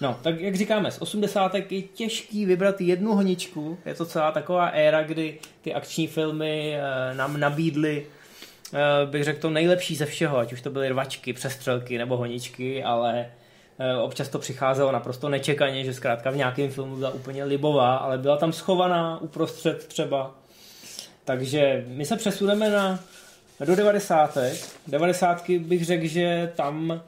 No, 0.00 0.18
tak 0.22 0.40
jak 0.40 0.54
říkáme, 0.54 0.90
z 0.90 1.02
80. 1.02 1.54
je 1.54 1.82
těžký 1.82 2.46
vybrat 2.46 2.80
jednu 2.80 3.14
honičku. 3.14 3.78
Je 3.86 3.94
to 3.94 4.06
celá 4.06 4.32
taková 4.32 4.66
éra, 4.66 5.02
kdy 5.02 5.38
ty 5.62 5.74
akční 5.74 6.06
filmy 6.06 6.76
eh, 6.76 7.14
nám 7.14 7.40
nabídly, 7.40 8.06
eh, 8.74 9.06
bych 9.06 9.24
řekl, 9.24 9.40
to 9.40 9.50
nejlepší 9.50 9.96
ze 9.96 10.06
všeho, 10.06 10.38
ať 10.38 10.52
už 10.52 10.60
to 10.60 10.70
byly 10.70 10.88
rvačky, 10.88 11.32
přestřelky 11.32 11.98
nebo 11.98 12.16
honičky, 12.16 12.84
ale 12.84 13.26
eh, 13.78 13.96
občas 13.96 14.28
to 14.28 14.38
přicházelo 14.38 14.92
naprosto 14.92 15.28
nečekaně, 15.28 15.84
že 15.84 15.94
zkrátka 15.94 16.30
v 16.30 16.36
nějakém 16.36 16.70
filmu 16.70 16.96
byla 16.96 17.10
úplně 17.10 17.44
libová, 17.44 17.96
ale 17.96 18.18
byla 18.18 18.36
tam 18.36 18.52
schovaná 18.52 19.20
uprostřed 19.20 19.86
třeba. 19.86 20.34
Takže 21.24 21.84
my 21.88 22.04
se 22.04 22.16
přesuneme 22.16 22.70
na 22.70 23.00
do 23.60 23.76
90. 23.76 24.38
90. 24.86 25.50
bych 25.50 25.84
řekl, 25.84 26.06
že 26.06 26.52
tam 26.56 27.02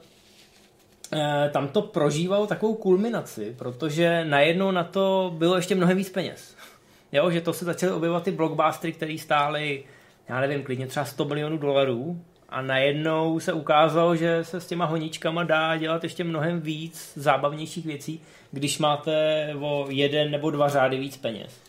tam 1.51 1.67
to 1.67 1.81
prožívalo 1.81 2.47
takovou 2.47 2.75
kulminaci, 2.75 3.55
protože 3.57 4.25
najednou 4.25 4.71
na 4.71 4.83
to 4.83 5.33
bylo 5.37 5.55
ještě 5.55 5.75
mnohem 5.75 5.97
víc 5.97 6.09
peněz. 6.09 6.55
Jo, 7.11 7.31
že 7.31 7.41
to 7.41 7.53
se 7.53 7.65
začaly 7.65 7.91
objevovat 7.91 8.23
ty 8.23 8.31
blockbustery, 8.31 8.93
které 8.93 9.17
stály, 9.17 9.83
já 10.29 10.41
nevím, 10.41 10.63
klidně 10.63 10.87
třeba 10.87 11.05
100 11.05 11.25
milionů 11.25 11.57
dolarů 11.57 12.21
a 12.49 12.61
najednou 12.61 13.39
se 13.39 13.53
ukázalo, 13.53 14.15
že 14.15 14.43
se 14.43 14.61
s 14.61 14.67
těma 14.67 14.85
honíčkama 14.85 15.43
dá 15.43 15.77
dělat 15.77 16.03
ještě 16.03 16.23
mnohem 16.23 16.61
víc 16.61 17.11
zábavnějších 17.15 17.85
věcí, 17.85 18.21
když 18.51 18.79
máte 18.79 19.47
o 19.61 19.85
jeden 19.89 20.31
nebo 20.31 20.51
dva 20.51 20.69
řády 20.69 20.97
víc 20.97 21.17
peněz. 21.17 21.59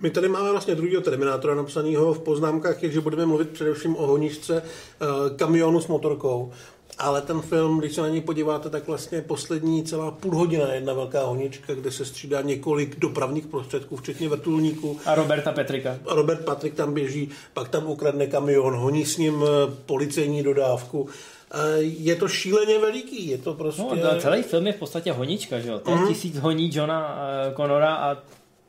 My 0.00 0.10
tady 0.10 0.28
máme 0.28 0.50
vlastně 0.50 0.74
druhého 0.74 1.02
Terminátora 1.02 1.54
napsaného 1.54 2.14
v 2.14 2.22
poznámkách, 2.22 2.82
že 2.82 3.00
budeme 3.00 3.26
mluvit 3.26 3.48
především 3.48 3.96
o 3.96 4.06
honičce 4.06 4.62
eh, 4.62 5.06
kamionu 5.36 5.80
s 5.80 5.86
motorkou. 5.86 6.52
Ale 7.00 7.22
ten 7.22 7.40
film, 7.40 7.78
když 7.78 7.94
se 7.94 8.00
na 8.00 8.08
něj 8.08 8.20
podíváte, 8.20 8.70
tak 8.70 8.86
vlastně 8.86 9.22
poslední 9.22 9.84
celá 9.84 10.10
půl 10.10 10.36
hodina 10.36 10.68
je 10.68 10.74
jedna 10.74 10.94
velká 10.94 11.24
honička, 11.24 11.74
kde 11.74 11.90
se 11.90 12.04
střídá 12.04 12.40
několik 12.40 12.98
dopravních 12.98 13.46
prostředků, 13.46 13.96
včetně 13.96 14.28
vrtulníků. 14.28 15.00
A 15.06 15.14
Roberta 15.14 15.52
Petrika. 15.52 15.98
Robert 16.06 16.44
Patrick 16.44 16.76
tam 16.76 16.94
běží, 16.94 17.30
pak 17.54 17.68
tam 17.68 17.86
ukradne 17.86 18.26
kamion, 18.26 18.76
honí 18.76 19.04
s 19.04 19.16
ním 19.16 19.44
eh, 19.44 19.74
policejní 19.86 20.42
dodávku. 20.42 21.08
Eh, 21.52 21.82
Je 21.82 22.16
to 22.16 22.28
šíleně 22.28 22.78
veliký, 22.78 23.28
je 23.28 23.38
to 23.38 23.54
prostě... 23.54 23.82
No, 23.82 24.20
celý 24.20 24.42
film 24.42 24.66
je 24.66 24.72
v 24.72 24.76
podstatě 24.78 25.12
honička, 25.12 25.60
že 25.60 25.68
jo? 25.68 25.78
To 25.78 25.90
je 25.90 26.08
tisíc 26.08 26.38
honí 26.38 26.70
Johna 26.72 27.18
eh, 27.50 27.54
Connora 27.54 27.94
a 27.94 28.16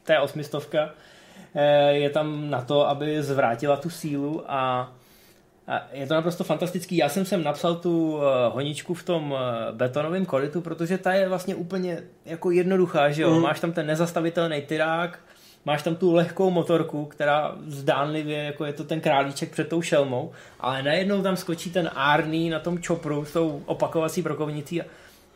té 0.04 0.20
osmistovka 0.20 0.90
je 1.90 2.10
tam 2.10 2.50
na 2.50 2.62
to, 2.62 2.90
aby 2.90 3.24
zvrátila 3.24 3.78
tu 3.78 3.90
sílu 3.90 4.44
a 4.48 4.92
a 5.72 5.88
je 5.94 6.08
to 6.08 6.14
naprosto 6.14 6.44
fantastický. 6.44 6.98
Já 6.98 7.10
jsem 7.10 7.26
sem 7.26 7.44
napsal 7.44 7.76
tu 7.76 8.16
uh, 8.16 8.22
honičku 8.54 8.94
v 8.94 9.04
tom 9.04 9.32
uh, 9.32 9.38
betonovém 9.72 10.26
koritu, 10.26 10.62
protože 10.62 10.98
ta 10.98 11.14
je 11.14 11.30
vlastně 11.30 11.56
úplně 11.56 12.04
jako 12.26 12.52
jednoduchá, 12.52 13.12
že 13.12 13.22
jo? 13.22 13.36
Mm. 13.36 13.42
Máš 13.42 13.60
tam 13.60 13.72
ten 13.72 13.88
nezastavitelný 13.88 14.62
tyrák, 14.62 15.20
máš 15.66 15.84
tam 15.84 15.96
tu 15.96 16.14
lehkou 16.14 16.50
motorku, 16.50 17.06
která 17.06 17.56
zdánlivě, 17.68 18.38
jako 18.38 18.66
je 18.66 18.74
to 18.74 18.84
ten 18.84 19.02
králíček 19.02 19.52
před 19.52 19.68
tou 19.68 19.82
šelmou, 19.82 20.32
ale 20.60 20.84
najednou 20.84 21.22
tam 21.22 21.38
skočí 21.38 21.72
ten 21.72 21.90
árný 21.96 22.50
na 22.50 22.60
tom 22.60 22.80
čopru 22.80 23.26
s 23.26 23.34
tou 23.34 23.62
opakovací 23.66 24.22
brokovnicí 24.22 24.82
a 24.82 24.86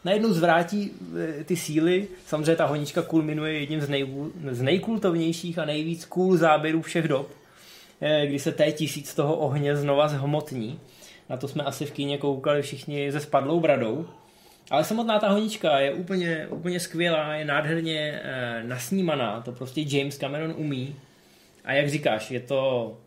najednou 0.05 0.33
zvrátí 0.33 0.91
e, 1.39 1.43
ty 1.43 1.55
síly. 1.55 2.07
Samozřejmě 2.25 2.55
ta 2.55 2.65
honička 2.65 3.01
kulminuje 3.01 3.59
jedním 3.59 3.81
z, 3.81 3.89
nej, 3.89 4.07
z 4.51 4.61
nejkultovnějších 4.61 5.59
a 5.59 5.65
nejvíc 5.65 6.05
cool 6.05 6.37
záběrů 6.37 6.81
všech 6.81 7.07
dob, 7.07 7.31
kdy 8.25 8.39
se 8.39 8.51
té 8.51 8.71
tisíc 8.71 9.15
toho 9.15 9.35
ohně 9.35 9.75
znova 9.75 10.07
zhmotní. 10.07 10.79
Na 11.29 11.37
to 11.37 11.47
jsme 11.47 11.63
asi 11.63 11.85
v 11.85 11.91
kíně 11.91 12.17
koukali 12.17 12.61
všichni 12.61 13.11
se 13.11 13.19
spadlou 13.19 13.59
bradou. 13.59 14.07
Ale 14.71 14.83
samotná 14.83 15.19
ta 15.19 15.29
honička 15.29 15.79
je 15.79 15.93
úplně, 15.93 16.47
úplně 16.47 16.79
skvělá, 16.79 17.35
je 17.35 17.45
nádherně 17.45 18.21
e, 18.23 18.63
nasnímaná, 18.63 19.41
to 19.41 19.51
prostě 19.51 19.85
James 19.87 20.17
Cameron 20.17 20.53
umí. 20.57 20.95
A 21.65 21.73
jak 21.73 21.89
říkáš, 21.89 22.31
je 22.31 22.39
to, 22.39 22.97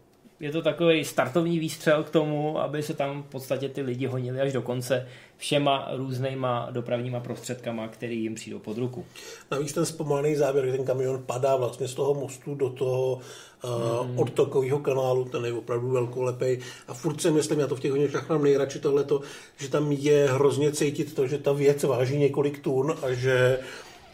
je 0.40 0.52
to 0.52 0.62
takový 0.62 1.04
startovní 1.04 1.58
výstřel 1.58 2.04
k 2.04 2.10
tomu, 2.10 2.58
aby 2.58 2.82
se 2.82 2.94
tam 2.94 3.22
v 3.22 3.26
podstatě 3.26 3.68
ty 3.68 3.82
lidi 3.82 4.06
honili 4.06 4.40
až 4.40 4.52
do 4.52 4.62
konce 4.62 5.06
všema 5.36 5.88
různýma 5.96 6.68
dopravníma 6.70 7.20
prostředkama, 7.20 7.88
který 7.88 8.22
jim 8.22 8.34
přijdou 8.34 8.58
pod 8.58 8.78
ruku. 8.78 9.04
Navíc 9.50 9.72
ten 9.72 9.86
zpomalený 9.86 10.36
záběr, 10.36 10.64
kdy 10.64 10.76
ten 10.76 10.86
kamion 10.86 11.22
padá 11.26 11.56
vlastně 11.56 11.88
z 11.88 11.94
toho 11.94 12.14
mostu 12.14 12.54
do 12.54 12.70
toho 12.70 13.20
uh, 13.64 14.06
mm. 14.06 14.18
odtokového 14.18 14.78
kanálu, 14.78 15.24
ten 15.24 15.44
je 15.44 15.52
opravdu 15.52 15.90
velkolepý. 15.90 16.58
A 16.88 16.94
furt 16.94 17.20
si 17.20 17.30
myslím, 17.30 17.60
já 17.60 17.66
to 17.66 17.76
v 17.76 17.80
těch 17.80 17.90
honičkách 17.90 18.28
mám 18.28 18.42
nejradši 18.42 18.78
tohleto, 18.78 19.20
že 19.56 19.68
tam 19.68 19.92
je 19.92 20.28
hrozně 20.32 20.72
cítit 20.72 21.14
to, 21.14 21.26
že 21.26 21.38
ta 21.38 21.52
věc 21.52 21.82
váží 21.82 22.18
několik 22.18 22.58
tun 22.58 22.94
a 23.02 23.12
že 23.12 23.58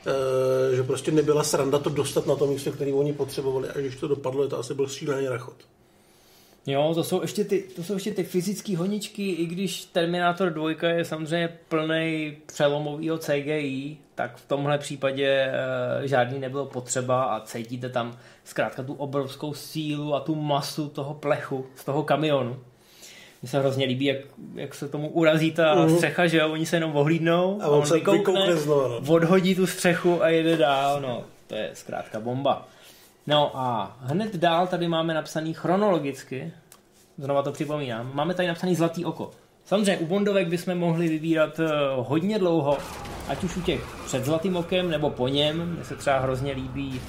uh, 0.06 0.76
že 0.76 0.82
prostě 0.82 1.10
nebyla 1.10 1.44
sranda 1.44 1.78
to 1.78 1.90
dostat 1.90 2.26
na 2.26 2.36
to 2.36 2.46
místo, 2.46 2.72
který 2.72 2.92
oni 2.92 3.12
potřebovali 3.12 3.68
a 3.68 3.78
když 3.78 3.96
to 3.96 4.08
dopadlo, 4.08 4.42
je 4.42 4.48
to 4.48 4.58
asi 4.58 4.74
byl 4.74 4.88
šílený 4.88 5.28
rachot. 5.28 5.56
Jo, 6.66 6.92
to 6.94 7.04
jsou 7.04 7.22
ještě 7.22 7.44
ty, 7.44 7.64
to 7.76 7.82
jsou 7.82 7.94
ještě 7.94 8.10
ty 8.10 8.24
fyzické 8.24 8.76
honičky, 8.76 9.30
i 9.30 9.46
když 9.46 9.84
Terminator 9.84 10.50
2 10.50 10.88
je 10.88 11.04
samozřejmě 11.04 11.48
plný 11.68 12.36
přelomového 12.46 13.18
CGI, 13.18 13.96
tak 14.14 14.36
v 14.36 14.48
tomhle 14.48 14.78
případě 14.78 15.26
e, 15.28 16.08
žádný 16.08 16.38
nebylo 16.38 16.66
potřeba 16.66 17.22
a 17.22 17.40
cítíte 17.40 17.88
tam 17.88 18.18
zkrátka 18.44 18.82
tu 18.82 18.94
obrovskou 18.94 19.54
sílu 19.54 20.14
a 20.14 20.20
tu 20.20 20.34
masu 20.34 20.88
toho 20.88 21.14
plechu 21.14 21.66
z 21.76 21.84
toho 21.84 22.02
kamionu. 22.02 22.56
Mně 23.42 23.48
se 23.48 23.60
hrozně 23.60 23.86
líbí, 23.86 24.04
jak, 24.04 24.18
jak 24.54 24.74
se 24.74 24.88
tomu 24.88 25.08
urazí 25.08 25.52
ta 25.52 25.76
uh-huh. 25.76 25.94
střecha, 25.94 26.26
že 26.26 26.38
jo, 26.38 26.52
oni 26.52 26.66
se 26.66 26.76
jenom 26.76 26.96
ohlídnou 26.96 27.58
a 27.62 27.68
on, 27.68 27.78
on 27.78 27.86
se 27.86 27.94
vykoukne, 27.94 28.32
vykoukne 28.32 28.56
znovu, 28.56 28.88
no. 28.88 29.14
odhodí 29.14 29.54
tu 29.54 29.66
střechu 29.66 30.22
a 30.22 30.28
jede 30.28 30.56
dál, 30.56 31.00
no, 31.00 31.24
to 31.46 31.54
je 31.54 31.70
zkrátka 31.72 32.20
bomba. 32.20 32.68
No 33.26 33.50
a 33.54 33.96
hned 34.00 34.36
dál 34.36 34.66
tady 34.66 34.88
máme 34.88 35.14
napsaný 35.14 35.54
chronologicky, 35.54 36.52
znova 37.18 37.42
to 37.42 37.52
připomínám, 37.52 38.10
máme 38.14 38.34
tady 38.34 38.48
napsaný 38.48 38.74
Zlatý 38.74 39.04
oko. 39.04 39.30
Samozřejmě 39.64 39.98
u 39.98 40.06
Bondovek 40.06 40.48
bychom 40.48 40.74
mohli 40.74 41.08
vybírat 41.08 41.58
uh, 41.58 41.66
hodně 42.08 42.38
dlouho, 42.38 42.78
ať 43.28 43.44
už 43.44 43.56
u 43.56 43.60
těch 43.60 43.80
před 44.06 44.24
Zlatým 44.24 44.56
okem 44.56 44.90
nebo 44.90 45.10
po 45.10 45.28
něm. 45.28 45.74
Mně 45.74 45.84
se 45.84 45.96
třeba 45.96 46.18
hrozně 46.18 46.52
líbí 46.52 47.00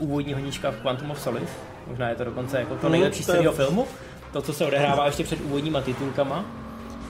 uh, 0.00 0.08
úvodní 0.08 0.34
honička 0.34 0.70
v 0.70 0.80
Quantum 0.80 1.10
of 1.10 1.20
Solace. 1.20 1.52
Možná 1.86 2.08
je 2.08 2.14
to 2.14 2.24
dokonce 2.24 2.58
jako 2.58 2.76
to 2.76 2.86
mhm, 2.86 2.92
nejlepší 2.92 3.22
z 3.22 3.26
celého 3.26 3.52
filmu. 3.52 3.86
To, 4.32 4.42
co 4.42 4.52
se 4.52 4.66
odehrává 4.66 5.06
ještě 5.06 5.24
před 5.24 5.40
úvodníma 5.40 5.80
titulkama. 5.80 6.44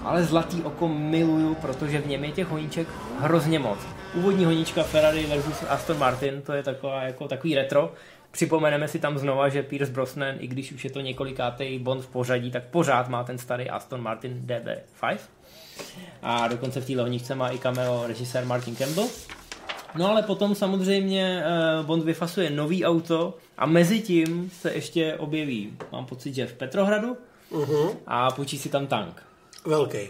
Ale 0.04 0.24
Zlatý 0.24 0.62
oko 0.62 0.88
miluju, 0.88 1.54
protože 1.54 1.98
v 1.98 2.06
něm 2.06 2.24
je 2.24 2.32
těch 2.32 2.46
honíček 2.46 2.88
hrozně 3.20 3.58
moc. 3.58 3.78
Úvodní 4.14 4.44
honička 4.44 4.82
Ferrari 4.82 5.26
versus 5.26 5.64
Aston 5.68 5.98
Martin, 5.98 6.42
to 6.42 6.52
je 6.52 6.62
taková, 6.62 7.02
jako 7.02 7.28
takový 7.28 7.54
retro. 7.54 7.92
Připomeneme 8.36 8.88
si 8.88 8.98
tam 8.98 9.18
znova, 9.18 9.48
že 9.48 9.62
Pierce 9.62 9.92
Brosnan, 9.92 10.34
i 10.38 10.46
když 10.46 10.72
už 10.72 10.84
je 10.84 10.90
to 10.90 11.00
několikátý 11.00 11.78
Bond 11.78 12.02
v 12.02 12.08
pořadí, 12.08 12.50
tak 12.50 12.64
pořád 12.64 13.08
má 13.08 13.24
ten 13.24 13.38
starý 13.38 13.70
Aston 13.70 14.02
Martin 14.02 14.42
DB5. 14.46 15.18
A 16.22 16.48
dokonce 16.48 16.80
v 16.80 16.86
té 16.86 16.92
lovničce 16.92 17.34
má 17.34 17.48
i 17.48 17.58
cameo 17.58 18.06
režisér 18.06 18.44
Martin 18.44 18.76
Campbell. 18.76 19.08
No 19.94 20.10
ale 20.10 20.22
potom 20.22 20.54
samozřejmě 20.54 21.42
eh, 21.44 21.82
Bond 21.82 22.04
vyfasuje 22.04 22.50
nový 22.50 22.84
auto 22.84 23.34
a 23.58 23.66
mezi 23.66 24.00
tím 24.00 24.50
se 24.50 24.72
ještě 24.72 25.14
objeví, 25.14 25.72
mám 25.92 26.06
pocit, 26.06 26.34
že 26.34 26.46
v 26.46 26.52
Petrohradu 26.52 27.16
uh-huh. 27.52 27.96
a 28.06 28.30
půjčí 28.30 28.58
si 28.58 28.68
tam 28.68 28.86
tank. 28.86 29.22
Velký 29.66 30.08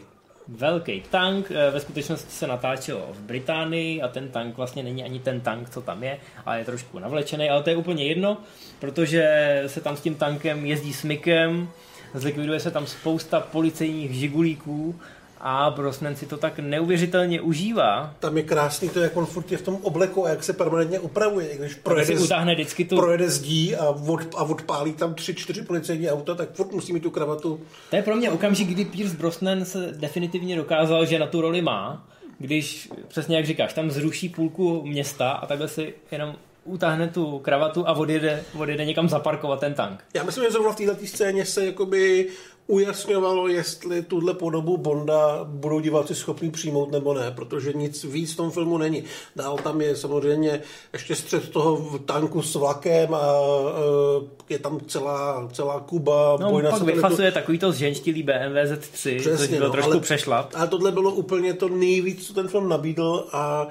velký 0.49 1.03
tank. 1.11 1.51
Eh, 1.51 1.71
ve 1.71 1.81
skutečnosti 1.81 2.31
se 2.31 2.47
natáčelo 2.47 3.09
v 3.13 3.21
Británii 3.21 4.03
a 4.03 4.09
ten 4.09 4.29
tank 4.29 4.57
vlastně 4.57 4.83
není 4.83 5.05
ani 5.05 5.21
ten 5.21 5.41
tank, 5.41 5.71
co 5.71 5.81
tam 5.81 6.03
je, 6.03 6.19
ale 6.47 6.59
je 6.59 6.65
trošku 6.65 6.99
navlečený, 6.99 7.51
ale 7.51 7.63
to 7.63 7.71
je 7.71 7.77
úplně 7.77 8.05
jedno, 8.05 8.39
protože 8.79 9.63
se 9.67 9.81
tam 9.81 9.97
s 9.97 10.01
tím 10.01 10.15
tankem 10.15 10.67
jezdí 10.67 10.93
s 10.93 11.03
Mikem, 11.03 11.69
zlikviduje 12.15 12.61
se 12.61 12.71
tam 12.71 12.87
spousta 12.87 13.41
policejních 13.41 14.15
žigulíků 14.15 15.01
a 15.49 15.71
Brosnan 15.71 16.17
si 16.17 16.27
to 16.27 16.37
tak 16.37 16.59
neuvěřitelně 16.59 17.41
užívá. 17.41 18.15
Tam 18.19 18.37
je 18.37 18.43
krásný 18.43 18.89
to, 18.89 19.01
jak 19.01 19.17
on 19.17 19.27
furt 19.27 19.53
je 19.53 19.59
v 19.59 19.63
tom 19.63 19.79
obleku 19.83 20.27
a 20.27 20.31
jak 20.31 20.45
se 20.45 20.53
permanentně 20.53 21.01
upravuje. 21.01 21.57
Když 21.57 21.75
projede, 21.75 22.07
si 22.07 22.25
utáhne 22.25 22.55
vždycky 22.55 22.85
tu... 22.85 22.97
projede 22.97 23.31
zdí 23.31 23.77
a, 23.77 23.89
od, 23.89 24.21
a 24.37 24.43
odpálí 24.43 24.93
tam 24.93 25.15
tři, 25.15 25.35
čtyři 25.35 25.63
policejní 25.63 26.11
auta, 26.11 26.35
tak 26.35 26.53
furt 26.53 26.73
musí 26.73 26.93
mít 26.93 27.03
tu 27.03 27.11
kravatu. 27.11 27.61
To 27.91 27.97
je 27.97 28.03
pro 28.03 28.17
mě 28.17 28.31
okamžik, 28.31 28.69
kdy 28.69 28.85
Pierce 28.85 29.17
Brosnan 29.17 29.65
se 29.65 29.93
definitivně 29.93 30.57
dokázal, 30.57 31.07
že 31.07 31.19
na 31.19 31.27
tu 31.27 31.41
roli 31.41 31.63
má, 31.63 32.07
když, 32.39 32.89
přesně 33.09 33.37
jak 33.37 33.47
říkáš, 33.47 33.73
tam 33.73 33.91
zruší 33.91 34.29
půlku 34.29 34.83
města 34.83 35.31
a 35.31 35.47
takhle 35.47 35.69
si 35.69 35.95
jenom 36.11 36.35
utáhne 36.65 37.09
tu 37.09 37.39
kravatu 37.39 37.89
a 37.89 37.93
odjede, 37.93 38.43
odjede 38.59 38.85
někam 38.85 39.09
zaparkovat 39.09 39.61
ten 39.61 39.75
tank. 39.75 40.05
Já 40.15 40.23
myslím, 40.23 40.45
že 40.45 40.51
zrovna 40.51 40.73
v 40.73 40.77
této 40.77 41.07
scéně 41.07 41.45
se 41.45 41.67
jakoby 41.67 42.29
ujasňovalo, 42.67 43.49
jestli 43.49 44.03
tuhle 44.03 44.35
podobu 44.35 44.77
Bonda 44.77 45.45
budou 45.45 45.81
diváci 45.81 46.15
schopni 46.15 46.51
přijmout 46.51 46.91
nebo 46.91 47.15
ne, 47.15 47.31
protože 47.31 47.73
nic 47.73 48.05
víc 48.05 48.33
v 48.33 48.37
tom 48.37 48.51
filmu 48.51 48.79
není. 48.79 49.05
Dál 49.37 49.57
tam 49.57 49.81
je 49.81 49.97
samozřejmě 49.97 50.61
ještě 50.93 51.15
střed 51.15 51.49
toho 51.49 51.99
tanku 51.99 52.43
s 52.43 52.55
vlakem 52.55 53.15
a 53.15 53.41
uh, 53.41 54.25
je 54.49 54.59
tam 54.59 54.81
celá, 54.87 55.49
celá 55.53 55.81
Kuba. 55.81 56.37
No, 56.41 56.51
boj 56.51 56.63
pak 56.71 56.83
vyfasuje 56.83 57.33
takový 57.33 57.59
to 57.59 57.73
zženštilý 57.73 58.23
BMW 58.23 58.57
Z3, 58.65 59.19
Přesně, 59.19 59.37
což 59.37 59.49
byl 59.49 59.67
no, 59.67 59.71
trošku 59.71 59.93
ale, 59.93 60.01
přešlap. 60.01 60.51
Ale 60.55 60.69
tohle 60.69 60.93
bylo 60.93 61.11
úplně 61.13 61.55
to 61.55 61.69
nejvíc, 61.69 62.27
co 62.27 62.35
ten 62.35 62.49
film 62.49 62.69
nabídl 62.69 63.27
a 63.33 63.69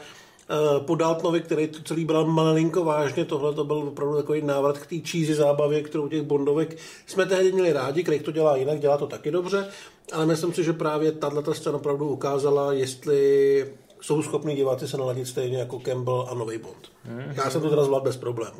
po 0.85 0.95
Daltonovi, 0.95 1.41
který 1.41 1.67
to 1.67 1.79
celý 1.83 2.05
bral 2.05 2.25
malinko 2.25 2.83
vážně, 2.83 3.25
tohle 3.25 3.53
to 3.53 3.63
byl 3.63 3.77
opravdu 3.77 4.15
takový 4.15 4.41
návrat 4.41 4.77
k 4.77 4.87
té 4.87 4.95
cheesy 4.95 5.35
zábavě, 5.35 5.81
kterou 5.81 6.07
těch 6.07 6.21
Bondovek 6.21 6.77
jsme 7.07 7.25
tehdy 7.25 7.51
měli 7.51 7.73
rádi, 7.73 8.03
Craig 8.03 8.23
to 8.23 8.31
dělá 8.31 8.55
jinak, 8.55 8.79
dělá 8.79 8.97
to 8.97 9.07
taky 9.07 9.31
dobře, 9.31 9.67
ale 10.13 10.25
myslím 10.25 10.53
si, 10.53 10.63
že 10.63 10.73
právě 10.73 11.11
tato 11.11 11.53
scéna 11.53 11.75
opravdu 11.75 12.09
ukázala, 12.09 12.73
jestli 12.73 13.65
jsou 14.01 14.21
schopni 14.21 14.55
diváci 14.55 14.87
se 14.87 14.97
naladit 14.97 15.27
stejně 15.27 15.57
jako 15.57 15.79
Campbell 15.79 16.27
a 16.31 16.33
Nový 16.33 16.57
Bond. 16.57 16.91
Mm-hmm. 17.07 17.33
Já 17.35 17.49
jsem 17.49 17.61
to 17.61 17.69
teda 17.69 17.83
zvládl 17.83 18.03
bez 18.03 18.17
problému. 18.17 18.59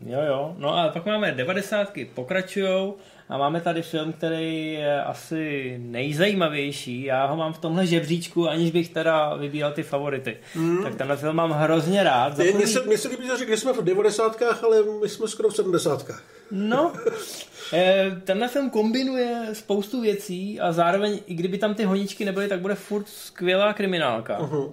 Jo, 0.00 0.20
jo. 0.26 0.54
No 0.58 0.78
a 0.78 0.88
pak 0.88 1.06
máme 1.06 1.32
devadesátky, 1.32 2.10
pokračujou 2.14 2.96
a 3.28 3.38
máme 3.38 3.60
tady 3.60 3.82
film, 3.82 4.12
který 4.12 4.72
je 4.72 5.02
asi 5.02 5.74
nejzajímavější. 5.78 7.02
Já 7.02 7.26
ho 7.26 7.36
mám 7.36 7.52
v 7.52 7.58
tomhle 7.58 7.86
žebříčku, 7.86 8.48
aniž 8.48 8.70
bych 8.70 8.88
teda 8.88 9.34
vybíral 9.36 9.72
ty 9.72 9.82
favority. 9.82 10.36
Mm. 10.54 10.82
Tak 10.82 10.94
tenhle 10.94 11.16
film 11.16 11.36
mám 11.36 11.50
hrozně 11.50 12.02
rád. 12.02 12.38
Mně 12.38 12.66
se, 12.66 12.82
mě 12.82 12.98
se 12.98 13.08
líbí, 13.08 13.26
že 13.48 13.56
jsme 13.56 13.72
v 13.72 13.84
devadesátkách, 13.84 14.64
ale 14.64 14.82
my 15.02 15.08
jsme 15.08 15.28
skoro 15.28 15.48
v 15.48 15.56
sedmdesátkách. 15.56 16.22
No, 16.50 16.92
eh, 17.72 18.20
tenhle 18.24 18.48
film 18.48 18.70
kombinuje 18.70 19.48
spoustu 19.52 20.00
věcí 20.00 20.60
a 20.60 20.72
zároveň, 20.72 21.18
i 21.26 21.34
kdyby 21.34 21.58
tam 21.58 21.74
ty 21.74 21.84
honičky 21.84 22.24
nebyly, 22.24 22.48
tak 22.48 22.60
bude 22.60 22.74
furt 22.74 23.08
skvělá 23.08 23.72
kriminálka. 23.72 24.40
Uh-huh. 24.40 24.72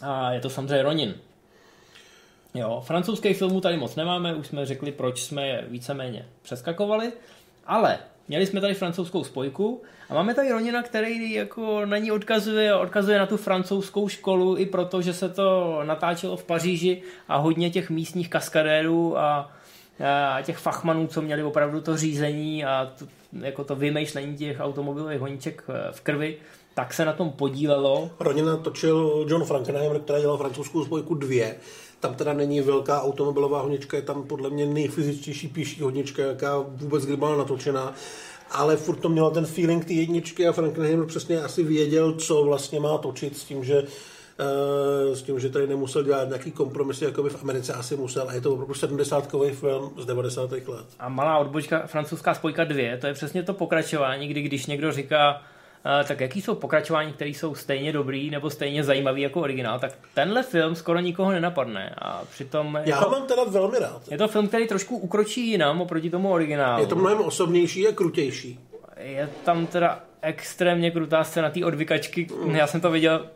A 0.00 0.32
je 0.32 0.40
to 0.40 0.50
samozřejmě 0.50 0.82
Ronin. 0.82 1.14
Jo, 2.54 2.82
francouzských 2.86 3.36
filmů 3.36 3.60
tady 3.60 3.76
moc 3.76 3.96
nemáme, 3.96 4.34
už 4.34 4.46
jsme 4.46 4.66
řekli, 4.66 4.92
proč 4.92 5.22
jsme 5.22 5.48
je 5.48 5.64
víceméně 5.68 6.26
přeskakovali. 6.42 7.12
Ale 7.66 7.98
měli 8.28 8.46
jsme 8.46 8.60
tady 8.60 8.74
francouzskou 8.74 9.24
spojku 9.24 9.82
a 10.08 10.14
máme 10.14 10.34
tady 10.34 10.52
Ronina, 10.52 10.82
který 10.82 11.32
jako 11.32 11.86
na 11.86 11.98
ní 11.98 12.12
odkazuje 12.12 12.74
odkazuje 12.74 13.18
na 13.18 13.26
tu 13.26 13.36
francouzskou 13.36 14.08
školu 14.08 14.56
i 14.56 14.66
proto, 14.66 15.02
že 15.02 15.14
se 15.14 15.28
to 15.28 15.80
natáčelo 15.84 16.36
v 16.36 16.44
Paříži 16.44 17.02
a 17.28 17.36
hodně 17.36 17.70
těch 17.70 17.90
místních 17.90 18.30
kaskadérů 18.30 19.18
a, 19.18 19.52
a 20.30 20.42
těch 20.42 20.58
fachmanů, 20.58 21.06
co 21.06 21.22
měli 21.22 21.42
opravdu 21.42 21.80
to 21.80 21.96
řízení 21.96 22.64
a 22.64 22.92
to, 22.98 23.06
jako 23.40 23.64
to 23.64 23.76
vymýšlení 23.76 24.36
těch 24.36 24.60
automobilových 24.60 25.20
honíček 25.20 25.64
eh, 25.68 25.92
v 25.92 26.00
krvi, 26.00 26.36
tak 26.74 26.94
se 26.94 27.04
na 27.04 27.12
tom 27.12 27.30
podílelo. 27.30 28.10
Ronina 28.20 28.56
točil 28.56 29.26
John 29.28 29.44
Frankenheimer, 29.44 30.00
který 30.00 30.20
dělal 30.20 30.38
francouzskou 30.38 30.84
spojku 30.84 31.14
dvě 31.14 31.56
tam 32.00 32.14
teda 32.14 32.32
není 32.32 32.60
velká 32.60 33.02
automobilová 33.02 33.62
honička, 33.62 33.96
je 33.96 34.02
tam 34.02 34.22
podle 34.22 34.50
mě 34.50 34.66
nejfyzičtější 34.66 35.48
píší 35.48 35.82
honička, 35.82 36.22
jaká 36.22 36.58
vůbec 36.58 37.06
kdy 37.06 37.16
byla 37.16 37.36
natočená 37.36 37.94
ale 38.50 38.76
furt 38.76 38.96
to 38.96 39.08
mělo 39.08 39.30
ten 39.30 39.46
feeling 39.46 39.84
ty 39.84 39.94
jedničky 39.94 40.48
a 40.48 40.52
Frankenheimer 40.52 41.06
přesně 41.06 41.42
asi 41.42 41.62
věděl, 41.62 42.12
co 42.12 42.44
vlastně 42.44 42.80
má 42.80 42.98
točit 42.98 43.36
s 43.36 43.44
tím, 43.44 43.64
že 43.64 43.82
Uh, 45.08 45.14
s 45.14 45.22
tím, 45.22 45.40
že 45.40 45.48
tady 45.48 45.66
nemusel 45.66 46.02
dělat 46.02 46.28
nějaký 46.28 46.52
kompromisy, 46.52 47.04
jako 47.04 47.22
by 47.22 47.30
v 47.30 47.42
Americe 47.42 47.72
asi 47.72 47.96
musel. 47.96 48.28
A 48.28 48.32
je 48.32 48.40
to 48.40 48.52
opravdu 48.52 48.74
70 48.74 49.30
film 49.52 49.90
z 49.98 50.06
90. 50.06 50.52
let. 50.52 50.86
A 50.98 51.08
malá 51.08 51.38
odbočka, 51.38 51.86
francouzská 51.86 52.34
spojka 52.34 52.64
2, 52.64 52.96
to 53.00 53.06
je 53.06 53.14
přesně 53.14 53.42
to 53.42 53.54
pokračování, 53.54 54.28
kdy 54.28 54.42
když 54.42 54.66
někdo 54.66 54.92
říká, 54.92 55.42
tak 56.04 56.20
jaký 56.20 56.42
jsou 56.42 56.54
pokračování, 56.54 57.12
které 57.12 57.30
jsou 57.30 57.54
stejně 57.54 57.92
dobrý 57.92 58.30
nebo 58.30 58.50
stejně 58.50 58.84
zajímavý 58.84 59.22
jako 59.22 59.40
originál, 59.40 59.78
tak 59.78 59.92
tenhle 60.14 60.42
film 60.42 60.74
skoro 60.74 61.00
nikoho 61.00 61.32
nenapadne. 61.32 61.94
A 61.98 62.24
přitom 62.30 62.78
Já 62.84 63.00
to, 63.00 63.10
mám 63.10 63.26
teda 63.26 63.44
velmi 63.44 63.78
rád. 63.78 64.02
Je 64.10 64.18
to 64.18 64.28
film, 64.28 64.48
který 64.48 64.68
trošku 64.68 64.96
ukročí 64.96 65.50
jinam 65.50 65.80
oproti 65.80 66.10
tomu 66.10 66.32
originálu. 66.32 66.82
Je 66.82 66.86
to 66.86 66.96
mnohem 66.96 67.20
osobnější 67.20 67.88
a 67.88 67.92
krutější. 67.92 68.60
Je 68.96 69.30
tam 69.44 69.66
teda 69.66 70.00
extrémně 70.22 70.90
krutá 70.90 71.24
scéna 71.24 71.50
té 71.50 71.64
odvykačky. 71.64 72.28
Mm. 72.44 72.54
Já 72.54 72.66
jsem 72.66 72.80
to 72.80 72.90
viděl, 72.90 73.26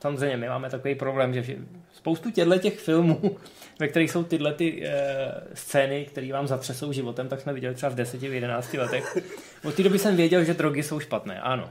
samozřejmě 0.00 0.36
my 0.36 0.48
máme 0.48 0.70
takový 0.70 0.94
problém, 0.94 1.34
že 1.34 1.56
spoustu 1.92 2.30
těchto 2.30 2.58
těch 2.58 2.78
filmů, 2.78 3.36
ve 3.80 3.88
kterých 3.88 4.10
jsou 4.10 4.24
tyhle 4.24 4.54
ty 4.54 4.86
e, 4.86 4.92
scény, 5.54 6.06
které 6.10 6.32
vám 6.32 6.46
zatřesou 6.46 6.92
životem, 6.92 7.28
tak 7.28 7.40
jsme 7.40 7.52
viděli 7.52 7.74
třeba 7.74 7.90
v 7.90 7.94
10, 7.94 8.20
v 8.20 8.34
11 8.34 8.74
letech. 8.74 9.18
Od 9.64 9.74
té 9.74 9.82
doby 9.82 9.98
jsem 9.98 10.16
věděl, 10.16 10.44
že 10.44 10.54
drogy 10.54 10.82
jsou 10.82 11.00
špatné, 11.00 11.40
ano. 11.40 11.70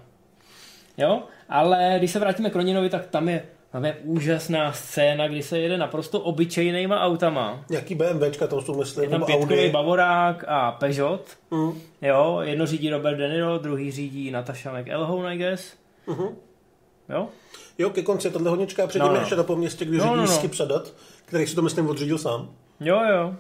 Jo? 0.98 1.24
Ale 1.50 1.96
když 1.98 2.12
se 2.12 2.20
vrátíme 2.20 2.50
k 2.50 2.56
Roninovi, 2.56 2.90
tak 2.90 3.08
tam 3.08 3.30
je 3.30 3.44
tam 3.74 3.86
je 3.86 3.98
úžasná 4.04 4.74
scéna, 4.74 5.28
kdy 5.28 5.44
se 5.44 5.60
jede 5.60 5.78
naprosto 5.78 6.20
obyčejnýma 6.20 7.02
autama. 7.02 7.66
Jaký 7.70 7.96
BMWčka 7.96 8.48
to 8.48 8.62
jsou, 8.62 8.80
myslím, 8.80 9.04
Je 9.04 9.10
tam 9.10 9.26
pětkový 9.26 9.70
Bavorák 9.70 10.44
a 10.48 10.72
Peugeot. 10.72 11.38
Mm. 11.52 11.72
Jo, 12.02 12.40
jedno 12.42 12.66
řídí 12.66 12.90
Robert 12.90 13.18
De 13.18 13.30
Niro, 13.30 13.58
druhý 13.58 13.92
řídí 13.92 14.32
Natasha 14.32 14.80
McElhone, 14.80 15.36
I 15.36 15.38
guess. 15.38 15.74
Mm-hmm. 16.08 16.30
Jo? 17.10 17.28
Jo, 17.78 17.90
ke 17.90 18.02
konci 18.02 18.32
tohle 18.32 18.50
hodnička 18.50 18.88
předtím 18.88 19.08
no, 19.08 19.14
no. 19.14 19.20
ještě 19.20 19.36
po 19.36 19.56
městě, 19.56 19.86
když 19.86 20.00
no, 20.00 20.06
řídí 20.06 20.16
no, 20.16 20.22
no. 20.22 20.28
Skip 20.28 20.54
Sadat, 20.54 20.94
který 21.26 21.48
si 21.48 21.56
to 21.56 21.62
myslím 21.62 21.90
odřídil 21.90 22.18
sám. 22.18 22.50
Jo, 22.80 23.02
jo. 23.10 23.36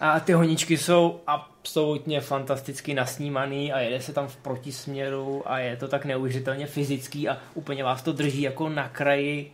A 0.00 0.20
ty 0.20 0.32
honičky 0.32 0.78
jsou 0.78 1.20
absolutně 1.26 2.20
fantasticky 2.20 2.94
nasnímaný 2.94 3.72
a 3.72 3.80
jede 3.80 4.00
se 4.00 4.12
tam 4.12 4.28
v 4.28 4.36
protisměru 4.36 5.42
a 5.46 5.58
je 5.58 5.76
to 5.76 5.88
tak 5.88 6.04
neuvěřitelně 6.04 6.66
fyzický 6.66 7.28
a 7.28 7.38
úplně 7.54 7.84
vás 7.84 8.02
to 8.02 8.12
drží 8.12 8.42
jako 8.42 8.68
na 8.68 8.88
kraji 8.88 9.52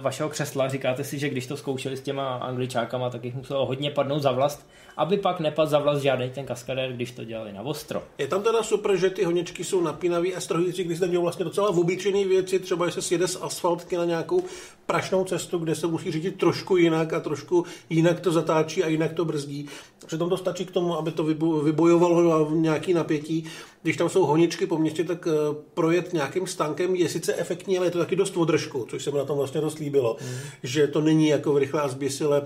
vašeho 0.00 0.28
křesla. 0.28 0.68
Říkáte 0.68 1.04
si, 1.04 1.18
že 1.18 1.28
když 1.28 1.46
to 1.46 1.56
zkoušeli 1.56 1.96
s 1.96 2.00
těma 2.00 2.34
angličákama, 2.36 3.10
tak 3.10 3.24
jich 3.24 3.34
muselo 3.34 3.66
hodně 3.66 3.90
padnout 3.90 4.22
za 4.22 4.32
vlast, 4.32 4.66
aby 4.96 5.16
pak 5.16 5.40
nepadl 5.40 5.70
za 5.70 5.78
vlast 5.78 6.02
žádný 6.02 6.30
ten 6.30 6.46
kaskadér, 6.46 6.92
když 6.92 7.10
to 7.10 7.24
dělali 7.24 7.52
na 7.52 7.62
ostro. 7.62 8.02
Je 8.18 8.26
tam 8.26 8.42
teda 8.42 8.62
super, 8.62 8.96
že 8.96 9.10
ty 9.10 9.24
honičky 9.24 9.64
jsou 9.64 9.80
napínavý 9.80 10.34
a 10.34 10.40
strhující, 10.40 10.84
když 10.84 10.98
dělou 10.98 11.22
vlastně 11.22 11.44
docela 11.44 11.68
obyčejné 11.68 12.24
věci, 12.24 12.58
třeba 12.58 12.86
že 12.86 12.92
se 12.92 13.02
sjede 13.02 13.28
z 13.28 13.42
asfaltky 13.42 13.96
na 13.96 14.04
nějakou 14.04 14.42
prašnou 14.86 15.24
cestu, 15.24 15.58
kde 15.58 15.74
se 15.74 15.86
musí 15.86 16.12
řídit 16.12 16.38
trošku 16.38 16.76
jinak 16.76 17.12
a 17.12 17.20
trošku 17.20 17.64
jinak 17.90 18.20
to 18.20 18.32
zatáčí 18.32 18.84
a 18.84 18.88
jinak 18.88 19.12
to 19.12 19.24
brzdí. 19.24 19.68
Přitom 20.06 20.28
to 20.28 20.36
stačí 20.36 20.64
k 20.64 20.70
tomu, 20.70 20.98
aby 20.98 21.10
to 21.10 21.24
vybojovalo 21.64 22.50
nějaký 22.50 22.94
napětí. 22.94 23.44
Když 23.82 23.96
tam 23.96 24.08
jsou 24.08 24.26
honičky 24.26 24.66
po 24.66 24.78
městě, 24.78 25.04
tak 25.04 25.28
eh, 25.30 25.54
projet 25.74 26.12
nějakým 26.12 26.46
stánkem 26.46 26.94
je 26.94 27.08
sice 27.08 27.34
efektní, 27.34 27.78
ale 27.78 27.86
je 27.86 27.90
to 27.90 27.98
taky 27.98 28.16
dost 28.16 28.36
održku, 28.36 28.86
což 28.90 29.04
se 29.04 29.10
mi 29.10 29.18
na 29.18 29.24
tom 29.24 29.38
vlastně 29.38 29.60
dost 29.60 29.78
líbilo. 29.78 30.16
Mm. 30.20 30.36
Že 30.62 30.86
to 30.86 31.00
není 31.00 31.28
jako 31.28 31.52
v 31.52 31.58
rychlé 31.58 31.80
a 31.80 31.88
zběsile 31.88 32.42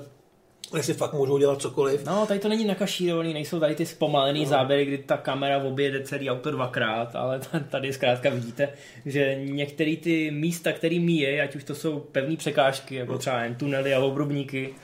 kde 0.72 0.82
si 0.82 0.94
fakt 0.94 1.12
můžou 1.12 1.38
dělat 1.38 1.62
cokoliv. 1.62 2.04
No, 2.04 2.26
tady 2.26 2.40
to 2.40 2.48
není 2.48 2.64
nakašírovaný, 2.64 3.34
nejsou 3.34 3.60
tady 3.60 3.74
ty 3.74 3.86
zpomalený 3.86 4.44
no. 4.44 4.50
záběry, 4.50 4.84
kdy 4.84 4.98
ta 4.98 5.16
kamera 5.16 5.58
objede 5.58 6.02
celý 6.02 6.30
auto 6.30 6.50
dvakrát, 6.50 7.16
ale 7.16 7.40
tady 7.70 7.92
zkrátka 7.92 8.30
vidíte, 8.30 8.68
že 9.06 9.40
některé 9.44 9.96
ty 9.96 10.30
místa, 10.30 10.72
které 10.72 10.98
míje, 10.98 11.42
ať 11.42 11.56
už 11.56 11.64
to 11.64 11.74
jsou 11.74 12.00
pevné 12.00 12.36
překážky, 12.36 12.94
jako 12.94 13.18
třeba 13.18 13.42
jen 13.42 13.54
tunely 13.54 13.94
a 13.94 14.00
obrubníky, 14.00 14.74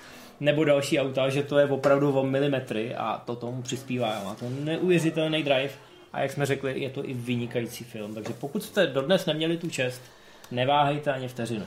nebo 0.41 0.64
další 0.64 1.01
auta, 1.01 1.28
že 1.28 1.43
to 1.43 1.59
je 1.59 1.66
opravdu 1.66 2.12
o 2.12 2.26
milimetry 2.26 2.95
a 2.95 3.22
to 3.26 3.37
tomu 3.37 3.62
přispívá. 3.62 4.22
Má 4.24 4.35
to 4.35 4.47
neuvěřitelný 4.51 5.43
drive 5.43 5.70
a 6.12 6.20
jak 6.20 6.32
jsme 6.32 6.47
řekli, 6.47 6.80
je 6.80 6.91
to 6.91 7.09
i 7.09 7.14
vynikající 7.14 7.85
film. 7.85 8.14
Takže 8.14 8.32
pokud 8.41 8.62
jste 8.62 8.87
dodnes 8.87 9.26
neměli 9.26 9.57
tu 9.57 9.70
čest, 9.70 10.03
neváhejte 10.51 11.12
ani 11.12 11.28
vteřinu. 11.28 11.64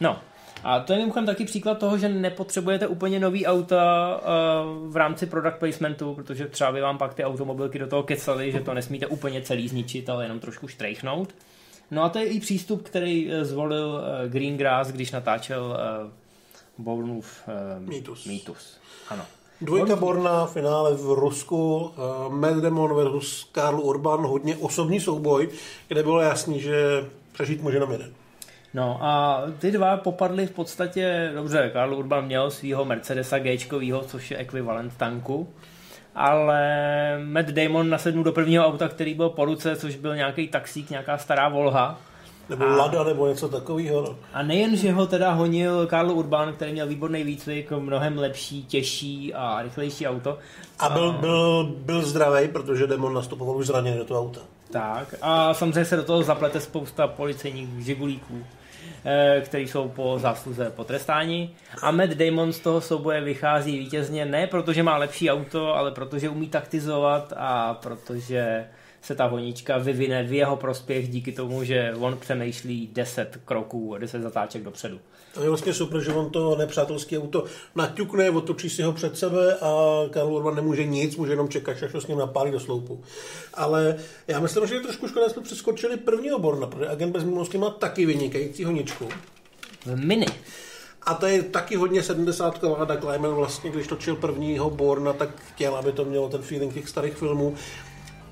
No, 0.00 0.18
a 0.64 0.80
to 0.80 0.92
je 0.92 0.98
mimochodem 0.98 1.26
taky 1.26 1.44
příklad 1.44 1.78
toho, 1.78 1.98
že 1.98 2.08
nepotřebujete 2.08 2.86
úplně 2.86 3.20
nový 3.20 3.46
auta 3.46 4.16
uh, 4.16 4.92
v 4.92 4.96
rámci 4.96 5.26
product 5.26 5.58
placementu, 5.58 6.14
protože 6.14 6.46
třeba 6.46 6.72
by 6.72 6.80
vám 6.80 6.98
pak 6.98 7.14
ty 7.14 7.24
automobilky 7.24 7.78
do 7.78 7.86
toho 7.86 8.02
kecaly, 8.02 8.52
že 8.52 8.60
to 8.60 8.74
nesmíte 8.74 9.06
úplně 9.06 9.42
celý 9.42 9.68
zničit, 9.68 10.10
ale 10.10 10.24
jenom 10.24 10.40
trošku 10.40 10.68
štrejchnout. 10.68 11.34
No 11.90 12.04
a 12.04 12.08
to 12.08 12.18
je 12.18 12.24
i 12.24 12.40
přístup, 12.40 12.82
který 12.82 13.32
eh, 13.32 13.44
zvolil 13.44 13.86
uh, 13.86 14.32
Greengrass, 14.32 14.90
když 14.90 15.10
natáčel 15.10 15.64
uh, 16.04 16.10
Bournův 16.78 17.42
uh, 17.48 17.88
Mýtus. 17.88 18.26
Mýtus. 18.26 18.80
Ano. 19.08 19.22
Dvojka 19.60 19.96
Borna, 19.96 20.46
finále 20.46 20.94
v 20.94 21.12
Rusku, 21.12 21.76
uh, 21.76 22.32
Matt 22.32 22.56
Damon 22.56 22.94
versus 22.94 23.48
Karl 23.52 23.80
Urban, 23.80 24.26
hodně 24.26 24.56
osobní 24.56 25.00
souboj, 25.00 25.48
kde 25.88 26.02
bylo 26.02 26.20
jasný, 26.20 26.60
že 26.60 27.04
přežít 27.32 27.62
může 27.62 27.76
jenom 27.76 27.92
jeden. 27.92 28.12
No 28.74 28.98
a 29.00 29.42
ty 29.58 29.70
dva 29.70 29.96
popadly 29.96 30.46
v 30.46 30.50
podstatě, 30.50 31.30
dobře, 31.34 31.70
Karl 31.72 31.94
Urban 31.94 32.26
měl 32.26 32.50
svého 32.50 32.84
Mercedesa 32.84 33.38
G, 33.38 33.58
což 34.06 34.30
je 34.30 34.36
ekvivalent 34.36 34.96
tanku, 34.96 35.48
ale 36.14 36.60
Matt 37.24 37.48
Damon 37.48 37.90
nasednul 37.90 38.24
do 38.24 38.32
prvního 38.32 38.66
auta, 38.66 38.88
který 38.88 39.14
byl 39.14 39.28
po 39.28 39.44
ruce, 39.44 39.76
což 39.76 39.96
byl 39.96 40.16
nějaký 40.16 40.48
taxík, 40.48 40.90
nějaká 40.90 41.18
stará 41.18 41.48
Volha. 41.48 42.00
Nebo 42.48 42.64
a, 42.64 42.76
Lada, 42.76 43.04
nebo 43.04 43.26
něco 43.26 43.48
takového. 43.48 44.02
No. 44.02 44.16
A 44.32 44.42
nejen, 44.42 44.76
že 44.76 44.92
ho 44.92 45.06
teda 45.06 45.32
honil 45.32 45.86
Karl 45.86 46.10
Urban, 46.10 46.52
který 46.52 46.72
měl 46.72 46.86
výborný 46.86 47.24
výcvik, 47.24 47.70
mnohem 47.70 48.18
lepší, 48.18 48.64
těžší 48.64 49.34
a 49.34 49.62
rychlejší 49.62 50.06
auto. 50.06 50.38
A 50.78 50.88
byl, 50.88 51.12
byl, 51.12 51.72
byl 51.78 52.02
zdravý, 52.02 52.48
protože 52.48 52.86
Damon 52.86 53.14
nastupoval 53.14 53.56
už 53.56 53.66
zraněný 53.66 53.98
do 53.98 54.04
toho 54.04 54.20
auta. 54.20 54.40
Tak 54.70 55.14
a 55.22 55.54
samozřejmě 55.54 55.84
se 55.84 55.96
do 55.96 56.02
toho 56.02 56.22
zaplete 56.22 56.60
spousta 56.60 57.06
policejních 57.06 57.84
žigulíků. 57.84 58.44
Eh, 59.04 59.40
který 59.44 59.68
jsou 59.68 59.88
po 59.88 60.18
zásluze 60.18 60.70
potrestáni. 60.70 61.50
A 61.82 61.90
Matt 61.90 62.10
Damon 62.10 62.52
z 62.52 62.60
toho 62.60 62.80
souboje 62.80 63.20
vychází 63.20 63.78
vítězně 63.78 64.24
ne 64.24 64.46
protože 64.46 64.82
má 64.82 64.96
lepší 64.96 65.30
auto, 65.30 65.74
ale 65.74 65.90
protože 65.90 66.28
umí 66.28 66.48
taktizovat 66.48 67.32
a 67.36 67.74
protože 67.74 68.66
se 69.04 69.14
ta 69.14 69.26
honička 69.26 69.78
vyvine 69.78 70.22
v 70.22 70.32
jeho 70.32 70.56
prospěch 70.56 71.08
díky 71.08 71.32
tomu, 71.32 71.64
že 71.64 71.94
on 71.98 72.16
přemýšlí 72.20 72.90
10 72.92 73.38
kroků, 73.44 73.96
10 73.98 74.22
zatáček 74.22 74.62
dopředu. 74.62 75.00
To 75.34 75.42
je 75.42 75.48
vlastně 75.48 75.74
super, 75.74 76.00
že 76.00 76.12
on 76.12 76.30
to 76.30 76.56
nepřátelské 76.56 77.18
auto 77.18 77.44
naťukne, 77.74 78.30
otočí 78.30 78.70
si 78.70 78.82
ho 78.82 78.92
před 78.92 79.18
sebe 79.18 79.56
a 79.60 79.70
Karl 80.10 80.32
Urban 80.32 80.54
nemůže 80.54 80.84
nic, 80.84 81.16
může 81.16 81.32
jenom 81.32 81.48
čekat, 81.48 81.82
až 81.82 81.92
to 81.92 82.00
s 82.00 82.06
ním 82.06 82.18
napálí 82.18 82.50
do 82.50 82.60
sloupu. 82.60 83.02
Ale 83.54 83.96
já 84.28 84.40
myslím, 84.40 84.66
že 84.66 84.74
je 84.74 84.80
trošku 84.80 85.08
škoda, 85.08 85.28
jsme 85.28 85.42
přeskočili 85.42 85.96
prvního 85.96 86.38
Borna, 86.38 86.66
protože 86.66 86.88
Agent 86.88 87.12
bez 87.12 87.24
minulosti 87.24 87.58
má 87.58 87.70
taky 87.70 88.06
vynikající 88.06 88.64
honičku. 88.64 89.08
V 89.86 89.96
mini. 89.96 90.26
A 91.02 91.14
to 91.14 91.26
je 91.26 91.42
taky 91.42 91.76
hodně 91.76 92.02
70 92.02 92.64
a 92.64 92.84
Doug 92.84 93.04
Lyman 93.04 93.34
vlastně, 93.34 93.70
když 93.70 93.86
točil 93.86 94.16
prvního 94.16 94.70
Borna, 94.70 95.12
tak 95.12 95.28
chtěl, 95.40 95.76
aby 95.76 95.92
to 95.92 96.04
mělo 96.04 96.28
ten 96.28 96.42
feeling 96.42 96.74
těch 96.74 96.88
starých 96.88 97.14
filmů. 97.14 97.54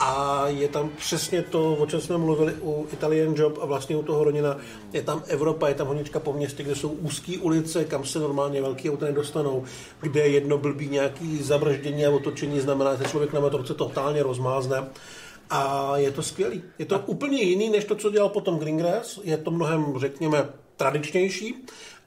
A 0.04 0.44
je 0.48 0.68
tam 0.68 0.90
přesně 0.96 1.42
to, 1.42 1.74
o 1.74 1.86
čem 1.86 2.00
jsme 2.00 2.18
mluvili 2.18 2.54
u 2.62 2.86
Italian 2.92 3.34
Job 3.36 3.58
a 3.62 3.66
vlastně 3.66 3.96
u 3.96 4.02
toho 4.02 4.24
Ronina. 4.24 4.56
Je 4.92 5.02
tam 5.02 5.22
Evropa, 5.26 5.68
je 5.68 5.74
tam 5.74 5.86
honička 5.86 6.20
po 6.20 6.32
městě, 6.32 6.62
kde 6.62 6.74
jsou 6.74 6.88
úzké 6.88 7.38
ulice, 7.38 7.84
kam 7.84 8.04
se 8.04 8.18
normálně 8.18 8.62
velký 8.62 8.90
auta 8.90 9.06
nedostanou, 9.06 9.64
kde 10.00 10.28
jedno 10.28 10.58
blbý 10.58 10.88
nějaký 10.88 11.42
zabrždění 11.42 12.06
a 12.06 12.10
otočení 12.10 12.60
znamená, 12.60 12.94
že 12.94 13.04
člověk 13.04 13.32
na 13.32 13.40
motorce 13.40 13.74
totálně 13.74 14.22
rozmázne. 14.22 14.88
A 15.50 15.92
je 15.96 16.10
to 16.10 16.22
skvělý. 16.22 16.62
Je 16.78 16.86
to 16.86 16.98
úplně 16.98 17.42
jiný, 17.42 17.70
než 17.70 17.84
to, 17.84 17.94
co 17.94 18.10
dělal 18.10 18.28
potom 18.28 18.58
Greengrass. 18.58 19.18
Je 19.24 19.36
to 19.36 19.50
mnohem, 19.50 19.94
řekněme, 19.98 20.48
tradičnější, 20.76 21.54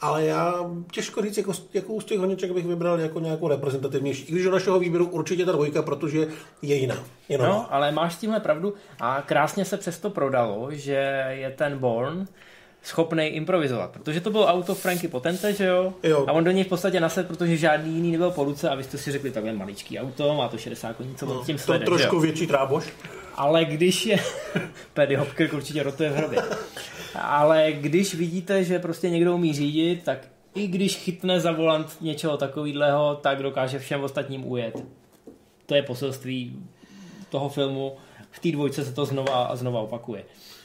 ale 0.02 0.26
já 0.26 0.54
těžko 0.92 1.22
říct, 1.22 1.38
jako, 1.38 1.54
jakou 1.74 2.02
z 2.02 2.06
těch 2.06 2.20
honiček 2.20 2.52
bych 2.52 2.66
vybral 2.66 3.00
jako 3.00 3.20
nějakou 3.20 3.48
reprezentativnější. 3.48 4.24
I 4.24 4.32
když 4.32 4.44
do 4.44 4.52
našeho 4.52 4.80
výběru 4.80 5.06
určitě 5.06 5.46
ta 5.46 5.52
dvojka, 5.52 5.82
protože 5.82 6.28
je 6.62 6.76
jiná. 6.76 7.04
Je 7.30 7.38
no, 7.38 7.74
ale 7.74 7.92
máš 7.92 8.14
s 8.14 8.18
tímhle 8.18 8.40
pravdu 8.40 8.74
a 9.00 9.22
krásně 9.22 9.66
se 9.66 9.78
přesto 9.78 10.10
prodalo, 10.10 10.68
že 10.72 11.26
je 11.30 11.50
ten 11.52 11.78
Born 11.78 12.28
schopný 12.86 13.28
improvizovat, 13.28 13.92
protože 13.92 14.22
to 14.22 14.30
bylo 14.30 14.48
auto 14.48 14.76
Franky 14.76 15.08
Potence, 15.08 15.54
že 15.54 15.66
jo? 15.66 15.94
jo? 16.04 16.26
A 16.28 16.32
on 16.32 16.44
do 16.44 16.52
něj 16.52 16.64
v 16.64 16.68
podstatě 16.68 17.00
nased, 17.00 17.28
protože 17.28 17.58
žádný 17.58 17.96
jiný 17.96 18.12
nebyl 18.12 18.32
po 18.32 18.44
ruce 18.44 18.70
a 18.70 18.76
vy 18.76 18.84
jste 18.84 18.98
si 18.98 19.12
řekli, 19.12 19.32
takhle 19.32 19.54
maličký 19.54 20.00
auto, 20.00 20.34
má 20.34 20.48
to 20.48 20.58
60 20.58 20.94
koní, 20.94 21.16
co 21.16 21.26
no, 21.26 21.44
tím 21.46 21.58
slede, 21.58 21.86
To 21.86 21.92
trošku 21.92 22.20
větší 22.20 22.48
tráboš. 22.48 22.94
Ale 23.36 23.66
když 23.66 24.06
je... 24.06 24.20
Paddy 24.94 25.16
Hopkirk 25.16 25.54
určitě 25.54 25.84
rotuje 25.84 26.10
v 26.10 26.16
hrobě. 26.16 26.42
Ale 27.22 27.72
když 27.72 28.16
vidíte, 28.16 28.64
že 28.64 28.80
prostě 28.80 29.10
někdo 29.10 29.36
umí 29.36 29.54
řídit, 29.54 30.04
tak 30.04 30.28
i 30.56 30.68
když 30.68 30.96
chytne 30.96 31.40
za 31.40 31.52
volant 31.52 31.98
něčeho 32.02 32.38
takového, 32.38 33.16
tak 33.16 33.44
dokáže 33.44 33.80
všem 33.80 34.04
ostatním 34.04 34.52
ujet. 34.52 34.84
To 35.66 35.76
je 35.76 35.84
poselství 35.84 36.64
toho 37.30 37.50
filmu. 37.50 37.96
V 38.32 38.40
té 38.40 38.52
dvojce 38.52 38.86
se 38.86 38.94
to 38.94 39.06
znova 39.06 39.46
a 39.46 39.56
znova 39.56 39.80
opakuje. 39.80 40.24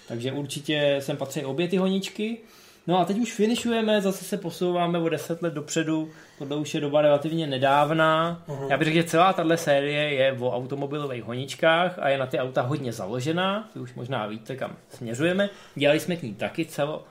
Takže 0.08 0.32
určitě 0.32 0.96
sem 1.00 1.16
patří 1.16 1.44
obě 1.44 1.68
ty 1.68 1.76
honičky. 1.76 2.38
No 2.86 2.98
a 2.98 3.04
teď 3.04 3.18
už 3.18 3.32
finišujeme, 3.32 4.00
zase 4.00 4.24
se 4.24 4.36
posouváme 4.36 4.98
o 4.98 5.08
10 5.08 5.42
let 5.42 5.54
dopředu, 5.54 6.10
tohle 6.38 6.56
už 6.56 6.74
je 6.74 6.80
doba 6.80 7.02
relativně 7.02 7.46
nedávná. 7.46 8.42
Uh-huh. 8.48 8.70
Já 8.70 8.76
bych 8.76 8.84
řekl, 8.84 8.96
že 8.96 9.04
celá 9.04 9.32
tahle 9.32 9.56
série 9.56 10.14
je 10.14 10.36
o 10.40 10.56
automobilových 10.56 11.24
honičkách 11.24 11.98
a 11.98 12.08
je 12.08 12.18
na 12.18 12.26
ty 12.26 12.38
auta 12.38 12.62
hodně 12.62 12.92
založená, 12.92 13.68
vy 13.74 13.80
už 13.80 13.94
možná 13.94 14.26
víte, 14.26 14.56
kam 14.56 14.76
směřujeme. 14.88 15.50
Dělali 15.74 16.00
jsme 16.00 16.16
k 16.16 16.22
ní 16.22 16.34
taky 16.34 16.64
celo, 16.64 17.04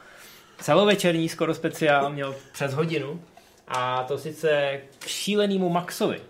celovečerní 0.62 1.30
skoro 1.30 1.54
speciál, 1.54 2.10
měl 2.10 2.36
přes 2.52 2.74
hodinu. 2.74 3.22
A 3.68 4.04
to 4.04 4.18
sice 4.18 4.80
k 5.00 5.08
šílenému 5.08 5.70
Maxovi. 5.70 6.22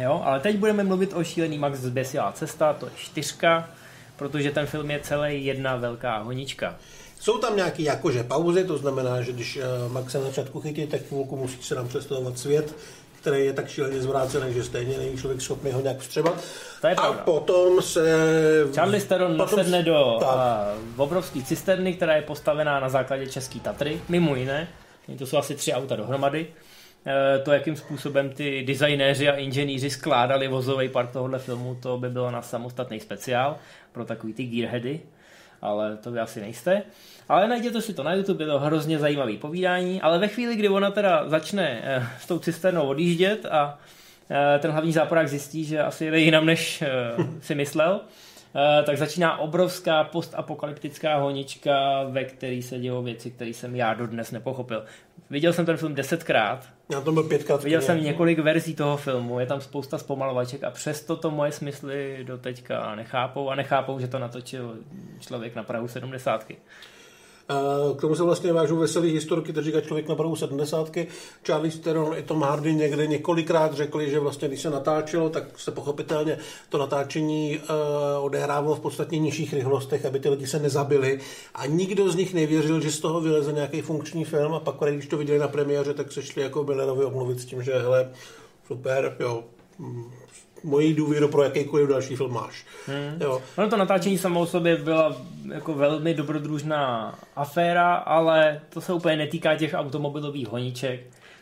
Jo, 0.00 0.22
ale 0.24 0.40
teď 0.40 0.56
budeme 0.56 0.84
mluvit 0.84 1.12
o 1.12 1.24
šílený 1.24 1.58
Max 1.58 1.78
zběsilá 1.78 2.32
cesta, 2.32 2.72
to 2.72 2.86
je 2.86 2.92
čtyřka, 2.96 3.70
protože 4.16 4.50
ten 4.50 4.66
film 4.66 4.90
je 4.90 5.00
celý 5.00 5.44
jedna 5.44 5.76
velká 5.76 6.18
honička. 6.18 6.76
Jsou 7.20 7.38
tam 7.38 7.56
nějaké 7.56 7.82
jakože 7.82 8.22
pauzy, 8.22 8.64
to 8.64 8.78
znamená, 8.78 9.22
že 9.22 9.32
když 9.32 9.56
uh, 9.56 9.92
Max 9.92 10.12
se 10.12 10.18
na 10.18 10.24
začátku 10.24 10.60
chytí, 10.60 10.86
tak 10.86 11.02
chvilku 11.02 11.36
musí 11.36 11.62
se 11.62 11.74
nám 11.74 11.88
představovat 11.88 12.38
svět, 12.38 12.74
který 13.20 13.44
je 13.44 13.52
tak 13.52 13.68
šíleně 13.68 14.02
zvrácený, 14.02 14.54
že 14.54 14.64
stejně 14.64 14.98
není 14.98 15.18
člověk 15.18 15.40
schopný 15.40 15.72
ho 15.72 15.80
nějak 15.80 15.98
vstřebat. 15.98 16.44
To 16.80 16.86
je 16.86 16.94
a 16.94 17.12
potom 17.12 17.82
se... 17.82 18.00
Charlie 18.74 19.00
Steron 19.00 19.36
potom... 19.36 19.58
nasedne 19.58 19.82
do 19.82 20.16
uh, 20.16 20.26
obrovské 20.96 21.42
cisterny, 21.42 21.94
která 21.94 22.16
je 22.16 22.22
postavená 22.22 22.80
na 22.80 22.88
základě 22.88 23.26
České 23.26 23.60
Tatry, 23.60 24.00
mimo 24.08 24.36
jiné. 24.36 24.68
To 25.18 25.26
jsou 25.26 25.36
asi 25.36 25.54
tři 25.54 25.72
auta 25.72 25.96
dohromady. 25.96 26.46
Uh, 26.46 27.44
to, 27.44 27.52
jakým 27.52 27.76
způsobem 27.76 28.30
ty 28.30 28.64
designéři 28.64 29.28
a 29.28 29.36
inženýři 29.36 29.90
skládali 29.90 30.48
vozový 30.48 30.88
part 30.88 31.10
tohohle 31.10 31.38
filmu, 31.38 31.74
to 31.82 31.98
by 31.98 32.10
bylo 32.10 32.30
na 32.30 32.42
samostatný 32.42 33.00
speciál 33.00 33.56
pro 33.92 34.04
takový 34.04 34.32
ty 34.32 34.44
gearheady. 34.44 35.00
Ale 35.62 35.96
to 35.96 36.10
vy 36.10 36.20
asi 36.20 36.40
nejste. 36.40 36.82
Ale 37.28 37.48
najděte 37.48 37.82
si 37.82 37.94
to 37.94 38.02
na 38.02 38.14
YouTube, 38.14 38.44
je 38.44 38.48
to 38.48 38.58
hrozně 38.58 38.98
zajímavý 38.98 39.36
povídání, 39.36 40.02
ale 40.02 40.18
ve 40.18 40.28
chvíli, 40.28 40.56
kdy 40.56 40.68
ona 40.68 40.90
teda 40.90 41.28
začne 41.28 41.80
eh, 41.84 42.06
s 42.20 42.26
tou 42.26 42.38
cisternou 42.38 42.88
odjíždět 42.88 43.46
a 43.46 43.78
eh, 44.30 44.58
ten 44.58 44.70
hlavní 44.70 44.92
záporák 44.92 45.28
zjistí, 45.28 45.64
že 45.64 45.82
asi 45.82 46.10
jde 46.10 46.20
jinam, 46.20 46.46
než 46.46 46.82
eh, 46.82 46.88
si 47.40 47.54
myslel, 47.54 48.00
tak 48.84 48.98
začíná 48.98 49.38
obrovská 49.38 50.04
postapokalyptická 50.04 51.18
honička, 51.18 52.04
ve 52.04 52.24
které 52.24 52.62
se 52.62 52.78
dějou 52.78 53.02
věci, 53.02 53.30
které 53.30 53.50
jsem 53.50 53.76
já 53.76 53.94
dodnes 53.94 54.30
nepochopil. 54.30 54.84
Viděl 55.30 55.52
jsem 55.52 55.66
ten 55.66 55.76
film 55.76 55.94
desetkrát. 55.94 56.68
Já 56.92 57.00
to 57.00 57.12
byl 57.12 57.22
pětkrát. 57.22 57.64
Viděl 57.64 57.80
jsem 57.80 58.02
několik 58.02 58.38
verzí 58.38 58.74
toho 58.74 58.96
filmu, 58.96 59.40
je 59.40 59.46
tam 59.46 59.60
spousta 59.60 59.98
zpomalovaček 59.98 60.64
a 60.64 60.70
přesto 60.70 61.16
to 61.16 61.30
moje 61.30 61.52
smysly 61.52 62.24
do 62.24 62.38
teďka 62.38 62.94
nechápou 62.94 63.50
a 63.50 63.54
nechápou, 63.54 63.98
že 63.98 64.08
to 64.08 64.18
natočil 64.18 64.76
člověk 65.20 65.54
na 65.54 65.62
Prahu 65.62 65.88
sedmdesátky. 65.88 66.56
K 67.96 68.00
tomu 68.00 68.14
se 68.14 68.22
vlastně 68.22 68.52
vážou 68.52 68.76
veselý 68.76 69.12
historky, 69.12 69.52
kteří 69.52 69.66
říká 69.66 69.80
člověk 69.80 70.08
na 70.08 70.14
prahu 70.14 70.36
sedmdesátky. 70.36 71.06
Charlie 71.46 71.72
Theron 71.72 72.18
i 72.18 72.22
Tom 72.22 72.42
Hardy 72.42 72.74
někde 72.74 73.06
několikrát 73.06 73.74
řekli, 73.74 74.10
že 74.10 74.20
vlastně 74.20 74.48
když 74.48 74.62
se 74.62 74.70
natáčelo, 74.70 75.30
tak 75.30 75.58
se 75.58 75.70
pochopitelně 75.70 76.38
to 76.68 76.78
natáčení 76.78 77.58
uh, 77.58 78.24
odehrávalo 78.24 78.74
v 78.74 78.80
podstatně 78.80 79.18
nižších 79.18 79.52
rychlostech, 79.52 80.04
aby 80.04 80.20
ty 80.20 80.28
lidi 80.28 80.46
se 80.46 80.58
nezabili. 80.58 81.20
A 81.54 81.66
nikdo 81.66 82.10
z 82.10 82.16
nich 82.16 82.34
nevěřil, 82.34 82.80
že 82.80 82.90
z 82.90 83.00
toho 83.00 83.20
vyleze 83.20 83.52
nějaký 83.52 83.80
funkční 83.80 84.24
film 84.24 84.54
a 84.54 84.60
pak, 84.60 84.76
když 84.90 85.06
to 85.06 85.16
viděli 85.16 85.38
na 85.38 85.48
premiéře, 85.48 85.94
tak 85.94 86.12
se 86.12 86.22
šli 86.22 86.42
jako 86.42 86.64
Millerovi 86.64 87.04
omluvit 87.04 87.40
s 87.40 87.44
tím, 87.44 87.62
že 87.62 87.78
hele, 87.78 88.10
super, 88.66 89.16
jo, 89.20 89.44
moji 90.64 90.94
důvěru 90.94 91.28
pro 91.28 91.42
jakýkoliv 91.42 91.88
další 91.88 92.16
film 92.16 92.32
máš. 92.32 92.66
Hmm. 92.86 93.22
Jo. 93.22 93.42
Ono 93.56 93.68
to 93.68 93.76
natáčení 93.76 94.18
samo 94.18 94.40
o 94.40 94.46
sobě 94.46 94.76
byla 94.76 95.16
jako 95.54 95.74
velmi 95.74 96.14
dobrodružná 96.14 97.14
aféra, 97.36 97.94
ale 97.94 98.60
to 98.68 98.80
se 98.80 98.92
úplně 98.92 99.16
netýká 99.16 99.56
těch 99.56 99.74
automobilových 99.74 100.48
honíček. 100.48 101.00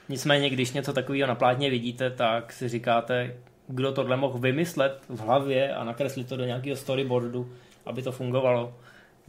Nicméně, 0.08 0.50
když 0.50 0.72
něco 0.72 0.92
takového 0.92 1.28
na 1.28 1.34
plátně 1.34 1.70
vidíte, 1.70 2.10
tak 2.10 2.52
si 2.52 2.68
říkáte, 2.68 3.34
kdo 3.68 3.92
tohle 3.92 4.16
mohl 4.16 4.38
vymyslet 4.38 5.00
v 5.08 5.20
hlavě 5.20 5.74
a 5.74 5.84
nakreslit 5.84 6.28
to 6.28 6.36
do 6.36 6.44
nějakého 6.44 6.76
storyboardu, 6.76 7.52
aby 7.86 8.02
to 8.02 8.12
fungovalo. 8.12 8.74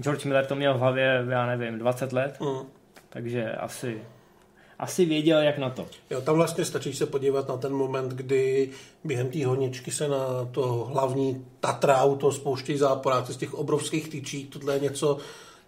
George 0.02 0.26
Miller 0.26 0.46
to 0.46 0.56
měl 0.56 0.74
v 0.74 0.80
hlavě, 0.80 1.26
já 1.30 1.46
nevím, 1.46 1.80
20 1.80 2.14
let, 2.14 2.38
mm. 2.40 2.68
takže 3.10 3.52
asi 3.52 4.02
asi 4.80 5.06
věděl, 5.06 5.40
jak 5.40 5.58
na 5.58 5.70
to. 5.70 5.86
Jo, 6.10 6.22
tam 6.22 6.36
vlastně 6.36 6.66
stačí 6.66 6.94
se 6.94 7.06
podívat 7.06 7.48
na 7.48 7.58
ten 7.58 7.74
moment, 7.74 8.12
kdy 8.12 8.70
během 9.04 9.30
té 9.30 9.46
honičky 9.46 9.92
se 9.92 10.08
na 10.08 10.46
to 10.52 10.90
hlavní 10.94 11.46
Tatra 11.60 11.98
auto 11.98 12.32
spouští 12.32 12.78
záporáci 12.78 13.34
z 13.34 13.38
těch 13.38 13.54
obrovských 13.54 14.10
tyčí. 14.10 14.46
Tohle 14.46 14.74
je 14.74 14.80
něco 14.80 15.18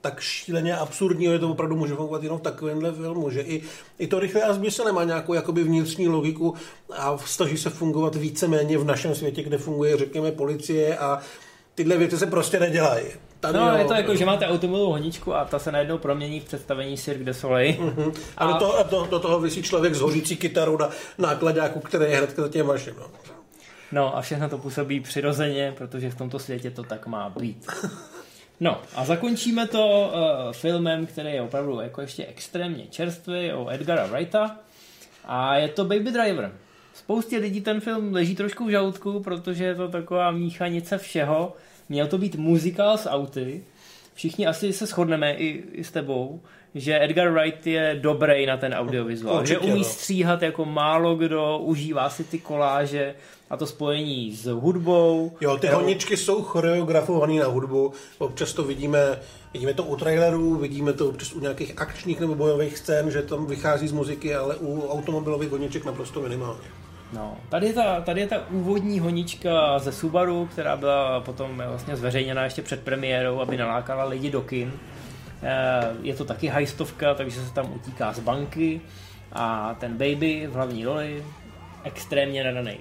tak 0.01 0.19
šíleně 0.19 0.75
absurdního, 0.75 1.33
že 1.33 1.39
to 1.39 1.49
opravdu 1.49 1.75
může 1.75 1.95
fungovat 1.95 2.23
jenom 2.23 2.39
v 2.39 2.41
takovémhle 2.41 2.91
filmu, 2.93 3.29
že 3.29 3.41
i, 3.41 3.63
i 3.99 4.07
to 4.07 4.19
rychle 4.19 4.41
a 4.41 4.53
zběse 4.53 4.85
nemá 4.85 5.03
nějakou 5.03 5.33
jakoby 5.33 5.63
vnitřní 5.63 6.07
logiku 6.07 6.53
a 6.97 7.17
snaží 7.17 7.57
se 7.57 7.69
fungovat 7.69 8.15
víceméně 8.15 8.77
v 8.77 8.85
našem 8.85 9.15
světě, 9.15 9.43
kde 9.43 9.57
funguje, 9.57 9.97
řekněme, 9.97 10.31
policie 10.31 10.97
a 10.97 11.19
tyhle 11.75 11.97
věci 11.97 12.17
se 12.17 12.25
prostě 12.25 12.59
nedělají. 12.59 13.05
Tady 13.51 13.57
no, 13.57 13.71
jo, 13.71 13.77
je 13.77 13.85
to 13.85 13.93
jako, 13.93 14.15
že 14.15 14.25
máte 14.25 14.47
automobilovou 14.47 14.91
honičku 14.91 15.35
a 15.35 15.45
ta 15.45 15.59
se 15.59 15.71
najednou 15.71 15.97
promění 15.97 16.39
v 16.39 16.43
představení 16.43 16.97
Cirque 16.97 17.25
du 17.25 17.33
Soleil. 17.33 17.73
Uh-huh. 17.73 18.13
A, 18.37 18.45
a 18.45 18.51
do, 18.51 18.59
toho, 18.59 18.83
do, 18.91 19.07
do 19.09 19.19
toho 19.19 19.39
vysí 19.39 19.63
člověk 19.63 19.95
s 19.95 20.01
hořící 20.01 20.37
kytarou 20.37 20.77
na 20.77 20.89
nákladáku, 21.17 21.79
který 21.79 22.05
je 22.11 22.17
hned 22.17 22.35
za 22.35 22.49
těm 22.49 22.67
vašim. 22.67 22.93
No. 22.99 23.07
no 23.91 24.17
a 24.17 24.21
všechno 24.21 24.49
to 24.49 24.57
působí 24.57 24.99
přirozeně, 24.99 25.73
protože 25.77 26.09
v 26.09 26.15
tomto 26.15 26.39
světě 26.39 26.71
to 26.71 26.83
tak 26.83 27.07
má 27.07 27.29
být. 27.29 27.67
No 28.59 28.81
a 28.95 29.05
zakončíme 29.05 29.67
to 29.67 30.11
uh, 30.13 30.53
filmem, 30.53 31.05
který 31.05 31.29
je 31.29 31.41
opravdu 31.41 31.79
jako 31.79 32.01
ještě 32.01 32.25
extrémně 32.25 32.87
čerstvý 32.89 33.51
o 33.53 33.69
Edgara 33.69 34.05
Wrighta 34.05 34.57
a 35.25 35.55
je 35.55 35.67
to 35.67 35.85
Baby 35.85 36.11
Driver. 36.11 36.51
Spoustě 36.93 37.37
lidí 37.37 37.61
ten 37.61 37.79
film 37.79 38.13
leží 38.13 38.35
trošku 38.35 38.65
v 38.65 38.69
žaludku, 38.69 39.19
protože 39.19 39.63
je 39.63 39.75
to 39.75 39.87
taková 39.87 40.31
míchanice 40.31 40.97
všeho. 40.97 41.53
Měl 41.89 42.07
to 42.07 42.17
být 42.17 42.35
muzikál 42.35 42.97
s 42.97 43.09
auty. 43.09 43.63
Všichni 44.13 44.47
asi 44.47 44.73
se 44.73 44.85
shodneme 44.85 45.33
i, 45.33 45.63
i 45.71 45.83
s 45.83 45.91
tebou, 45.91 46.41
že 46.75 47.03
Edgar 47.03 47.29
Wright 47.29 47.67
je 47.67 47.99
dobrý 48.01 48.45
na 48.45 48.57
ten 48.57 48.73
audiovizuál. 48.73 49.39
Určitě, 49.39 49.53
že 49.53 49.71
umí 49.71 49.79
no. 49.79 49.83
stříhat 49.83 50.41
jako 50.41 50.65
málo 50.65 51.15
kdo, 51.15 51.57
užívá 51.57 52.09
si 52.09 52.23
ty 52.23 52.39
koláže 52.39 53.15
a 53.49 53.57
to 53.57 53.67
spojení 53.67 54.35
s 54.35 54.45
hudbou. 54.45 55.31
Jo, 55.41 55.57
ty 55.57 55.67
honičky 55.67 56.17
jsou 56.17 56.43
choreografované 56.43 57.33
na 57.33 57.47
hudbu. 57.47 57.91
Občas 58.17 58.53
to 58.53 58.63
vidíme, 58.63 59.19
vidíme 59.53 59.73
to 59.73 59.83
u 59.83 59.95
trailerů, 59.95 60.55
vidíme 60.55 60.93
to 60.93 61.09
občas 61.09 61.33
u 61.33 61.39
nějakých 61.39 61.73
akčních 61.77 62.19
nebo 62.19 62.35
bojových 62.35 62.77
scén, 62.77 63.11
že 63.11 63.21
tam 63.21 63.45
vychází 63.45 63.87
z 63.87 63.91
muziky, 63.91 64.35
ale 64.35 64.55
u 64.55 64.87
automobilových 64.89 65.49
honiček 65.49 65.85
naprosto 65.85 66.21
minimálně. 66.21 66.86
No, 67.13 67.37
tady 67.49 67.67
je, 67.67 67.73
ta, 67.73 68.01
tady 68.01 68.21
je 68.21 68.27
ta 68.27 68.49
úvodní 68.49 68.99
honička 68.99 69.79
ze 69.79 69.91
Subaru, 69.91 70.49
která 70.51 70.77
byla 70.77 71.19
potom 71.19 71.63
vlastně 71.67 71.95
zveřejněna 71.95 72.43
ještě 72.43 72.61
před 72.61 72.83
premiérou, 72.83 73.39
aby 73.39 73.57
nalákala 73.57 74.03
lidi 74.03 74.31
do 74.31 74.41
kin. 74.41 74.71
Eh, 75.43 75.87
je 76.01 76.15
to 76.15 76.25
taky 76.25 76.47
hajstovka, 76.47 77.13
takže 77.13 77.39
se 77.41 77.53
tam 77.53 77.73
utíká 77.73 78.13
z 78.13 78.19
banky 78.19 78.81
a 79.31 79.75
ten 79.79 79.91
baby 79.91 80.47
v 80.47 80.53
hlavní 80.53 80.85
roli, 80.85 81.25
extrémně 81.83 82.43
nadaný 82.43 82.77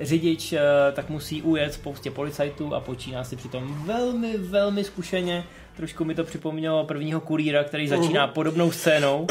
řidič, 0.00 0.52
eh, 0.52 0.60
tak 0.92 1.10
musí 1.10 1.42
ujet 1.42 1.74
spoustě 1.74 2.10
policajtů 2.10 2.74
a 2.74 2.80
počíná 2.80 3.24
si 3.24 3.36
přitom 3.36 3.84
velmi, 3.84 4.38
velmi 4.38 4.84
zkušeně. 4.84 5.44
Trošku 5.76 6.04
mi 6.04 6.14
to 6.14 6.24
připomnělo 6.24 6.84
prvního 6.84 7.20
kurýra, 7.20 7.64
který 7.64 7.88
začíná 7.88 8.28
uh-huh. 8.28 8.32
podobnou 8.32 8.72
scénou. 8.72 9.26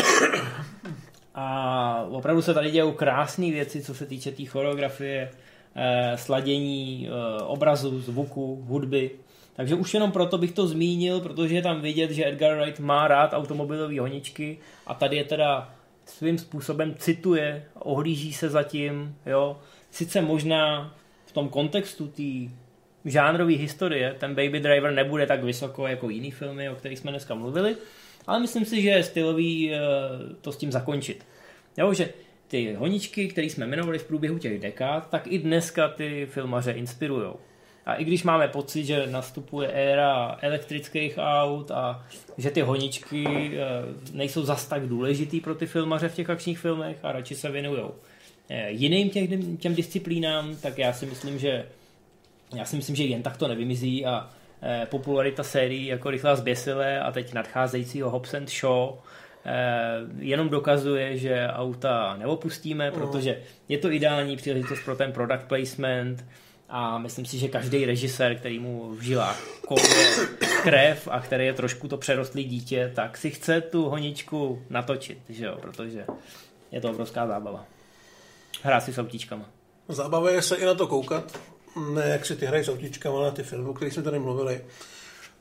A 1.40 2.08
opravdu 2.10 2.42
se 2.42 2.54
tady 2.54 2.72
dějou 2.72 2.92
krásné 2.92 3.52
věci, 3.52 3.82
co 3.82 3.96
se 3.96 4.06
týče 4.06 4.30
té 4.30 4.38
tý 4.38 4.46
choreografie, 4.46 5.32
eh, 5.76 6.18
sladění 6.18 7.10
eh, 7.10 7.44
obrazu, 7.44 8.02
zvuku, 8.02 8.66
hudby. 8.68 9.12
Takže 9.56 9.76
už 9.76 9.94
jenom 9.94 10.12
proto 10.12 10.38
bych 10.38 10.52
to 10.52 10.68
zmínil, 10.68 11.20
protože 11.20 11.56
je 11.56 11.62
tam 11.62 11.82
vidět, 11.82 12.12
že 12.12 12.28
Edgar 12.28 12.58
Wright 12.58 12.80
má 12.80 13.08
rád 13.08 13.34
automobilové 13.34 14.00
honičky 14.00 14.58
a 14.88 14.94
tady 14.94 15.18
je 15.18 15.24
teda 15.24 15.74
svým 16.06 16.38
způsobem 16.38 16.96
cituje, 16.98 17.66
ohlíží 17.80 18.34
se 18.34 18.50
zatím, 18.50 19.16
jo. 19.26 19.60
Sice 19.92 20.22
možná 20.22 20.94
v 21.26 21.32
tom 21.32 21.50
kontextu 21.50 22.08
té 22.08 22.52
žánrové 23.06 23.54
historie 23.54 24.16
ten 24.20 24.36
Baby 24.36 24.60
Driver 24.60 24.94
nebude 24.94 25.26
tak 25.28 25.44
vysoko 25.44 25.88
jako 25.88 26.10
jiný 26.10 26.32
filmy, 26.32 26.70
o 26.70 26.76
kterých 26.76 27.00
jsme 27.00 27.12
dneska 27.12 27.36
mluvili, 27.36 27.76
ale 28.28 28.40
myslím 28.40 28.66
si, 28.66 28.82
že 28.82 28.90
je 28.90 29.04
stylový 29.04 29.74
eh, 29.74 29.80
to 30.42 30.52
s 30.52 30.58
tím 30.58 30.72
zakončit. 30.72 31.26
Jo, 31.78 31.94
že 31.94 32.10
ty 32.48 32.74
honičky, 32.74 33.28
které 33.28 33.48
jsme 33.48 33.66
jmenovali 33.66 34.00
v 34.00 34.08
průběhu 34.08 34.38
těch 34.38 34.60
dekád, 34.60 35.10
tak 35.10 35.28
i 35.28 35.40
dneska 35.40 35.88
ty 35.88 36.28
filmaře 36.32 36.72
inspirují. 36.72 37.34
A 37.86 37.96
i 37.96 38.04
když 38.04 38.24
máme 38.24 38.48
pocit, 38.48 38.86
že 38.86 39.08
nastupuje 39.08 39.72
éra 39.72 40.38
elektrických 40.42 41.18
aut 41.18 41.72
a 41.72 42.06
že 42.38 42.52
ty 42.52 42.62
honičky 42.62 43.26
eh, 43.28 43.58
nejsou 44.14 44.46
zas 44.46 44.68
tak 44.68 44.88
důležitý 44.88 45.40
pro 45.40 45.56
ty 45.56 45.66
filmaře 45.66 46.10
v 46.10 46.16
těch 46.16 46.30
akčních 46.30 46.60
filmech 46.60 46.98
a 47.04 47.12
radši 47.12 47.36
se 47.36 47.52
věnují 47.52 47.82
eh, 48.50 48.72
jiným 48.72 49.10
těm, 49.10 49.58
těm 49.58 49.76
disciplínám, 49.76 50.56
tak 50.56 50.78
já 50.78 50.94
si 50.94 51.06
myslím, 51.06 51.40
že 51.40 51.66
já 52.56 52.66
si 52.66 52.76
myslím, 52.76 52.96
že 52.96 53.04
jen 53.04 53.24
tak 53.24 53.38
to 53.38 53.48
nevymizí 53.48 54.06
a 54.06 54.30
popularita 54.86 55.44
sérií 55.44 55.86
jako 55.86 56.10
Rychlá 56.10 56.36
zběsilé 56.36 57.00
a 57.00 57.12
teď 57.12 57.34
nadcházejícího 57.34 58.10
Hobbs 58.10 58.34
and 58.34 58.50
Shaw 58.50 58.90
eh, 59.46 60.00
jenom 60.20 60.50
dokazuje, 60.50 61.18
že 61.18 61.48
auta 61.48 62.16
neopustíme, 62.18 62.92
mm. 62.92 63.00
protože 63.00 63.42
je 63.70 63.78
to 63.78 63.92
ideální 63.92 64.38
příležitost 64.38 64.86
pro 64.86 64.96
ten 64.96 65.12
product 65.12 65.44
placement 65.48 66.26
a 66.70 66.98
myslím 66.98 67.26
si, 67.26 67.38
že 67.38 67.48
každý 67.48 67.86
režisér, 67.86 68.36
který 68.36 68.60
mu 68.60 68.90
v 68.90 69.02
žilách 69.02 69.42
koluje 69.68 70.08
krev 70.64 71.08
a 71.12 71.20
který 71.20 71.46
je 71.46 71.54
trošku 71.54 71.88
to 71.88 71.98
přerostlý 71.98 72.44
dítě, 72.44 72.92
tak 72.96 73.18
si 73.18 73.30
chce 73.30 73.62
tu 73.62 73.90
honičku 73.90 74.62
natočit, 74.70 75.20
že 75.30 75.46
jo? 75.46 75.58
protože 75.62 76.06
je 76.72 76.82
to 76.82 76.90
obrovská 76.90 77.28
zábava. 77.28 77.66
Hrát 78.64 78.84
si 78.84 78.94
s 78.94 78.98
autíčkama. 78.98 79.46
Zábava 79.88 80.32
je 80.32 80.42
se 80.42 80.56
i 80.56 80.66
na 80.66 80.74
to 80.74 80.88
koukat 80.88 81.40
ne 81.94 82.10
jak 82.10 82.26
si 82.26 82.36
ty 82.36 82.46
hrají 82.46 82.64
s 82.64 82.70
autíčkama 82.70 83.24
na 83.24 83.32
ty 83.32 83.44
filmy, 83.44 83.70
o 83.70 83.74
kterých 83.74 83.94
jsme 83.94 84.04
tady 84.04 84.20
mluvili. 84.20 84.62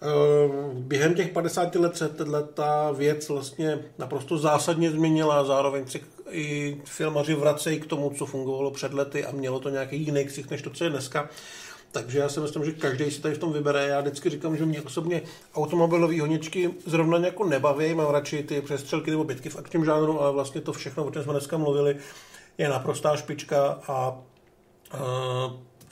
Ehm, 0.01 0.83
během 0.83 1.15
těch 1.15 1.29
50 1.29 1.75
let 1.75 1.97
se 1.97 2.11
ta 2.55 2.93
věc 2.93 3.29
vlastně 3.29 3.79
naprosto 3.99 4.39
zásadně 4.39 4.91
změnila, 4.91 5.45
zároveň 5.45 5.87
si 5.87 6.01
i 6.31 6.77
filmaři 6.85 7.35
vracejí 7.35 7.81
k 7.81 7.87
tomu, 7.87 8.11
co 8.11 8.27
fungovalo 8.27 8.71
před 8.71 8.95
lety 8.95 9.25
a 9.25 9.33
mělo 9.33 9.61
to 9.61 9.69
nějaký 9.69 9.97
jiný 10.03 10.25
ksich, 10.25 10.51
než 10.51 10.63
to, 10.63 10.71
co 10.71 10.85
je 10.85 10.91
dneska. 10.91 11.29
Takže 11.93 12.19
já 12.19 12.29
si 12.29 12.41
myslím, 12.41 12.65
že 12.65 12.73
každý 12.73 13.11
si 13.11 13.21
tady 13.21 13.35
v 13.35 13.39
tom 13.39 13.53
vybere. 13.53 13.87
Já 13.87 14.01
vždycky 14.01 14.31
říkám, 14.31 14.57
že 14.57 14.67
mě 14.67 14.83
osobně 14.83 15.23
automobilové 15.55 16.21
honičky 16.21 16.71
zrovna 16.87 17.19
jako 17.19 17.45
nebaví, 17.45 17.95
mám 17.95 18.11
radši 18.11 18.43
ty 18.43 18.61
přestřelky 18.61 19.11
nebo 19.11 19.25
bitky 19.25 19.49
v 19.49 19.57
akčním 19.57 19.85
žánru, 19.85 20.21
ale 20.21 20.33
vlastně 20.33 20.61
to 20.61 20.73
všechno, 20.73 21.05
o 21.05 21.11
čem 21.11 21.23
jsme 21.23 21.33
dneska 21.33 21.57
mluvili, 21.57 21.97
je 22.59 22.69
naprostá 22.69 23.17
špička 23.17 23.81
a, 23.89 23.93
a 23.93 24.17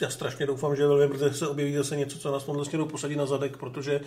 já 0.01 0.11
strašně 0.11 0.47
doufám, 0.47 0.76
že 0.76 0.86
velmi 0.86 1.09
brzy 1.09 1.38
se 1.38 1.49
objeví 1.49 1.74
zase 1.74 1.97
něco, 1.97 2.18
co 2.18 2.32
nás 2.32 2.45
tomhle 2.45 2.64
směru 2.64 2.86
posadí 2.86 3.16
na 3.16 3.26
zadek, 3.26 3.57
protože 3.57 4.01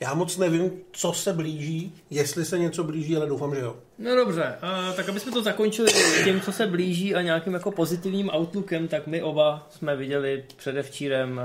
já 0.00 0.14
moc 0.14 0.36
nevím, 0.36 0.70
co 0.92 1.12
se 1.12 1.32
blíží, 1.32 1.94
jestli 2.10 2.44
se 2.44 2.58
něco 2.58 2.84
blíží, 2.84 3.16
ale 3.16 3.26
doufám, 3.26 3.54
že 3.54 3.60
jo. 3.60 3.76
No 3.98 4.16
dobře, 4.16 4.54
a, 4.62 4.92
tak 4.92 5.08
aby 5.08 5.20
jsme 5.20 5.32
to 5.32 5.42
zakončili 5.42 5.92
tím, 6.24 6.40
co 6.40 6.52
se 6.52 6.66
blíží 6.66 7.14
a 7.14 7.22
nějakým 7.22 7.54
jako 7.54 7.70
pozitivním 7.70 8.30
outlookem, 8.34 8.88
tak 8.88 9.06
my 9.06 9.22
oba 9.22 9.66
jsme 9.70 9.96
viděli 9.96 10.44
předevčírem 10.56 11.40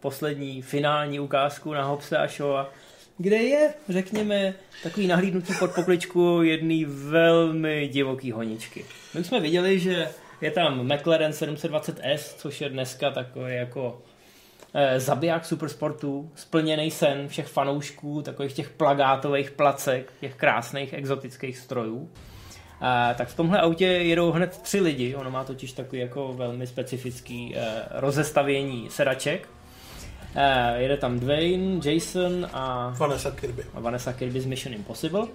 poslední 0.00 0.62
finální 0.62 1.20
ukázku 1.20 1.72
na 1.72 1.84
Hobse 1.84 2.18
a 2.18 2.28
Showa, 2.28 2.72
kde 3.18 3.36
je, 3.36 3.74
řekněme, 3.88 4.54
takový 4.82 5.06
nahlídnutí 5.06 5.52
pod 5.58 5.70
pokličku 5.70 6.42
jedné 6.42 6.86
velmi 6.86 7.88
divoký 7.88 8.32
honičky. 8.32 8.84
My 9.14 9.24
jsme 9.24 9.40
viděli, 9.40 9.78
že 9.78 10.08
je 10.42 10.50
tam 10.50 10.92
McLaren 10.92 11.32
720S, 11.32 12.34
což 12.36 12.60
je 12.60 12.68
dneska 12.68 13.10
takový 13.10 13.54
jako 13.54 14.02
eh, 14.74 15.00
zabiják 15.00 15.44
supersportu, 15.44 16.30
splněný 16.34 16.90
sen 16.90 17.28
všech 17.28 17.46
fanoušků, 17.46 18.22
takových 18.22 18.52
těch 18.52 18.70
plagátových 18.70 19.50
placek, 19.50 20.12
těch 20.20 20.34
krásných 20.34 20.92
exotických 20.92 21.58
strojů. 21.58 22.10
A, 22.80 23.14
tak 23.14 23.28
v 23.28 23.36
tomhle 23.36 23.60
autě 23.60 23.86
jedou 23.86 24.32
hned 24.32 24.58
tři 24.58 24.80
lidi, 24.80 25.14
ono 25.14 25.30
má 25.30 25.44
totiž 25.44 25.72
takový 25.72 26.00
jako 26.00 26.32
velmi 26.32 26.66
specifický 26.66 27.54
eh, 27.56 27.84
rozestavění 27.90 28.90
sedaček. 28.90 29.48
Eh, 30.34 30.82
jede 30.82 30.96
tam 30.96 31.20
Dwayne, 31.20 31.80
Jason 31.84 32.46
a 32.52 32.94
Vanessa 32.98 33.30
Kirby. 33.30 33.62
a 33.74 33.80
Vanessa 33.80 34.12
Kirby 34.12 34.40
z 34.40 34.46
Mission 34.46 34.74
Impossible. 34.74 35.26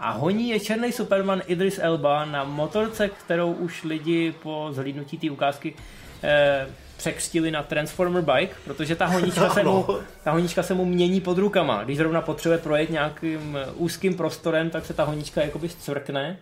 A 0.00 0.10
honí 0.10 0.48
je 0.48 0.60
černý 0.60 0.92
Superman 0.92 1.42
Idris 1.46 1.78
Elba 1.82 2.24
na 2.24 2.44
motorce, 2.44 3.08
kterou 3.08 3.52
už 3.52 3.84
lidi 3.84 4.34
po 4.42 4.68
zhlídnutí 4.70 5.18
té 5.18 5.30
ukázky 5.30 5.74
eh, 6.22 6.66
překřtili 6.96 7.50
na 7.50 7.62
Transformer 7.62 8.22
Bike, 8.22 8.54
protože 8.64 8.96
ta 8.96 9.06
honička, 9.06 9.50
se 9.50 9.62
mu, 9.62 9.86
ta 10.24 10.30
honička 10.30 10.62
se 10.62 10.74
mu 10.74 10.84
mění 10.84 11.20
pod 11.20 11.38
rukama. 11.38 11.84
Když 11.84 11.96
zrovna 11.96 12.20
potřebuje 12.20 12.58
projet 12.58 12.90
nějakým 12.90 13.56
eh, 13.56 13.66
úzkým 13.74 14.14
prostorem, 14.14 14.70
tak 14.70 14.86
se 14.86 14.94
ta 14.94 15.04
honička 15.04 15.42
jakoby 15.42 15.68
zcvrkne 15.68 16.38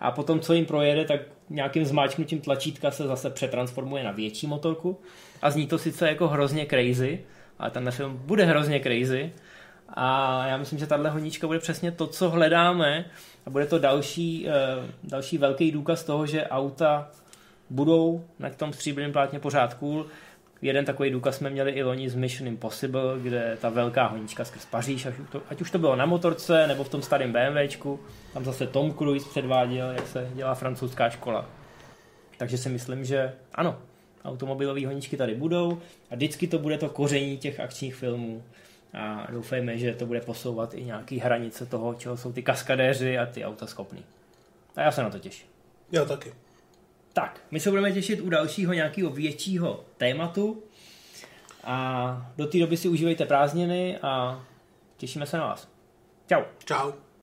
a 0.00 0.10
potom, 0.10 0.40
co 0.40 0.52
jim 0.52 0.66
projede, 0.66 1.04
tak 1.04 1.20
nějakým 1.50 1.84
zmáčknutím 1.84 2.40
tlačítka 2.40 2.90
se 2.90 3.06
zase 3.06 3.30
přetransformuje 3.30 4.04
na 4.04 4.10
větší 4.10 4.46
motorku. 4.46 5.00
A 5.42 5.50
zní 5.50 5.66
to 5.66 5.78
sice 5.78 6.08
jako 6.08 6.28
hrozně 6.28 6.66
crazy, 6.66 7.20
ale 7.58 7.70
ten 7.70 7.90
film 7.90 8.20
bude 8.24 8.44
hrozně 8.44 8.80
crazy 8.80 9.32
a 9.88 10.46
já 10.46 10.56
myslím, 10.56 10.78
že 10.78 10.86
tahle 10.86 11.10
honička 11.10 11.46
bude 11.46 11.58
přesně 11.58 11.92
to, 11.92 12.06
co 12.06 12.30
hledáme 12.30 13.04
a 13.46 13.50
bude 13.50 13.66
to 13.66 13.78
další, 13.78 14.48
eh, 14.48 14.52
další 15.04 15.38
velký 15.38 15.72
důkaz 15.72 16.04
toho, 16.04 16.26
že 16.26 16.46
auta 16.46 17.10
budou 17.70 18.24
na 18.38 18.50
tom 18.50 18.72
stříbrném 18.72 19.12
plátně 19.12 19.38
pořád 19.38 19.74
cool. 19.74 20.06
Jeden 20.62 20.84
takový 20.84 21.10
důkaz 21.10 21.36
jsme 21.36 21.50
měli 21.50 21.70
i 21.70 21.82
loni 21.82 22.10
z 22.10 22.14
Mission 22.14 22.48
Impossible, 22.48 23.18
kde 23.22 23.58
ta 23.60 23.68
velká 23.68 24.06
honička 24.06 24.44
skrz 24.44 24.64
Paříž, 24.64 25.06
ať 25.06 25.18
už 25.18 25.28
to, 25.30 25.42
ať 25.48 25.60
už 25.60 25.70
to 25.70 25.78
bylo 25.78 25.96
na 25.96 26.06
motorce 26.06 26.66
nebo 26.66 26.84
v 26.84 26.88
tom 26.88 27.02
starém 27.02 27.32
BMWčku, 27.32 28.00
tam 28.32 28.44
zase 28.44 28.66
Tom 28.66 28.94
Cruise 28.94 29.28
předváděl, 29.30 29.90
jak 29.90 30.06
se 30.06 30.30
dělá 30.34 30.54
francouzská 30.54 31.10
škola. 31.10 31.46
Takže 32.36 32.58
si 32.58 32.68
myslím, 32.68 33.04
že 33.04 33.32
ano, 33.54 33.78
automobilové 34.24 34.86
honičky 34.86 35.16
tady 35.16 35.34
budou 35.34 35.78
a 36.10 36.14
vždycky 36.14 36.46
to 36.46 36.58
bude 36.58 36.78
to 36.78 36.88
koření 36.88 37.38
těch 37.38 37.60
akčních 37.60 37.94
filmů 37.94 38.42
a 38.94 39.26
doufejme, 39.30 39.78
že 39.78 39.94
to 39.94 40.06
bude 40.06 40.20
posouvat 40.20 40.74
i 40.74 40.84
nějaký 40.84 41.18
hranice 41.18 41.66
toho, 41.66 41.94
čeho 41.94 42.16
jsou 42.16 42.32
ty 42.32 42.42
kaskadéři 42.42 43.18
a 43.18 43.26
ty 43.26 43.44
auta 43.44 43.66
schopný. 43.66 44.04
A 44.76 44.80
já 44.80 44.92
se 44.92 45.02
na 45.02 45.10
to 45.10 45.18
těším. 45.18 45.48
Já 45.92 46.04
taky. 46.04 46.34
Tak, 47.12 47.40
my 47.50 47.60
se 47.60 47.70
budeme 47.70 47.92
těšit 47.92 48.20
u 48.20 48.28
dalšího 48.28 48.72
nějakého 48.72 49.10
většího 49.10 49.84
tématu 49.96 50.62
a 51.64 52.32
do 52.36 52.46
té 52.46 52.58
doby 52.58 52.76
si 52.76 52.88
užívejte 52.88 53.26
prázdniny 53.26 53.98
a 53.98 54.44
těšíme 54.96 55.26
se 55.26 55.36
na 55.36 55.46
vás. 55.46 55.68
Ciao. 56.28 56.44
Čau. 56.64 57.03